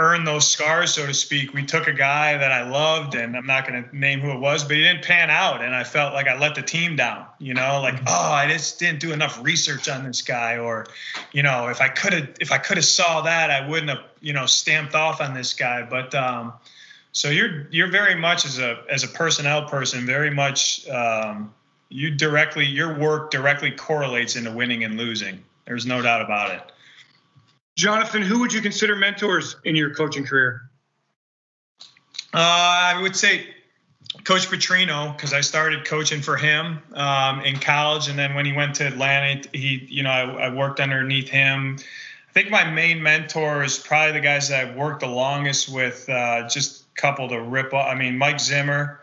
earn 0.00 0.24
those 0.24 0.50
scars, 0.50 0.94
so 0.94 1.06
to 1.06 1.12
speak. 1.12 1.52
We 1.52 1.62
took 1.62 1.86
a 1.86 1.92
guy 1.92 2.38
that 2.38 2.50
I 2.50 2.68
loved, 2.68 3.14
and 3.14 3.36
I'm 3.36 3.46
not 3.46 3.68
going 3.68 3.84
to 3.84 3.96
name 3.96 4.20
who 4.20 4.30
it 4.30 4.40
was, 4.40 4.64
but 4.64 4.74
he 4.76 4.82
didn't 4.82 5.04
pan 5.04 5.28
out, 5.28 5.62
and 5.62 5.74
I 5.74 5.84
felt 5.84 6.14
like 6.14 6.26
I 6.26 6.38
let 6.38 6.54
the 6.54 6.62
team 6.62 6.96
down. 6.96 7.26
You 7.38 7.52
know, 7.52 7.80
like 7.82 8.00
oh, 8.06 8.32
I 8.32 8.48
just 8.48 8.78
didn't 8.78 9.00
do 9.00 9.12
enough 9.12 9.38
research 9.44 9.90
on 9.90 10.02
this 10.02 10.22
guy, 10.22 10.56
or, 10.56 10.86
you 11.32 11.42
know, 11.42 11.68
if 11.68 11.82
I 11.82 11.88
could 11.88 12.14
have, 12.14 12.28
if 12.40 12.50
I 12.50 12.56
could 12.56 12.78
have 12.78 12.86
saw 12.86 13.20
that, 13.20 13.50
I 13.50 13.68
wouldn't 13.68 13.90
have, 13.90 14.04
you 14.20 14.32
know, 14.32 14.46
stamped 14.46 14.94
off 14.94 15.20
on 15.20 15.34
this 15.34 15.52
guy. 15.52 15.82
But 15.82 16.14
um, 16.14 16.54
so 17.12 17.28
you're 17.28 17.66
you're 17.70 17.90
very 17.90 18.14
much 18.14 18.46
as 18.46 18.58
a 18.58 18.82
as 18.88 19.04
a 19.04 19.08
personnel 19.08 19.68
person, 19.68 20.06
very 20.06 20.30
much. 20.30 20.88
Um, 20.88 21.52
you 21.90 22.10
directly 22.10 22.64
your 22.64 22.96
work 22.98 23.30
directly 23.30 23.72
correlates 23.72 24.36
into 24.36 24.50
winning 24.50 24.84
and 24.84 24.96
losing. 24.96 25.44
There's 25.66 25.84
no 25.84 26.00
doubt 26.00 26.22
about 26.22 26.52
it. 26.52 26.72
Jonathan, 27.80 28.20
who 28.20 28.40
would 28.40 28.52
you 28.52 28.60
consider 28.60 28.94
mentors 28.94 29.56
in 29.64 29.74
your 29.74 29.94
coaching 29.94 30.26
career? 30.26 30.68
Uh, 32.34 32.36
I 32.36 33.00
would 33.00 33.16
say 33.16 33.46
Coach 34.24 34.48
Petrino 34.48 35.16
because 35.16 35.32
I 35.32 35.40
started 35.40 35.86
coaching 35.86 36.20
for 36.20 36.36
him 36.36 36.80
um, 36.92 37.40
in 37.40 37.58
college, 37.58 38.08
and 38.08 38.18
then 38.18 38.34
when 38.34 38.44
he 38.44 38.52
went 38.52 38.74
to 38.76 38.86
Atlanta, 38.86 39.48
he 39.54 39.86
you 39.88 40.02
know 40.02 40.10
I, 40.10 40.48
I 40.48 40.54
worked 40.54 40.78
underneath 40.78 41.30
him. 41.30 41.78
I 42.28 42.32
think 42.32 42.50
my 42.50 42.70
main 42.70 43.02
mentor 43.02 43.64
is 43.64 43.78
probably 43.78 44.12
the 44.12 44.20
guys 44.20 44.50
that 44.50 44.66
I've 44.66 44.76
worked 44.76 45.00
the 45.00 45.08
longest 45.08 45.72
with. 45.72 46.06
Uh, 46.06 46.46
just 46.48 46.82
a 46.82 47.00
couple 47.00 47.30
to 47.30 47.40
rip. 47.40 47.72
Off. 47.72 47.86
I 47.86 47.94
mean, 47.94 48.18
Mike 48.18 48.40
Zimmer 48.40 49.00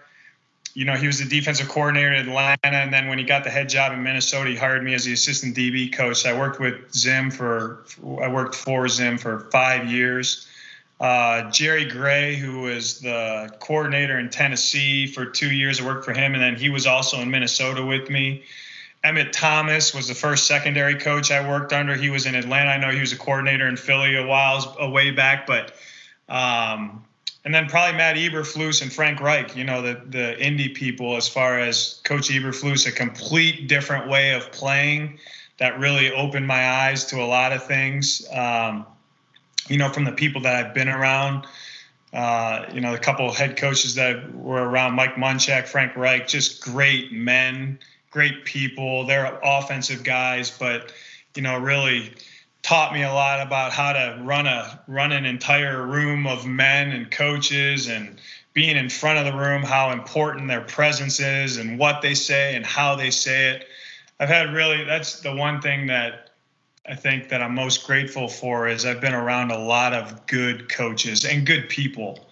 you 0.78 0.86
know, 0.86 0.94
he 0.94 1.08
was 1.08 1.18
the 1.18 1.26
defensive 1.26 1.68
coordinator 1.70 2.13
in 2.13 2.30
Atlanta, 2.30 2.60
and 2.63 2.94
then 2.94 3.08
when 3.08 3.18
he 3.18 3.24
got 3.24 3.44
the 3.44 3.50
head 3.50 3.68
job 3.68 3.94
in 3.94 4.04
Minnesota, 4.04 4.52
he 4.52 4.56
hired 4.56 4.84
me 4.84 4.94
as 4.94 5.06
the 5.06 5.13
assistant 5.13 5.56
DB 5.56 5.92
coach. 5.92 6.24
I 6.24 6.38
worked 6.38 6.60
with 6.60 6.94
Zim 6.94 7.32
for, 7.32 7.84
I 8.22 8.28
worked 8.28 8.54
for 8.54 8.88
Zim 8.88 9.18
for 9.18 9.50
five 9.52 9.92
years. 9.92 10.48
Uh, 11.00 11.50
Jerry 11.50 11.86
Gray, 11.86 12.36
who 12.36 12.62
was 12.62 13.00
the 13.00 13.52
coordinator 13.60 14.20
in 14.20 14.30
Tennessee 14.30 15.08
for 15.08 15.26
two 15.26 15.52
years, 15.52 15.82
I 15.82 15.84
worked 15.84 16.06
for 16.06 16.13
him, 16.13 16.36
and 16.36 16.44
then 16.44 16.56
he 16.56 16.70
was 16.70 16.86
also 16.86 17.22
in 17.22 17.32
Minnesota 17.32 17.84
with 17.84 18.12
me. 18.12 18.44
Emmitt 19.04 19.32
Thomas 19.32 19.96
was 19.96 20.08
the 20.08 20.13
first 20.13 20.46
secondary 20.46 20.94
coach 20.94 21.32
I 21.32 21.50
worked 21.50 21.74
under. 21.74 21.96
He 21.96 22.12
was 22.12 22.28
in 22.28 22.36
Atlanta. 22.36 22.70
I 22.70 22.78
know 22.78 22.92
he 22.92 23.00
was 23.00 23.13
a 23.13 23.18
coordinator 23.18 23.68
in 23.68 23.78
Philly 23.78 24.16
a 24.16 24.28
while 24.28 24.78
a 24.80 24.88
way 24.88 25.10
back, 25.10 25.48
but 25.48 25.74
um, 26.30 27.04
and 27.47 27.55
then 27.55 27.69
probably 27.69 27.95
Matt 27.95 28.17
Eberflus 28.17 28.81
and 28.81 28.91
Frank 28.91 29.21
Reich, 29.21 29.55
you 29.55 29.63
know, 29.63 29.81
the 29.81 30.01
the 30.10 30.38
Indy 30.38 30.67
people, 30.67 31.15
as 31.15 31.29
far 31.29 31.57
as 31.57 32.01
Coach 32.03 32.27
Eberflus, 32.27 32.86
a 32.86 32.91
complete 32.91 33.69
different 33.69 34.10
way 34.10 34.33
of 34.33 34.51
playing 34.51 35.17
that 35.57 35.79
really 35.79 36.12
opened 36.12 36.45
my 36.45 36.69
eyes 36.69 37.05
to 37.05 37.21
a 37.21 37.23
lot 37.23 37.53
of 37.53 37.65
things. 37.65 38.27
Um, 38.33 38.86
you 39.69 39.77
know, 39.77 39.88
from 39.88 40.03
the 40.03 40.12
people 40.12 40.41
that 40.41 40.55
I've 40.55 40.73
been 40.73 40.89
around, 40.89 41.47
uh, 42.12 42.65
you 42.73 42.81
know, 42.81 42.91
the 42.91 42.99
couple 42.99 43.31
head 43.31 43.55
coaches 43.55 43.95
that 43.95 44.36
were 44.36 44.67
around, 44.67 44.95
Mike 44.95 45.15
Munchak, 45.15 45.69
Frank 45.69 45.95
Reich, 45.95 46.27
just 46.27 46.62
great 46.62 47.13
men, 47.13 47.79
great 48.12 48.43
people. 48.43 49.05
They're 49.05 49.39
offensive 49.41 50.03
guys, 50.03 50.51
but 50.51 50.91
you 51.33 51.43
know, 51.43 51.57
really 51.57 52.12
taught 52.67 52.91
me 52.91 53.01
a 53.01 53.13
lot 53.13 53.39
about 53.39 53.71
how 53.71 53.93
to 53.93 54.19
run 54.23 54.45
a 54.45 54.77
run 54.88 55.13
an 55.13 55.25
entire 55.25 55.86
room 55.86 56.27
of 56.27 56.45
men 56.45 56.91
and 56.91 57.10
coaches 57.10 57.88
and 57.88 58.19
being 58.51 58.75
in 58.75 58.89
front 58.89 59.17
of 59.17 59.25
the 59.25 59.39
room 59.39 59.63
how 59.63 59.91
important 59.91 60.49
their 60.49 60.60
presence 60.60 61.21
is 61.21 61.56
and 61.56 61.80
what 61.80 62.01
they 62.01 62.13
say 62.13 62.58
and 62.58 62.65
how 62.65 62.93
they 62.93 63.10
say 63.10 63.51
it. 63.51 63.67
I've 64.19 64.27
had 64.27 64.53
really 64.53 64.84
that's 64.84 65.21
the 65.21 65.34
one 65.34 65.62
thing 65.62 65.88
that 65.88 66.32
i 66.86 66.93
think 66.93 67.30
that 67.30 67.41
i'm 67.41 67.56
most 67.56 67.88
grateful 67.88 68.27
for 68.27 68.67
is 68.67 68.86
i've 68.86 68.99
been 68.99 69.13
around 69.13 69.51
a 69.51 69.58
lot 69.58 69.93
of 69.93 70.27
good 70.27 70.67
coaches 70.67 71.23
and 71.23 71.45
good 71.45 71.69
people. 71.69 72.27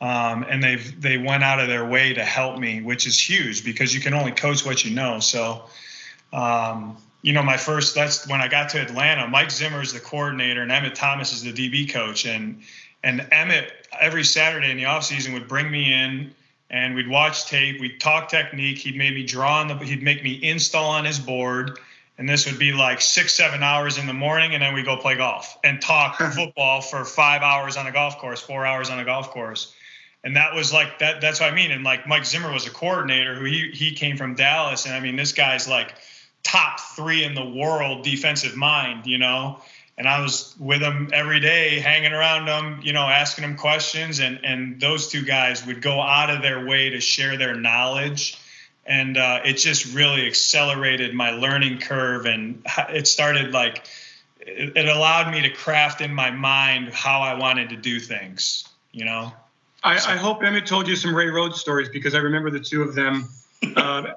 Um, 0.00 0.44
and 0.48 0.62
they've 0.62 1.00
they 1.00 1.16
went 1.16 1.44
out 1.44 1.60
of 1.60 1.68
their 1.68 1.86
way 1.86 2.12
to 2.12 2.24
help 2.24 2.58
me 2.58 2.82
which 2.82 3.06
is 3.06 3.16
huge 3.16 3.64
because 3.64 3.94
you 3.94 4.00
can 4.00 4.14
only 4.14 4.32
coach 4.32 4.66
what 4.66 4.84
you 4.84 4.92
know. 4.92 5.20
So 5.20 5.66
um, 6.32 6.98
you 7.26 7.32
know, 7.32 7.42
my 7.42 7.56
first 7.56 7.96
that's 7.96 8.28
when 8.28 8.40
I 8.40 8.46
got 8.46 8.68
to 8.70 8.80
Atlanta. 8.80 9.26
Mike 9.26 9.50
Zimmer 9.50 9.82
is 9.82 9.92
the 9.92 9.98
coordinator, 9.98 10.62
and 10.62 10.70
Emmitt 10.70 10.94
Thomas 10.94 11.32
is 11.32 11.42
the 11.42 11.52
DB 11.52 11.90
coach. 11.90 12.24
And 12.24 12.62
and 13.02 13.20
Emmitt 13.32 13.68
every 14.00 14.22
Saturday 14.22 14.70
in 14.70 14.76
the 14.76 14.84
offseason 14.84 15.32
would 15.32 15.48
bring 15.48 15.68
me 15.68 15.92
in 15.92 16.32
and 16.70 16.94
we'd 16.94 17.08
watch 17.08 17.46
tape, 17.46 17.80
we'd 17.80 17.98
talk 17.98 18.28
technique. 18.28 18.78
He'd 18.78 18.94
make 18.94 19.12
me 19.12 19.24
draw 19.24 19.58
on 19.58 19.66
the 19.66 19.74
he'd 19.74 20.04
make 20.04 20.22
me 20.22 20.38
install 20.40 20.88
on 20.88 21.04
his 21.04 21.18
board. 21.18 21.80
And 22.16 22.28
this 22.28 22.46
would 22.46 22.60
be 22.60 22.72
like 22.72 23.00
six, 23.00 23.34
seven 23.34 23.60
hours 23.60 23.98
in 23.98 24.06
the 24.06 24.14
morning, 24.14 24.54
and 24.54 24.62
then 24.62 24.72
we 24.72 24.84
go 24.84 24.96
play 24.96 25.16
golf 25.16 25.58
and 25.64 25.82
talk 25.82 26.18
football 26.32 26.80
for 26.80 27.04
five 27.04 27.42
hours 27.42 27.76
on 27.76 27.88
a 27.88 27.92
golf 27.92 28.18
course, 28.18 28.40
four 28.40 28.64
hours 28.64 28.88
on 28.88 29.00
a 29.00 29.04
golf 29.04 29.30
course. 29.30 29.74
And 30.22 30.36
that 30.36 30.54
was 30.54 30.72
like 30.72 31.00
that 31.00 31.20
that's 31.20 31.40
what 31.40 31.52
I 31.52 31.54
mean. 31.56 31.72
And 31.72 31.82
like 31.82 32.06
Mike 32.06 32.24
Zimmer 32.24 32.52
was 32.52 32.68
a 32.68 32.70
coordinator 32.70 33.34
who 33.34 33.46
he 33.46 33.72
he 33.72 33.96
came 33.96 34.16
from 34.16 34.36
Dallas. 34.36 34.86
And 34.86 34.94
I 34.94 35.00
mean, 35.00 35.16
this 35.16 35.32
guy's 35.32 35.66
like 35.66 35.92
top 36.46 36.78
three 36.78 37.24
in 37.24 37.34
the 37.34 37.44
world 37.44 38.04
defensive 38.04 38.56
mind, 38.56 39.06
you 39.06 39.18
know. 39.18 39.60
and 39.98 40.06
I 40.06 40.20
was 40.20 40.54
with 40.60 40.80
them 40.80 41.08
every 41.12 41.40
day, 41.40 41.80
hanging 41.80 42.12
around 42.12 42.46
them, 42.46 42.80
you 42.82 42.92
know, 42.92 43.02
asking 43.02 43.42
them 43.42 43.56
questions, 43.56 44.20
and 44.20 44.40
and 44.44 44.80
those 44.80 45.08
two 45.08 45.22
guys 45.22 45.66
would 45.66 45.82
go 45.82 46.00
out 46.00 46.30
of 46.30 46.42
their 46.42 46.64
way 46.64 46.90
to 46.90 47.00
share 47.00 47.36
their 47.36 47.56
knowledge, 47.56 48.38
and 48.84 49.16
uh, 49.16 49.40
it 49.44 49.54
just 49.54 49.94
really 49.94 50.26
accelerated 50.26 51.14
my 51.14 51.30
learning 51.30 51.78
curve, 51.78 52.26
and 52.26 52.64
it 52.90 53.08
started 53.08 53.52
like 53.52 53.86
it, 54.40 54.76
it 54.76 54.88
allowed 54.88 55.32
me 55.32 55.42
to 55.42 55.50
craft 55.50 56.00
in 56.00 56.14
my 56.14 56.30
mind 56.30 56.92
how 56.92 57.22
I 57.22 57.34
wanted 57.34 57.70
to 57.70 57.76
do 57.76 57.98
things, 57.98 58.68
you 58.92 59.04
know. 59.04 59.32
I, 59.82 59.94
I 59.94 60.16
hope 60.16 60.42
Emmitt 60.42 60.66
told 60.66 60.88
you 60.88 60.96
some 60.96 61.14
Ray 61.14 61.28
Rhodes 61.28 61.60
stories 61.60 61.88
because 61.88 62.14
I 62.14 62.18
remember 62.18 62.50
the 62.50 62.60
two 62.60 62.82
of 62.82 62.94
them. 62.94 63.28
uh, 63.76 64.12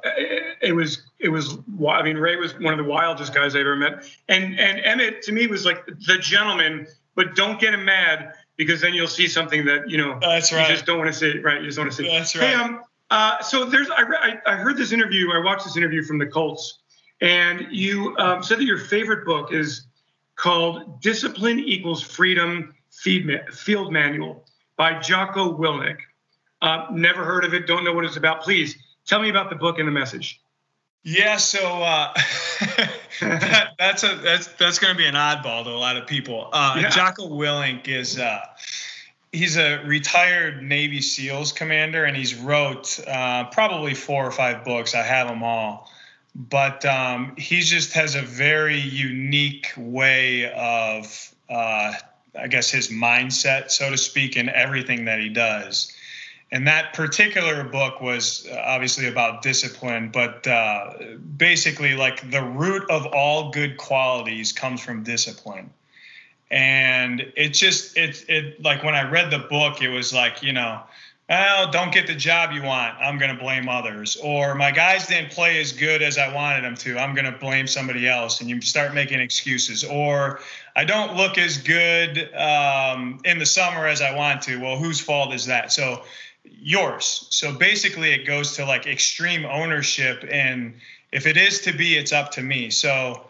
it, 0.69 0.73
was 0.73 1.03
it 1.19 1.29
was 1.29 1.57
I 1.87 2.03
mean 2.03 2.17
Ray 2.17 2.35
was 2.35 2.57
one 2.59 2.73
of 2.73 2.77
the 2.77 2.89
wildest 2.89 3.33
guys 3.33 3.55
I 3.55 3.59
ever 3.59 3.75
met, 3.75 4.05
and 4.27 4.59
and 4.59 4.79
Emmitt 4.79 5.21
to 5.21 5.31
me 5.31 5.47
was 5.47 5.65
like 5.65 5.85
the 5.85 6.17
gentleman. 6.17 6.87
But 7.15 7.35
don't 7.35 7.59
get 7.59 7.73
him 7.73 7.83
mad 7.83 8.33
because 8.55 8.79
then 8.79 8.93
you'll 8.93 9.07
see 9.07 9.27
something 9.27 9.65
that 9.65 9.89
you 9.89 9.97
know 9.97 10.17
that's 10.21 10.53
right. 10.53 10.69
You 10.69 10.75
just 10.75 10.85
don't 10.85 10.99
want 10.99 11.11
to 11.11 11.17
see, 11.17 11.39
right? 11.39 11.59
You 11.59 11.67
just 11.67 11.77
want 11.77 11.91
to 11.91 11.95
see. 11.95 12.07
That's 12.07 12.35
right. 12.35 12.49
Hey, 12.49 12.53
um, 12.53 12.83
uh, 13.09 13.41
so 13.41 13.65
there's 13.65 13.89
I, 13.89 14.03
I, 14.03 14.53
I 14.53 14.55
heard 14.55 14.77
this 14.77 14.93
interview. 14.93 15.31
I 15.31 15.43
watched 15.43 15.65
this 15.65 15.75
interview 15.75 16.03
from 16.03 16.17
the 16.17 16.27
Colts, 16.27 16.79
and 17.19 17.67
you 17.71 18.15
um, 18.17 18.41
said 18.41 18.59
that 18.59 18.65
your 18.65 18.77
favorite 18.77 19.25
book 19.25 19.51
is 19.51 19.87
called 20.35 21.01
"Discipline 21.01 21.59
Equals 21.59 22.01
Freedom: 22.01 22.73
Field 22.91 23.91
Manual." 23.91 24.45
by 24.79 24.97
Jocko 24.97 25.57
Willink. 25.57 25.97
Uh, 26.61 26.85
never 26.89 27.25
heard 27.25 27.43
of 27.43 27.53
it, 27.53 27.67
don't 27.67 27.83
know 27.83 27.91
what 27.91 28.05
it's 28.05 28.15
about. 28.15 28.41
Please 28.41 28.77
tell 29.05 29.21
me 29.21 29.29
about 29.29 29.49
the 29.49 29.55
book 29.55 29.77
and 29.77 29.85
the 29.85 29.91
message. 29.91 30.41
Yeah, 31.03 31.37
so 31.37 31.81
uh, 31.81 32.13
that, 33.21 33.73
that's 33.79 34.03
a 34.03 34.15
that's 34.15 34.47
that's 34.47 34.79
going 34.79 34.93
to 34.93 34.97
be 34.97 35.05
an 35.05 35.15
oddball 35.15 35.63
to 35.63 35.69
a 35.69 35.71
lot 35.71 35.97
of 35.97 36.07
people. 36.07 36.49
Uh, 36.51 36.79
yeah. 36.81 36.89
Jocko 36.89 37.27
Willink 37.29 37.87
is 37.87 38.19
uh, 38.19 38.41
he's 39.31 39.57
a 39.57 39.81
retired 39.85 40.61
Navy 40.61 41.01
SEALs 41.01 41.53
commander, 41.53 42.03
and 42.03 42.17
he's 42.17 42.35
wrote 42.35 42.99
uh, 43.07 43.45
probably 43.45 43.93
four 43.93 44.25
or 44.25 44.31
five 44.31 44.65
books. 44.65 44.93
I 44.93 45.03
have 45.03 45.29
them 45.29 45.41
all, 45.41 45.89
but 46.35 46.85
um, 46.85 47.33
he 47.37 47.61
just 47.61 47.93
has 47.93 48.15
a 48.15 48.21
very 48.21 48.79
unique 48.79 49.71
way 49.77 50.51
of 50.51 51.33
uh, 51.49 51.93
I 52.37 52.47
guess, 52.47 52.69
his 52.69 52.89
mindset, 52.89 53.71
so 53.71 53.89
to 53.89 53.97
speak, 53.97 54.37
in 54.37 54.49
everything 54.49 55.05
that 55.05 55.19
he 55.19 55.29
does. 55.29 55.93
And 56.51 56.67
that 56.67 56.93
particular 56.93 57.63
book 57.63 58.01
was 58.01 58.47
uh, 58.51 58.55
obviously 58.55 59.07
about 59.07 59.43
discipline, 59.43 60.09
but 60.11 60.47
uh, 60.47 60.93
basically, 61.37 61.95
like 61.95 62.31
the 62.31 62.41
root 62.41 62.89
of 62.89 63.05
all 63.05 63.51
good 63.51 63.77
qualities 63.77 64.51
comes 64.51 64.81
from 64.81 65.03
discipline. 65.03 65.69
And 66.49 67.31
it 67.37 67.49
just, 67.49 67.95
it, 67.95 68.25
it, 68.27 68.63
like 68.63 68.83
when 68.83 68.95
I 68.95 69.07
read 69.07 69.29
the 69.29 69.37
book, 69.37 69.83
it 69.83 69.89
was 69.89 70.11
like, 70.11 70.41
you 70.41 70.51
know, 70.51 70.81
well, 71.29 71.69
don't 71.69 71.93
get 71.93 72.07
the 72.07 72.15
job 72.15 72.51
you 72.53 72.63
want. 72.63 72.95
I'm 72.99 73.19
going 73.19 73.31
to 73.31 73.39
blame 73.39 73.69
others. 73.69 74.15
Or 74.15 74.55
my 74.55 74.71
guys 74.71 75.05
didn't 75.05 75.29
play 75.29 75.61
as 75.61 75.71
good 75.71 76.01
as 76.01 76.17
I 76.17 76.33
wanted 76.33 76.63
them 76.63 76.75
to. 76.77 76.97
I'm 76.97 77.13
going 77.13 77.31
to 77.31 77.37
blame 77.37 77.67
somebody 77.67 78.07
else. 78.07 78.41
And 78.41 78.49
you 78.49 78.59
start 78.61 78.95
making 78.95 79.19
excuses. 79.19 79.83
Or 79.83 80.39
I 80.75 80.85
don't 80.85 81.15
look 81.15 81.37
as 81.37 81.59
good 81.59 82.33
um, 82.33 83.19
in 83.25 83.37
the 83.37 83.45
summer 83.45 83.85
as 83.85 84.01
I 84.01 84.15
want 84.15 84.41
to. 84.43 84.59
Well, 84.59 84.77
whose 84.77 84.99
fault 84.99 85.31
is 85.35 85.45
that? 85.45 85.71
So 85.71 86.03
yours. 86.43 87.27
So 87.29 87.53
basically, 87.53 88.11
it 88.11 88.25
goes 88.25 88.55
to 88.55 88.65
like 88.65 88.87
extreme 88.87 89.45
ownership. 89.45 90.25
And 90.29 90.75
if 91.11 91.25
it 91.25 91.37
is 91.37 91.61
to 91.61 91.73
be, 91.73 91.97
it's 91.97 92.13
up 92.13 92.31
to 92.33 92.41
me. 92.41 92.69
So 92.69 93.25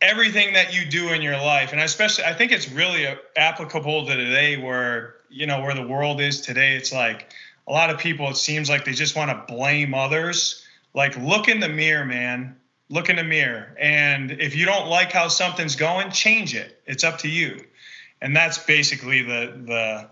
everything 0.00 0.54
that 0.54 0.74
you 0.74 0.88
do 0.88 1.10
in 1.10 1.22
your 1.22 1.36
life, 1.36 1.72
and 1.72 1.80
especially, 1.80 2.24
I 2.24 2.34
think 2.34 2.52
it's 2.52 2.70
really 2.70 3.06
applicable 3.36 4.06
to 4.06 4.16
today 4.16 4.56
where, 4.56 5.16
you 5.30 5.46
know, 5.46 5.60
where 5.62 5.74
the 5.74 5.86
world 5.86 6.20
is 6.20 6.40
today. 6.40 6.76
It's 6.76 6.92
like 6.92 7.32
a 7.66 7.72
lot 7.72 7.90
of 7.90 7.98
people, 7.98 8.28
it 8.28 8.36
seems 8.36 8.68
like 8.68 8.84
they 8.84 8.92
just 8.92 9.16
want 9.16 9.30
to 9.30 9.52
blame 9.52 9.94
others. 9.94 10.66
Like, 10.94 11.16
look 11.16 11.48
in 11.48 11.60
the 11.60 11.68
mirror, 11.68 12.04
man 12.04 12.56
look 12.92 13.08
in 13.08 13.16
the 13.16 13.24
mirror. 13.24 13.74
And 13.80 14.30
if 14.30 14.54
you 14.54 14.66
don't 14.66 14.86
like 14.88 15.10
how 15.12 15.28
something's 15.28 15.74
going, 15.74 16.10
change 16.10 16.54
it. 16.54 16.80
It's 16.86 17.02
up 17.02 17.18
to 17.18 17.28
you. 17.28 17.64
And 18.20 18.36
that's 18.36 18.58
basically 18.58 19.22
the 19.22 19.60
the 19.66 20.08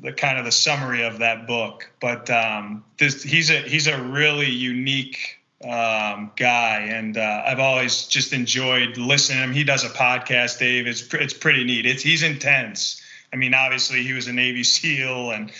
the 0.00 0.12
kind 0.12 0.38
of 0.38 0.44
the 0.44 0.52
summary 0.52 1.02
of 1.02 1.18
that 1.18 1.46
book. 1.46 1.90
But 2.00 2.30
um, 2.30 2.84
this 2.98 3.22
he's 3.22 3.50
a 3.50 3.58
he's 3.60 3.86
a 3.86 4.00
really 4.00 4.50
unique 4.50 5.38
um, 5.62 6.30
guy, 6.36 6.88
and 6.90 7.16
uh, 7.16 7.42
I've 7.46 7.60
always 7.60 8.06
just 8.06 8.32
enjoyed 8.32 8.96
listening 8.96 9.38
to 9.38 9.44
him. 9.44 9.52
He 9.52 9.64
does 9.64 9.84
a 9.84 9.88
podcast, 9.88 10.58
Dave. 10.58 10.86
It's 10.86 11.12
it's 11.14 11.34
pretty 11.34 11.64
neat. 11.64 11.86
It's 11.86 12.02
he's 12.02 12.22
intense. 12.22 13.02
I 13.32 13.36
mean, 13.36 13.54
obviously 13.54 14.02
he 14.02 14.12
was 14.12 14.28
a 14.28 14.32
Navy 14.32 14.64
SEAL, 14.64 15.32
and 15.32 15.52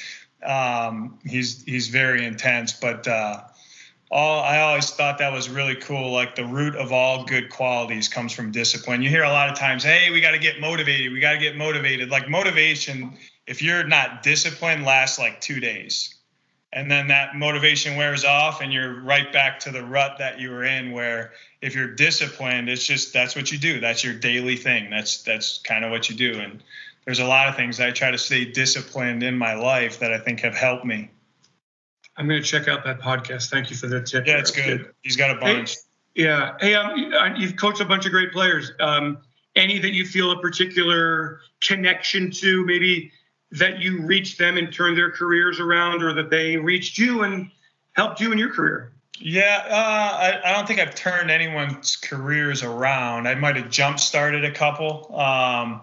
um, 0.44 1.18
he's 1.24 1.62
he's 1.64 1.88
very 1.88 2.24
intense. 2.24 2.72
But 2.72 3.08
uh, 3.08 3.42
all 4.10 4.42
I 4.42 4.60
always 4.60 4.90
thought 4.90 5.18
that 5.18 5.32
was 5.32 5.48
really 5.48 5.74
cool. 5.74 6.12
Like 6.12 6.34
the 6.34 6.44
root 6.44 6.76
of 6.76 6.92
all 6.92 7.24
good 7.24 7.50
qualities 7.50 8.08
comes 8.08 8.32
from 8.32 8.52
discipline. 8.52 9.02
You 9.02 9.10
hear 9.10 9.24
a 9.24 9.30
lot 9.30 9.50
of 9.50 9.58
times, 9.58 9.82
hey, 9.82 10.10
we 10.10 10.20
got 10.20 10.30
to 10.30 10.38
get 10.38 10.60
motivated. 10.60 11.12
We 11.12 11.20
got 11.20 11.32
to 11.32 11.38
get 11.38 11.56
motivated. 11.56 12.08
Like 12.08 12.28
motivation, 12.28 13.18
if 13.48 13.62
you're 13.62 13.84
not 13.84 14.22
disciplined, 14.22 14.84
lasts 14.84 15.18
like 15.18 15.40
two 15.40 15.58
days. 15.58 16.14
And 16.70 16.90
then 16.90 17.08
that 17.08 17.34
motivation 17.34 17.96
wears 17.96 18.26
off 18.26 18.60
and 18.60 18.70
you're 18.70 19.00
right 19.00 19.32
back 19.32 19.58
to 19.60 19.70
the 19.70 19.82
rut 19.82 20.16
that 20.18 20.38
you 20.38 20.50
were 20.50 20.64
in 20.64 20.92
where 20.92 21.32
if 21.62 21.74
you're 21.74 21.94
disciplined, 21.94 22.68
it's 22.68 22.84
just 22.84 23.14
that's 23.14 23.34
what 23.34 23.50
you 23.50 23.56
do. 23.56 23.80
That's 23.80 24.04
your 24.04 24.12
daily 24.12 24.56
thing. 24.56 24.90
That's 24.90 25.22
that's 25.22 25.58
kind 25.58 25.82
of 25.82 25.90
what 25.90 26.10
you 26.10 26.16
do. 26.16 26.38
And 26.38 26.62
there's 27.06 27.20
a 27.20 27.24
lot 27.24 27.48
of 27.48 27.56
things 27.56 27.80
I 27.80 27.90
try 27.90 28.10
to 28.10 28.18
stay 28.18 28.44
disciplined 28.44 29.22
in 29.22 29.38
my 29.38 29.54
life 29.54 29.98
that 30.00 30.12
I 30.12 30.18
think 30.18 30.40
have 30.40 30.54
helped 30.54 30.84
me. 30.84 31.10
I'm 32.18 32.28
going 32.28 32.42
to 32.42 32.46
check 32.46 32.68
out 32.68 32.84
that 32.84 33.00
podcast. 33.00 33.48
Thank 33.48 33.70
you 33.70 33.76
for 33.76 33.86
the 33.86 34.02
tip. 34.02 34.26
Yeah, 34.26 34.38
it's 34.38 34.50
good. 34.50 34.78
good. 34.78 34.94
He's 35.02 35.16
got 35.16 35.30
a 35.30 35.40
bunch. 35.40 35.76
Hey, 36.14 36.24
yeah. 36.24 36.56
Hey, 36.60 36.74
um, 36.74 37.36
you've 37.36 37.56
coached 37.56 37.80
a 37.80 37.86
bunch 37.86 38.04
of 38.04 38.12
great 38.12 38.30
players. 38.30 38.72
Um, 38.78 39.18
any 39.56 39.78
that 39.78 39.92
you 39.92 40.04
feel 40.04 40.32
a 40.32 40.40
particular 40.40 41.40
connection 41.60 42.30
to, 42.30 42.66
maybe 42.66 43.10
that 43.52 43.80
you 43.80 44.02
reached 44.02 44.38
them 44.38 44.56
and 44.56 44.72
turned 44.72 44.96
their 44.96 45.10
careers 45.10 45.60
around, 45.60 46.02
or 46.02 46.12
that 46.14 46.30
they 46.30 46.56
reached 46.56 46.98
you 46.98 47.22
and 47.22 47.50
helped 47.92 48.20
you 48.20 48.32
in 48.32 48.38
your 48.38 48.52
career? 48.52 48.92
Yeah, 49.20 49.64
uh, 49.68 49.72
I, 49.74 50.40
I, 50.44 50.52
don't 50.52 50.68
think 50.68 50.78
I've 50.78 50.94
turned 50.94 51.30
anyone's 51.30 51.96
careers 51.96 52.62
around. 52.62 53.26
I 53.26 53.34
might 53.34 53.56
have 53.56 53.68
jump 53.68 53.98
started 53.98 54.44
a 54.44 54.52
couple. 54.52 55.12
Um, 55.18 55.80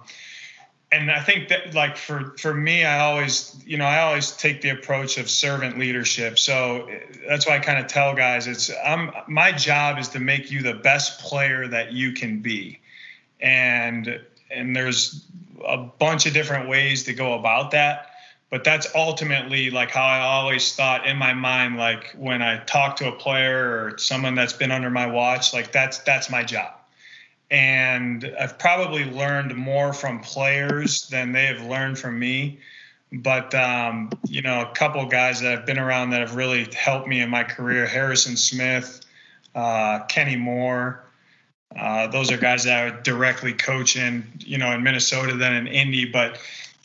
and 0.92 1.12
I 1.12 1.20
think 1.20 1.50
that 1.50 1.74
like 1.74 1.98
for 1.98 2.36
for 2.38 2.54
me, 2.54 2.86
I 2.86 3.00
always 3.00 3.62
you 3.66 3.78
know 3.78 3.86
I 3.86 4.02
always 4.02 4.32
take 4.32 4.62
the 4.62 4.70
approach 4.70 5.18
of 5.18 5.30
servant 5.30 5.78
leadership. 5.78 6.40
So 6.40 6.90
that's 7.28 7.46
why 7.46 7.58
I 7.58 7.60
kind 7.60 7.80
of 7.80 7.88
tell 7.88 8.16
guys 8.16 8.48
it's 8.48 8.72
I'm 8.84 9.12
my 9.28 9.52
job 9.52 10.00
is 10.00 10.08
to 10.10 10.20
make 10.20 10.52
you 10.52 10.62
the 10.62 10.76
best 10.76 11.20
player 11.20 11.68
that 11.68 11.92
you 11.92 12.14
can 12.14 12.40
be, 12.40 12.80
and 13.42 14.22
and 14.50 14.76
there's 14.76 15.26
a 15.66 15.78
bunch 15.78 16.26
of 16.26 16.34
different 16.34 16.68
ways 16.70 17.04
to 17.04 17.14
go 17.14 17.34
about 17.34 17.72
that. 17.72 18.12
But 18.50 18.64
that's 18.64 18.88
ultimately 18.96 19.70
like 19.70 19.92
how 19.92 20.06
I 20.06 20.20
always 20.22 20.76
thought 20.76 21.08
in 21.08 21.18
my 21.18 21.34
mind, 21.34 21.78
like 21.78 22.14
when 22.18 22.42
I 22.42 22.64
talk 22.64 22.96
to 22.98 23.08
a 23.08 23.12
player 23.12 23.86
or 23.86 23.98
someone 23.98 24.36
that's 24.36 24.54
been 24.54 24.72
under 24.72 24.90
my 24.90 25.08
watch, 25.08 25.54
like 25.54 25.72
that's 25.72 26.00
that's 26.00 26.30
my 26.30 26.44
job 26.44 26.76
and 27.52 28.34
I've 28.40 28.58
probably 28.58 29.06
learned 29.06 29.56
more 29.56 29.94
from 29.94 30.20
players 30.20 31.08
than 31.10 31.32
they 31.32 31.46
have 31.46 31.62
learned 31.66 32.00
from 32.00 32.20
me. 32.20 32.60
But 33.12 33.54
um, 33.56 34.10
you 34.28 34.42
know, 34.42 34.62
a 34.62 34.74
couple 34.74 35.06
guys 35.06 35.40
that 35.42 35.52
have 35.58 35.66
been 35.66 35.80
around 35.80 36.10
that 36.10 36.22
have 36.22 36.36
really 36.36 36.68
helped 36.74 37.08
me 37.08 37.22
in 37.22 37.30
my 37.30 37.44
career: 37.44 37.86
Harrison 37.86 38.36
Smith, 38.36 39.06
uh, 39.54 40.00
Kenny 40.06 40.36
Moore. 40.36 41.05
Uh, 41.78 42.08
those 42.08 42.32
are 42.32 42.38
guys 42.38 42.64
that 42.64 42.88
are 42.88 43.02
directly 43.02 43.54
coaching, 43.54 44.24
you 44.40 44.58
know, 44.58 44.72
in 44.72 44.84
Minnesota 44.84 45.36
than 45.36 45.54
in 45.54 45.68
Indy. 45.68 46.06
But 46.06 46.40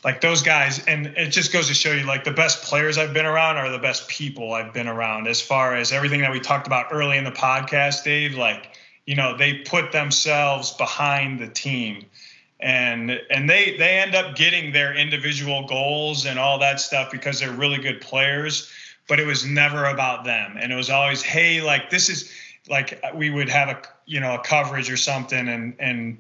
like 0.05 0.21
those 0.21 0.43
guys, 0.43 0.85
and 0.87 1.07
it 1.17 1.31
just 1.31 1.53
goes 1.53 1.69
to 1.69 1.75
show 1.75 1.93
you, 1.93 2.05
like 2.05 2.25
the 2.25 2.33
best 2.33 2.63
players 2.63 2.99
I've 2.99 3.15
been 3.15 3.27
around 3.27 3.57
are 3.57 3.71
the 3.71 3.79
best 3.79 4.09
people 4.09 4.53
I've 4.53 4.73
been 4.73 4.89
around. 4.89 5.29
As 5.29 5.41
far 5.41 5.77
as 5.77 5.93
everything 5.93 6.23
that 6.23 6.33
we 6.33 6.41
talked 6.41 6.67
about 6.67 6.87
early 6.91 7.19
in 7.19 7.25
the 7.25 7.31
podcast, 7.31 8.05
Dave, 8.05 8.35
like 8.35 8.77
you 9.07 9.17
know 9.17 9.37
they 9.37 9.55
put 9.55 9.93
themselves 9.93 10.73
behind 10.73 11.39
the 11.39 11.49
team 11.49 12.05
and 12.61 13.11
and 13.31 13.49
they 13.49 13.77
they 13.77 13.99
end 13.99 14.15
up 14.15 14.37
getting 14.37 14.73
their 14.73 14.95
individual 14.95 15.67
goals 15.67 16.27
and 16.27 16.39
all 16.39 16.59
that 16.59 16.81
stuff 16.81 17.11
because 17.11 17.41
they're 17.41 17.53
really 17.53 17.79
good 17.79 18.01
players 18.01 18.71
but 19.09 19.19
it 19.19 19.27
was 19.27 19.45
never 19.45 19.87
about 19.87 20.25
them 20.25 20.57
and 20.59 20.73
it 20.73 20.77
was 20.77 20.91
always 20.91 21.23
hey 21.23 21.61
like 21.61 21.91
this 21.91 22.09
is 22.09 22.33
like 22.71 22.99
uh, 23.05 23.11
we 23.15 23.29
would 23.29 23.51
have 23.51 23.69
a 23.69 23.83
you 24.07 24.21
know 24.21 24.35
a 24.35 24.39
coverage 24.39 24.91
or 24.91 24.97
something 24.97 25.49
and 25.49 25.75
and 25.79 26.19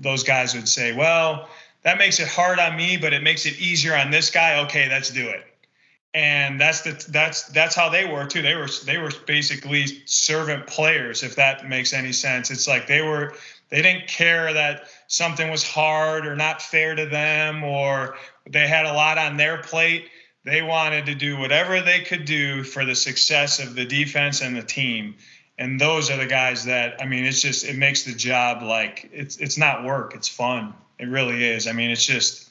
those 0.00 0.24
guys 0.24 0.54
would 0.54 0.68
say 0.68 0.92
well 0.92 1.48
that 1.82 1.98
makes 1.98 2.18
it 2.18 2.26
hard 2.26 2.58
on 2.58 2.76
me 2.76 2.96
but 2.96 3.12
it 3.12 3.22
makes 3.22 3.46
it 3.46 3.60
easier 3.60 3.94
on 3.94 4.10
this 4.10 4.30
guy 4.30 4.64
okay 4.64 4.88
let's 4.88 5.10
do 5.10 5.28
it 5.28 5.44
and 6.12 6.60
that's 6.60 6.80
the 6.80 7.06
that's 7.10 7.44
that's 7.44 7.76
how 7.76 7.88
they 7.88 8.04
were 8.04 8.26
too. 8.26 8.42
They 8.42 8.56
were 8.56 8.68
they 8.84 8.98
were 8.98 9.12
basically 9.26 10.02
servant 10.06 10.66
players, 10.66 11.22
if 11.22 11.36
that 11.36 11.68
makes 11.68 11.92
any 11.92 12.12
sense. 12.12 12.50
It's 12.50 12.66
like 12.66 12.88
they 12.88 13.00
were 13.00 13.34
They 13.70 13.82
didn't 13.82 14.08
care 14.08 14.52
that 14.52 14.88
something 15.06 15.48
was 15.50 15.62
hard 15.62 16.26
or 16.26 16.36
not 16.36 16.60
fair 16.60 16.94
to 16.96 17.06
them 17.06 17.62
or 17.64 18.16
they 18.48 18.66
had 18.66 18.86
a 18.86 18.92
lot 18.92 19.16
on 19.18 19.36
their 19.36 19.58
plate. 19.58 20.08
They 20.44 20.62
wanted 20.62 21.06
to 21.06 21.14
do 21.14 21.36
whatever 21.38 21.80
they 21.80 22.00
could 22.00 22.24
do 22.24 22.64
for 22.64 22.84
the 22.84 22.94
success 22.94 23.60
of 23.60 23.74
the 23.74 23.84
defense 23.84 24.40
and 24.40 24.56
the 24.56 24.62
team. 24.62 25.16
And 25.60 25.78
those 25.78 26.10
are 26.10 26.16
the 26.16 26.26
guys 26.26 26.64
that 26.64 27.00
I 27.00 27.06
mean, 27.06 27.24
it's 27.24 27.40
just 27.40 27.64
it 27.64 27.76
makes 27.76 28.04
the 28.04 28.14
job 28.14 28.62
like 28.62 29.10
it's 29.12 29.36
it's 29.36 29.58
not 29.58 29.84
work, 29.84 30.14
it's 30.14 30.28
fun. 30.28 30.74
It 30.98 31.08
really 31.08 31.44
is. 31.44 31.68
I 31.68 31.72
mean, 31.72 31.90
it's 31.90 32.04
just 32.04 32.50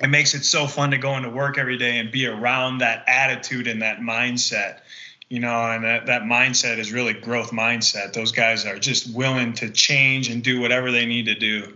it 0.00 0.08
makes 0.08 0.34
it 0.34 0.44
so 0.44 0.66
fun 0.66 0.92
to 0.92 0.98
go 0.98 1.16
into 1.16 1.30
work 1.30 1.58
every 1.58 1.76
day 1.76 1.98
and 1.98 2.10
be 2.10 2.26
around 2.26 2.78
that 2.78 3.04
attitude 3.08 3.66
and 3.66 3.82
that 3.82 3.98
mindset 3.98 4.78
you 5.28 5.40
know 5.40 5.64
and 5.70 5.84
that, 5.84 6.06
that 6.06 6.22
mindset 6.22 6.78
is 6.78 6.92
really 6.92 7.14
growth 7.14 7.52
mindset 7.52 8.12
those 8.12 8.32
guys 8.32 8.66
are 8.66 8.78
just 8.78 9.14
willing 9.14 9.54
to 9.54 9.70
change 9.70 10.28
and 10.28 10.42
do 10.42 10.60
whatever 10.60 10.90
they 10.90 11.06
need 11.06 11.26
to 11.26 11.34
do 11.34 11.72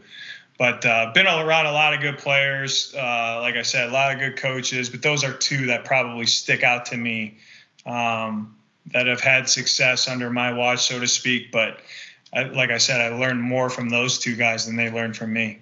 but 0.59 0.85
uh, 0.85 1.11
been 1.15 1.27
around 1.27 1.67
a 1.67 1.73
lot 1.73 1.95
of 1.95 2.01
good 2.01 2.19
players 2.19 2.95
uh, 2.95 3.39
like 3.41 3.55
i 3.55 3.63
said 3.63 3.89
a 3.89 3.93
lot 3.93 4.13
of 4.13 4.19
good 4.19 4.37
coaches 4.37 4.91
but 4.91 5.01
those 5.01 5.25
are 5.25 5.33
two 5.33 5.67
that 5.67 5.85
probably 5.85 6.27
stick 6.27 6.63
out 6.63 6.85
to 6.87 6.97
me 6.97 7.39
um, 7.87 8.55
that 8.93 9.07
have 9.07 9.21
had 9.21 9.49
success 9.49 10.09
under 10.09 10.31
my 10.31 10.53
watch 10.53 10.87
so 10.87 11.01
to 11.01 11.07
speak 11.07 11.51
but 11.53 11.79
I, 12.33 12.45
like 12.45 12.71
i 12.71 12.79
said 12.79 13.01
i 13.01 13.15
learned 13.15 13.43
more 13.43 13.71
from 13.71 13.89
those 13.89 14.19
two 14.19 14.37
guys 14.37 14.67
than 14.67 14.77
they 14.77 14.91
learned 14.91 15.17
from 15.17 15.33
me 15.33 15.61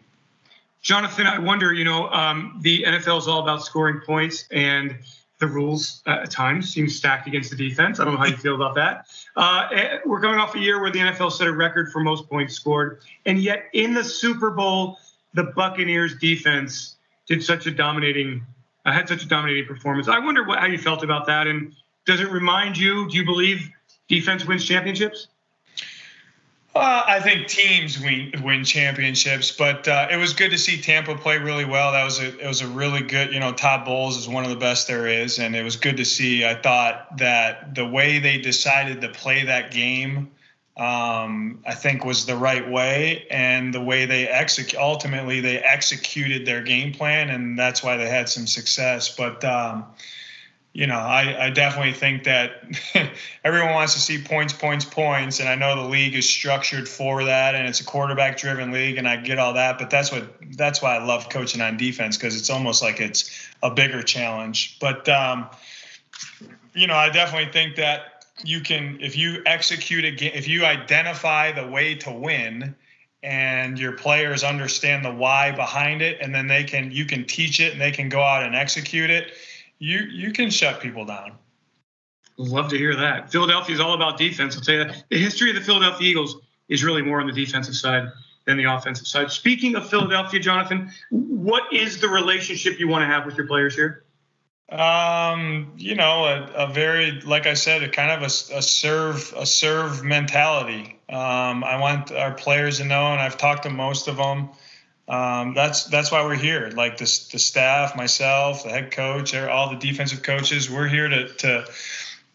Jonathan, 0.84 1.26
I 1.26 1.38
wonder, 1.38 1.72
you 1.72 1.82
know, 1.82 2.10
um, 2.10 2.58
the 2.60 2.82
NFL 2.82 3.18
is 3.18 3.26
all 3.26 3.40
about 3.42 3.64
scoring 3.64 4.02
points, 4.04 4.44
and 4.50 4.94
the 5.38 5.46
rules 5.46 6.02
uh, 6.06 6.20
at 6.22 6.30
times 6.30 6.72
seem 6.72 6.90
stacked 6.90 7.26
against 7.26 7.48
the 7.48 7.56
defense. 7.56 7.98
I 7.98 8.04
don't 8.04 8.12
know 8.12 8.20
how 8.20 8.26
you 8.26 8.36
feel 8.36 8.54
about 8.54 8.74
that. 8.74 9.06
Uh, 9.34 9.68
eh, 9.72 9.98
we're 10.04 10.20
coming 10.20 10.38
off 10.38 10.54
a 10.54 10.58
year 10.58 10.82
where 10.82 10.90
the 10.90 10.98
NFL 10.98 11.32
set 11.32 11.46
a 11.46 11.52
record 11.52 11.90
for 11.90 12.00
most 12.00 12.28
points 12.28 12.54
scored, 12.54 13.00
and 13.24 13.38
yet 13.38 13.64
in 13.72 13.94
the 13.94 14.04
Super 14.04 14.50
Bowl, 14.50 14.98
the 15.32 15.44
Buccaneers 15.44 16.18
defense 16.18 16.96
did 17.26 17.42
such 17.42 17.66
a 17.66 17.70
dominating, 17.70 18.44
uh, 18.84 18.92
had 18.92 19.08
such 19.08 19.24
a 19.24 19.26
dominating 19.26 19.64
performance. 19.64 20.06
I 20.06 20.18
wonder 20.18 20.44
what, 20.44 20.58
how 20.58 20.66
you 20.66 20.76
felt 20.76 21.02
about 21.02 21.26
that, 21.28 21.46
and 21.46 21.74
does 22.06 22.20
it 22.20 22.30
remind 22.30 22.76
you? 22.76 23.08
Do 23.08 23.16
you 23.16 23.24
believe 23.24 23.70
defense 24.08 24.44
wins 24.44 24.64
championships? 24.64 25.28
Uh, 26.74 27.04
I 27.06 27.20
think 27.20 27.46
teams 27.46 28.00
win 28.00 28.32
win 28.42 28.64
championships, 28.64 29.52
but 29.52 29.86
uh, 29.86 30.08
it 30.10 30.16
was 30.16 30.32
good 30.32 30.50
to 30.50 30.58
see 30.58 30.80
Tampa 30.80 31.14
play 31.14 31.38
really 31.38 31.64
well. 31.64 31.92
That 31.92 32.02
was 32.02 32.18
a 32.18 32.36
it 32.36 32.48
was 32.48 32.62
a 32.62 32.66
really 32.66 33.02
good. 33.02 33.32
You 33.32 33.38
know, 33.38 33.52
Todd 33.52 33.84
Bowles 33.84 34.16
is 34.16 34.28
one 34.28 34.42
of 34.42 34.50
the 34.50 34.56
best 34.56 34.88
there 34.88 35.06
is, 35.06 35.38
and 35.38 35.54
it 35.54 35.62
was 35.62 35.76
good 35.76 35.98
to 35.98 36.04
see. 36.04 36.44
I 36.44 36.56
thought 36.56 37.18
that 37.18 37.76
the 37.76 37.86
way 37.86 38.18
they 38.18 38.38
decided 38.38 39.02
to 39.02 39.08
play 39.08 39.44
that 39.44 39.70
game, 39.70 40.32
um, 40.76 41.60
I 41.64 41.74
think, 41.74 42.04
was 42.04 42.26
the 42.26 42.36
right 42.36 42.68
way, 42.68 43.28
and 43.30 43.72
the 43.72 43.80
way 43.80 44.06
they 44.06 44.26
execute 44.26 44.82
ultimately 44.82 45.40
they 45.40 45.58
executed 45.58 46.44
their 46.44 46.62
game 46.62 46.92
plan, 46.92 47.30
and 47.30 47.56
that's 47.56 47.84
why 47.84 47.98
they 47.98 48.08
had 48.08 48.28
some 48.28 48.48
success. 48.48 49.14
But 49.14 49.44
um, 49.44 49.84
you 50.74 50.88
know, 50.88 50.98
I, 50.98 51.46
I 51.46 51.50
definitely 51.50 51.92
think 51.92 52.24
that 52.24 52.64
everyone 53.44 53.74
wants 53.74 53.94
to 53.94 54.00
see 54.00 54.20
points, 54.20 54.52
points, 54.52 54.84
points, 54.84 55.38
and 55.38 55.48
I 55.48 55.54
know 55.54 55.80
the 55.80 55.88
league 55.88 56.16
is 56.16 56.28
structured 56.28 56.88
for 56.88 57.22
that, 57.24 57.54
and 57.54 57.68
it's 57.68 57.80
a 57.80 57.84
quarterback-driven 57.84 58.72
league, 58.72 58.98
and 58.98 59.08
I 59.08 59.16
get 59.16 59.38
all 59.38 59.54
that. 59.54 59.78
But 59.78 59.88
that's 59.88 60.10
what 60.10 60.24
that's 60.56 60.82
why 60.82 60.96
I 60.96 61.04
love 61.04 61.28
coaching 61.28 61.60
on 61.60 61.76
defense 61.76 62.16
because 62.16 62.36
it's 62.36 62.50
almost 62.50 62.82
like 62.82 63.00
it's 63.00 63.48
a 63.62 63.70
bigger 63.70 64.02
challenge. 64.02 64.80
But 64.80 65.08
um, 65.08 65.48
you 66.74 66.88
know, 66.88 66.96
I 66.96 67.08
definitely 67.08 67.52
think 67.52 67.76
that 67.76 68.24
you 68.42 68.60
can 68.60 68.98
if 69.00 69.16
you 69.16 69.42
execute 69.46 70.04
a 70.04 70.10
game, 70.10 70.32
if 70.34 70.48
you 70.48 70.64
identify 70.64 71.52
the 71.52 71.68
way 71.68 71.94
to 71.98 72.10
win, 72.10 72.74
and 73.22 73.78
your 73.78 73.92
players 73.92 74.42
understand 74.42 75.04
the 75.04 75.12
why 75.12 75.52
behind 75.52 76.02
it, 76.02 76.18
and 76.20 76.34
then 76.34 76.48
they 76.48 76.64
can 76.64 76.90
you 76.90 77.04
can 77.04 77.24
teach 77.26 77.60
it 77.60 77.70
and 77.70 77.80
they 77.80 77.92
can 77.92 78.08
go 78.08 78.20
out 78.20 78.42
and 78.42 78.56
execute 78.56 79.10
it 79.10 79.34
you 79.78 79.98
you 80.00 80.32
can 80.32 80.50
shut 80.50 80.80
people 80.80 81.04
down. 81.04 81.32
Love 82.36 82.68
to 82.70 82.78
hear 82.78 82.96
that. 82.96 83.30
Philadelphia 83.30 83.74
is 83.74 83.80
all 83.80 83.94
about 83.94 84.18
defense. 84.18 84.56
I'll 84.56 84.62
tell 84.62 84.74
you 84.74 84.84
that. 84.84 85.04
The 85.08 85.18
history 85.18 85.50
of 85.50 85.56
the 85.56 85.62
Philadelphia 85.62 86.08
Eagles 86.08 86.36
is 86.68 86.82
really 86.82 87.02
more 87.02 87.20
on 87.20 87.26
the 87.26 87.32
defensive 87.32 87.76
side 87.76 88.08
than 88.44 88.56
the 88.56 88.64
offensive 88.64 89.06
side. 89.06 89.30
Speaking 89.30 89.76
of 89.76 89.88
Philadelphia, 89.88 90.40
Jonathan, 90.40 90.90
what 91.10 91.72
is 91.72 92.00
the 92.00 92.08
relationship 92.08 92.80
you 92.80 92.88
want 92.88 93.02
to 93.02 93.06
have 93.06 93.24
with 93.24 93.36
your 93.36 93.46
players 93.46 93.74
here? 93.74 94.04
Um, 94.68 95.72
you 95.76 95.94
know, 95.94 96.24
a, 96.24 96.64
a 96.64 96.72
very, 96.72 97.20
like 97.20 97.46
I 97.46 97.54
said, 97.54 97.82
a 97.82 97.88
kind 97.88 98.10
of 98.10 98.22
a, 98.22 98.56
a 98.56 98.62
serve, 98.62 99.32
a 99.36 99.46
serve 99.46 100.02
mentality. 100.02 100.98
Um, 101.08 101.62
I 101.62 101.78
want 101.78 102.10
our 102.10 102.32
players 102.32 102.78
to 102.78 102.84
know, 102.84 103.12
and 103.12 103.20
I've 103.20 103.36
talked 103.36 103.64
to 103.64 103.70
most 103.70 104.08
of 104.08 104.16
them 104.16 104.50
um, 105.08 105.54
that's 105.54 105.84
that's 105.84 106.10
why 106.10 106.24
we're 106.24 106.34
here. 106.34 106.70
Like 106.74 106.96
the 106.96 107.04
the 107.32 107.38
staff, 107.38 107.96
myself, 107.96 108.64
the 108.64 108.70
head 108.70 108.90
coach, 108.90 109.34
all 109.34 109.70
the 109.70 109.76
defensive 109.76 110.22
coaches, 110.22 110.70
we're 110.70 110.88
here 110.88 111.08
to 111.08 111.28
to 111.34 111.66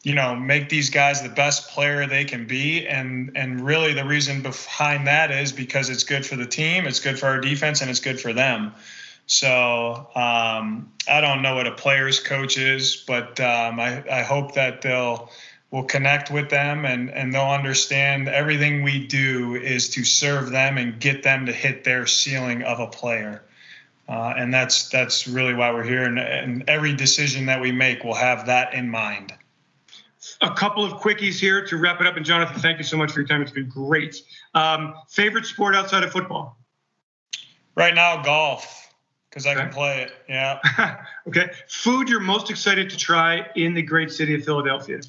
you 0.03 0.15
know 0.15 0.35
make 0.35 0.69
these 0.69 0.89
guys 0.89 1.21
the 1.21 1.29
best 1.29 1.69
player 1.69 2.07
they 2.07 2.25
can 2.25 2.47
be 2.47 2.87
and 2.87 3.31
and 3.35 3.65
really 3.65 3.93
the 3.93 4.05
reason 4.05 4.41
behind 4.41 5.07
that 5.07 5.31
is 5.31 5.51
because 5.51 5.89
it's 5.89 6.03
good 6.03 6.25
for 6.25 6.35
the 6.35 6.45
team 6.45 6.85
it's 6.85 6.99
good 6.99 7.19
for 7.19 7.27
our 7.27 7.39
defense 7.41 7.81
and 7.81 7.89
it's 7.89 7.99
good 7.99 8.19
for 8.19 8.31
them 8.31 8.73
so 9.27 10.07
um, 10.15 10.91
i 11.07 11.19
don't 11.21 11.41
know 11.41 11.55
what 11.55 11.67
a 11.67 11.71
player's 11.71 12.19
coach 12.19 12.57
is 12.57 12.95
but 12.95 13.39
um, 13.39 13.79
I, 13.79 14.03
I 14.09 14.21
hope 14.23 14.53
that 14.53 14.81
they'll 14.81 15.29
will 15.71 15.83
connect 15.83 16.31
with 16.31 16.49
them 16.49 16.85
and, 16.85 17.11
and 17.11 17.33
they'll 17.33 17.43
understand 17.43 18.27
everything 18.27 18.81
we 18.81 19.05
do 19.05 19.55
is 19.55 19.89
to 19.89 20.03
serve 20.03 20.49
them 20.49 20.77
and 20.77 20.99
get 20.99 21.21
them 21.21 21.45
to 21.45 21.51
hit 21.51 21.83
their 21.83 22.07
ceiling 22.07 22.63
of 22.63 22.79
a 22.79 22.87
player. 22.87 23.43
Uh, 24.07 24.33
and 24.35 24.51
that's 24.51 24.89
that's 24.89 25.27
really 25.27 25.53
why 25.53 25.71
we're 25.71 25.83
here. 25.83 26.03
And, 26.03 26.17
and, 26.17 26.67
every 26.67 26.95
decision 26.95 27.45
that 27.45 27.61
we 27.61 27.71
make 27.71 28.03
will 28.03 28.15
have 28.15 28.47
that 28.47 28.73
in 28.73 28.89
mind. 28.89 29.35
A 30.41 30.51
couple 30.51 30.83
of 30.83 30.93
quickies 30.93 31.39
here 31.39 31.63
to 31.67 31.77
wrap 31.77 32.01
it 32.01 32.07
up. 32.07 32.17
And 32.17 32.25
Jonathan, 32.25 32.59
thank 32.59 32.79
you 32.79 32.83
so 32.83 32.97
much 32.97 33.11
for 33.11 33.19
your 33.19 33.27
time. 33.27 33.43
It's 33.43 33.51
been 33.51 33.69
great. 33.69 34.23
Um, 34.55 34.95
favorite 35.09 35.45
sport 35.45 35.75
outside 35.75 36.03
of 36.03 36.11
football? 36.11 36.57
Right 37.75 37.93
now, 37.93 38.23
golf, 38.23 38.91
because 39.29 39.45
I 39.45 39.51
okay. 39.51 39.61
can 39.61 39.69
play 39.69 40.01
it. 40.01 40.11
Yeah. 40.27 40.59
okay. 41.27 41.51
Food 41.67 42.09
you're 42.09 42.19
most 42.19 42.49
excited 42.49 42.89
to 42.89 42.97
try 42.97 43.47
in 43.55 43.75
the 43.75 43.83
great 43.83 44.11
city 44.11 44.33
of 44.33 44.43
Philadelphia? 44.43 45.01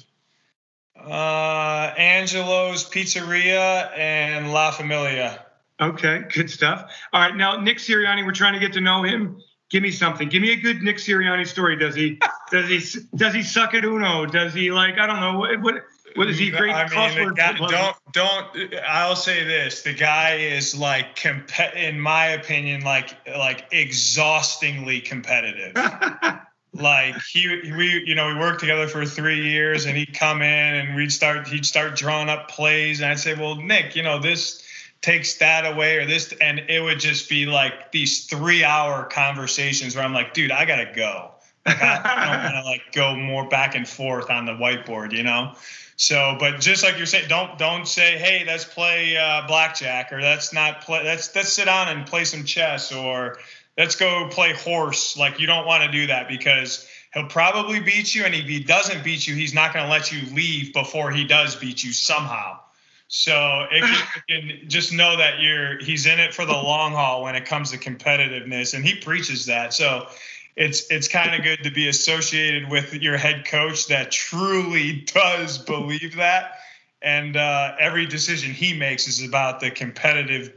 Uh, 1.05 1.93
Angelo's 1.97 2.89
Pizzeria 2.89 3.91
and 3.97 4.51
La 4.53 4.71
Familia. 4.71 5.45
Okay, 5.79 6.23
good 6.31 6.49
stuff. 6.49 6.91
All 7.11 7.21
right, 7.21 7.35
now 7.35 7.59
Nick 7.59 7.77
Sirianni, 7.77 8.25
we're 8.25 8.33
trying 8.33 8.53
to 8.53 8.59
get 8.59 8.73
to 8.73 8.81
know 8.81 9.03
him. 9.03 9.41
Give 9.69 9.81
me 9.81 9.89
something. 9.89 10.29
Give 10.29 10.41
me 10.41 10.51
a 10.51 10.57
good 10.57 10.81
Nick 10.83 10.97
Sirianni 10.97 11.47
story. 11.47 11.75
Does 11.75 11.95
he 11.95 12.19
does 12.51 12.67
he 12.67 13.01
does 13.15 13.33
he 13.33 13.41
suck 13.41 13.73
at 13.73 13.83
Uno? 13.83 14.25
Does 14.25 14.53
he 14.53 14.71
like 14.71 14.99
I 14.99 15.07
don't 15.07 15.19
know 15.19 15.39
what 15.39 15.61
what 15.61 15.75
what 16.15 16.29
is 16.29 16.37
he 16.37 16.51
great? 16.51 16.73
I 16.73 16.87
mean, 16.89 17.33
guy, 17.33 17.53
don't 17.57 17.95
don't. 18.11 18.75
I'll 18.85 19.15
say 19.15 19.43
this: 19.43 19.81
the 19.81 19.93
guy 19.93 20.35
is 20.35 20.77
like 20.77 21.15
comp- 21.15 21.75
in 21.75 21.99
my 21.99 22.27
opinion, 22.27 22.81
like 22.81 23.15
like 23.27 23.65
exhaustingly 23.71 25.01
competitive. 25.01 25.73
like 26.73 27.21
he 27.23 27.47
we 27.75 28.03
you 28.05 28.15
know 28.15 28.27
we 28.27 28.35
worked 28.35 28.61
together 28.61 28.87
for 28.87 29.05
three 29.05 29.49
years 29.49 29.85
and 29.85 29.97
he'd 29.97 30.13
come 30.13 30.41
in 30.41 30.75
and 30.75 30.95
we'd 30.95 31.11
start 31.11 31.47
he'd 31.47 31.65
start 31.65 31.95
drawing 31.95 32.29
up 32.29 32.49
plays. 32.49 33.01
And 33.01 33.11
i'd 33.11 33.19
say 33.19 33.33
well 33.33 33.55
nick 33.55 33.95
you 33.95 34.03
know 34.03 34.19
this 34.19 34.63
takes 35.01 35.35
that 35.35 35.65
away 35.65 35.97
or 35.97 36.05
this 36.05 36.33
and 36.39 36.59
it 36.59 36.81
would 36.81 36.99
just 36.99 37.27
be 37.27 37.45
like 37.45 37.91
these 37.91 38.25
three 38.25 38.63
hour 38.63 39.03
conversations 39.03 39.95
where 39.95 40.05
i'm 40.05 40.13
like 40.13 40.33
dude 40.33 40.51
i 40.51 40.65
gotta 40.65 40.91
go. 40.95 41.31
Like, 41.65 41.81
I, 41.81 42.01
I 42.03 42.33
don't 42.33 42.53
want 42.53 42.65
to 42.65 42.69
like 42.71 42.91
go 42.93 43.15
more 43.15 43.47
back 43.47 43.75
and 43.75 43.87
forth 43.87 44.29
on 44.29 44.45
the 44.45 44.53
whiteboard 44.53 45.11
you 45.11 45.23
know? 45.23 45.53
So 45.97 46.37
but 46.39 46.61
just 46.61 46.83
like 46.83 46.97
you're 46.97 47.05
saying 47.05 47.27
don't 47.27 47.57
don't 47.57 47.85
say 47.85 48.17
hey 48.17 48.45
let's 48.47 48.63
play 48.63 49.17
uh, 49.17 49.45
blackjack 49.45 50.13
or 50.13 50.21
let's 50.21 50.53
not 50.53 50.81
play 50.81 51.03
let's 51.03 51.35
let's 51.35 51.51
sit 51.51 51.65
down 51.65 51.89
and 51.89 52.07
play 52.07 52.23
some 52.23 52.45
chess 52.45 52.93
or 52.93 53.37
let's 53.77 53.95
go 53.95 54.27
play 54.29 54.53
horse. 54.53 55.17
Like 55.17 55.39
you 55.39 55.47
don't 55.47 55.65
want 55.65 55.83
to 55.83 55.91
do 55.91 56.07
that 56.07 56.27
because 56.27 56.87
he'll 57.13 57.27
probably 57.27 57.79
beat 57.79 58.13
you, 58.13 58.25
and 58.25 58.33
if 58.33 58.45
he 58.45 58.63
doesn't 58.63 59.03
beat 59.03 59.27
you, 59.27 59.35
he's 59.35 59.53
not 59.53 59.73
going 59.73 59.85
to 59.85 59.91
let 59.91 60.11
you 60.11 60.33
leave 60.33 60.73
before 60.73 61.11
he 61.11 61.25
does 61.25 61.55
beat 61.55 61.83
you 61.83 61.91
somehow. 61.91 62.59
So 63.07 63.67
it 63.69 63.81
can, 63.81 64.07
it 64.27 64.59
can 64.59 64.69
just 64.69 64.93
know 64.93 65.17
that 65.17 65.41
you're 65.41 65.83
he's 65.83 66.05
in 66.05 66.19
it 66.19 66.33
for 66.33 66.45
the 66.45 66.53
long 66.53 66.93
haul 66.93 67.23
when 67.23 67.35
it 67.35 67.45
comes 67.45 67.71
to 67.71 67.77
competitiveness, 67.77 68.73
and 68.73 68.85
he 68.85 68.95
preaches 68.95 69.47
that. 69.47 69.73
So 69.73 70.07
it's 70.55 70.89
it's 70.89 71.07
kind 71.07 71.35
of 71.35 71.43
good 71.43 71.63
to 71.63 71.71
be 71.71 71.89
associated 71.89 72.69
with 72.69 72.93
your 72.93 73.17
head 73.17 73.45
coach 73.45 73.87
that 73.87 74.11
truly 74.11 75.01
does 75.13 75.57
believe 75.57 76.15
that, 76.15 76.59
and 77.01 77.35
uh, 77.35 77.75
every 77.79 78.05
decision 78.05 78.53
he 78.53 78.77
makes 78.77 79.09
is 79.09 79.25
about 79.25 79.59
the 79.59 79.71
competitive 79.71 80.53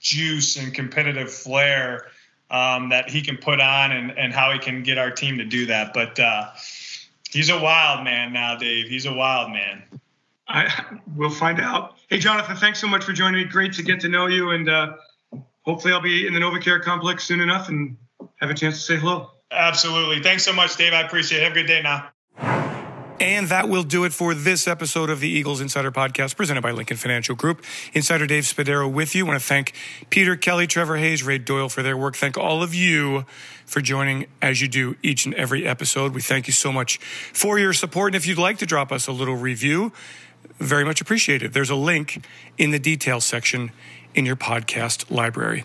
juice 0.00 0.58
and 0.58 0.74
competitive 0.74 1.32
flair 1.32 2.08
um, 2.54 2.90
that 2.90 3.10
he 3.10 3.20
can 3.20 3.36
put 3.36 3.60
on 3.60 3.90
and, 3.90 4.16
and 4.16 4.32
how 4.32 4.52
he 4.52 4.60
can 4.60 4.84
get 4.84 4.96
our 4.96 5.10
team 5.10 5.38
to 5.38 5.44
do 5.44 5.66
that. 5.66 5.92
But 5.92 6.20
uh, 6.20 6.52
he's 7.28 7.50
a 7.50 7.58
wild 7.58 8.04
man 8.04 8.32
now, 8.32 8.56
Dave. 8.56 8.88
He's 8.88 9.06
a 9.06 9.12
wild 9.12 9.50
man. 9.50 9.82
I 10.46 10.72
we'll 11.16 11.30
find 11.30 11.60
out. 11.60 11.96
Hey, 12.08 12.18
Jonathan, 12.18 12.56
thanks 12.56 12.80
so 12.80 12.86
much 12.86 13.02
for 13.02 13.12
joining 13.12 13.42
me. 13.42 13.44
Great 13.44 13.72
to 13.74 13.82
get 13.82 14.00
to 14.00 14.08
know 14.08 14.26
you, 14.26 14.50
and 14.50 14.68
uh, 14.68 14.94
hopefully, 15.62 15.92
I'll 15.92 16.00
be 16.00 16.28
in 16.28 16.34
the 16.34 16.40
NovaCare 16.40 16.80
complex 16.82 17.24
soon 17.24 17.40
enough 17.40 17.68
and 17.68 17.96
have 18.36 18.50
a 18.50 18.54
chance 18.54 18.76
to 18.76 18.80
say 18.82 18.96
hello. 18.98 19.32
Absolutely. 19.50 20.22
Thanks 20.22 20.44
so 20.44 20.52
much, 20.52 20.76
Dave. 20.76 20.92
I 20.92 21.00
appreciate 21.00 21.40
it. 21.40 21.44
Have 21.44 21.52
a 21.52 21.54
good 21.56 21.66
day 21.66 21.82
now. 21.82 22.13
And 23.20 23.48
that 23.48 23.68
will 23.68 23.84
do 23.84 24.04
it 24.04 24.12
for 24.12 24.34
this 24.34 24.66
episode 24.66 25.08
of 25.08 25.20
the 25.20 25.28
Eagles 25.28 25.60
Insider 25.60 25.92
Podcast 25.92 26.36
presented 26.36 26.62
by 26.62 26.72
Lincoln 26.72 26.96
Financial 26.96 27.36
Group. 27.36 27.64
Insider 27.92 28.26
Dave 28.26 28.42
Spadaro 28.42 28.92
with 28.92 29.14
you. 29.14 29.24
I 29.24 29.28
want 29.28 29.40
to 29.40 29.46
thank 29.46 29.72
Peter 30.10 30.34
Kelly, 30.34 30.66
Trevor 30.66 30.96
Hayes, 30.96 31.22
Ray 31.22 31.38
Doyle 31.38 31.68
for 31.68 31.82
their 31.82 31.96
work. 31.96 32.16
Thank 32.16 32.36
all 32.36 32.62
of 32.62 32.74
you 32.74 33.24
for 33.66 33.80
joining 33.80 34.26
as 34.42 34.60
you 34.60 34.66
do 34.66 34.96
each 35.02 35.26
and 35.26 35.34
every 35.34 35.64
episode. 35.64 36.12
We 36.12 36.22
thank 36.22 36.48
you 36.48 36.52
so 36.52 36.72
much 36.72 36.98
for 36.98 37.56
your 37.58 37.72
support. 37.72 38.10
And 38.10 38.16
if 38.16 38.26
you'd 38.26 38.36
like 38.36 38.58
to 38.58 38.66
drop 38.66 38.90
us 38.90 39.06
a 39.06 39.12
little 39.12 39.36
review, 39.36 39.92
very 40.58 40.84
much 40.84 41.00
appreciated. 41.00 41.52
There's 41.52 41.70
a 41.70 41.76
link 41.76 42.26
in 42.58 42.72
the 42.72 42.80
details 42.80 43.24
section 43.24 43.70
in 44.14 44.26
your 44.26 44.36
podcast 44.36 45.10
library. 45.10 45.64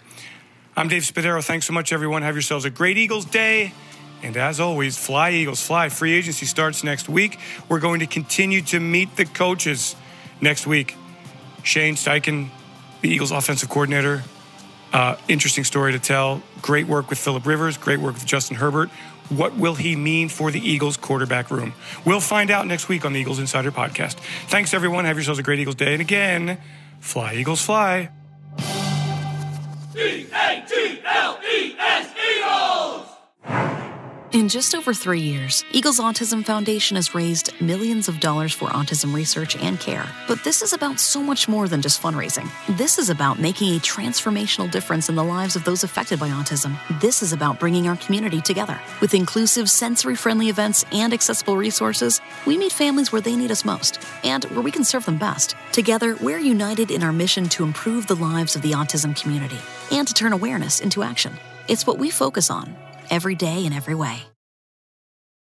I'm 0.78 0.88
Dave 0.88 1.02
Spadaro. 1.02 1.43
Thanks 1.43 1.66
so 1.66 1.74
much, 1.74 1.91
everyone. 1.91 2.22
Have 2.22 2.36
yourselves 2.36 2.64
a 2.64 2.70
great 2.70 2.97
Eagles 2.97 3.26
day. 3.26 3.74
And 4.22 4.36
as 4.38 4.59
always, 4.59 4.97
fly 4.97 5.32
Eagles, 5.32 5.61
fly. 5.61 5.89
Free 5.89 6.13
agency 6.13 6.45
starts 6.45 6.84
next 6.84 7.07
week. 7.07 7.39
We're 7.70 7.80
going 7.80 8.01
to 8.01 8.07
continue 8.07 8.61
to 8.63 8.80
meet 8.80 9.15
the 9.15 9.26
coaches 9.26 9.95
next 10.41 10.67
week. 10.67 10.95
Shane 11.63 11.95
Steichen, 11.95 12.49
the 13.01 13.09
Eagles 13.09 13.32
offensive 13.32 13.70
coordinator. 13.70 14.24
Uh, 14.91 15.15
interesting 15.28 15.63
story 15.63 15.91
to 15.91 15.99
tell. 15.99 16.41
Great 16.61 16.88
work 16.88 17.09
with 17.09 17.20
Philip 17.20 17.45
Rivers, 17.45 17.78
great 17.78 17.99
work 17.99 18.15
with 18.15 18.26
Justin 18.26 18.57
Herbert. 18.57 18.89
What 19.30 19.55
will 19.55 19.76
he 19.76 19.95
mean 19.95 20.28
for 20.28 20.49
the 20.49 20.59
Eagles 20.59 20.97
quarterback 20.97 21.51
room? 21.51 21.74
We'll 22.03 22.20
find 22.20 22.49
out 22.49 22.65
next 22.65 22.89
week 22.89 23.05
on 23.05 23.13
the 23.13 23.20
Eagles 23.20 23.38
Insider 23.38 23.72
Podcast. 23.72 24.15
Thanks, 24.47 24.74
everyone. 24.74 25.05
Have 25.05 25.17
yourselves 25.17 25.39
a 25.39 25.43
great 25.43 25.59
Eagles 25.59 25.76
day. 25.76 25.93
And 25.93 26.01
again, 26.01 26.59
fly, 26.99 27.36
Eagles, 27.36 27.61
fly. 27.61 28.09
E 29.95 30.26
A 30.34 30.65
G 30.67 31.01
L 31.05 31.39
E 31.43 31.76
S 31.78 32.13
Eagles! 32.32 33.05
In 34.32 34.48
just 34.48 34.76
over 34.76 34.94
three 34.94 35.22
years, 35.22 35.66
Eagles 35.72 36.00
Autism 36.00 36.46
Foundation 36.46 36.98
has 36.98 37.16
raised 37.16 37.60
millions 37.60 38.08
of 38.08 38.20
dollars 38.20 38.54
for 38.54 38.70
autism 38.70 39.12
research 39.12 39.58
and 39.58 39.80
care. 39.80 40.08
But 40.28 40.44
this 40.44 40.62
is 40.62 40.72
about 40.72 41.00
so 41.00 41.24
much 41.24 41.48
more 41.48 41.68
than 41.68 41.82
just 41.82 42.00
fundraising. 42.00 42.48
This 42.78 43.00
is 43.00 43.10
about 43.10 43.40
making 43.40 43.76
a 43.76 43.80
transformational 43.80 44.70
difference 44.70 45.10
in 45.10 45.16
the 45.16 45.24
lives 45.24 45.56
of 45.56 45.64
those 45.64 45.84
affected 45.84 46.20
by 46.20 46.30
autism. 46.30 46.78
This 47.02 47.24
is 47.24 47.34
about 47.34 47.60
bringing 47.60 47.88
our 47.88 47.96
community 47.96 48.40
together. 48.40 48.80
With 49.02 49.16
inclusive, 49.16 49.68
sensory 49.68 50.16
friendly 50.16 50.50
events 50.50 50.86
and 50.92 51.12
accessible 51.12 51.58
resources, 51.58 52.22
we 52.46 52.56
meet 52.56 52.72
families 52.72 53.12
where 53.12 53.22
they 53.22 53.36
need 53.36 53.50
us 53.50 53.66
most 53.66 54.00
and 54.24 54.46
where 54.46 54.62
we 54.62 54.70
can 54.70 54.84
serve 54.84 55.06
them 55.06 55.18
best. 55.18 55.56
Together, 55.72 56.16
we're 56.22 56.38
united 56.38 56.92
in 56.92 57.02
our 57.02 57.14
mission 57.14 57.50
to 57.50 57.64
improve 57.64 58.06
the 58.06 58.16
lives 58.16 58.56
of 58.56 58.62
the 58.62 58.74
autism 58.74 59.20
community 59.20 59.58
and 59.92 60.08
to 60.08 60.14
turn 60.14 60.34
awareness 60.34 60.82
into 60.82 61.02
action. 61.02 61.34
It's 61.68 61.88
what 61.88 61.98
we 61.98 62.12
focus 62.12 62.52
on 62.52 62.76
every 63.10 63.36
day 63.36 63.66
in 63.66 63.74
every 63.74 63.95
way. 63.95 64.29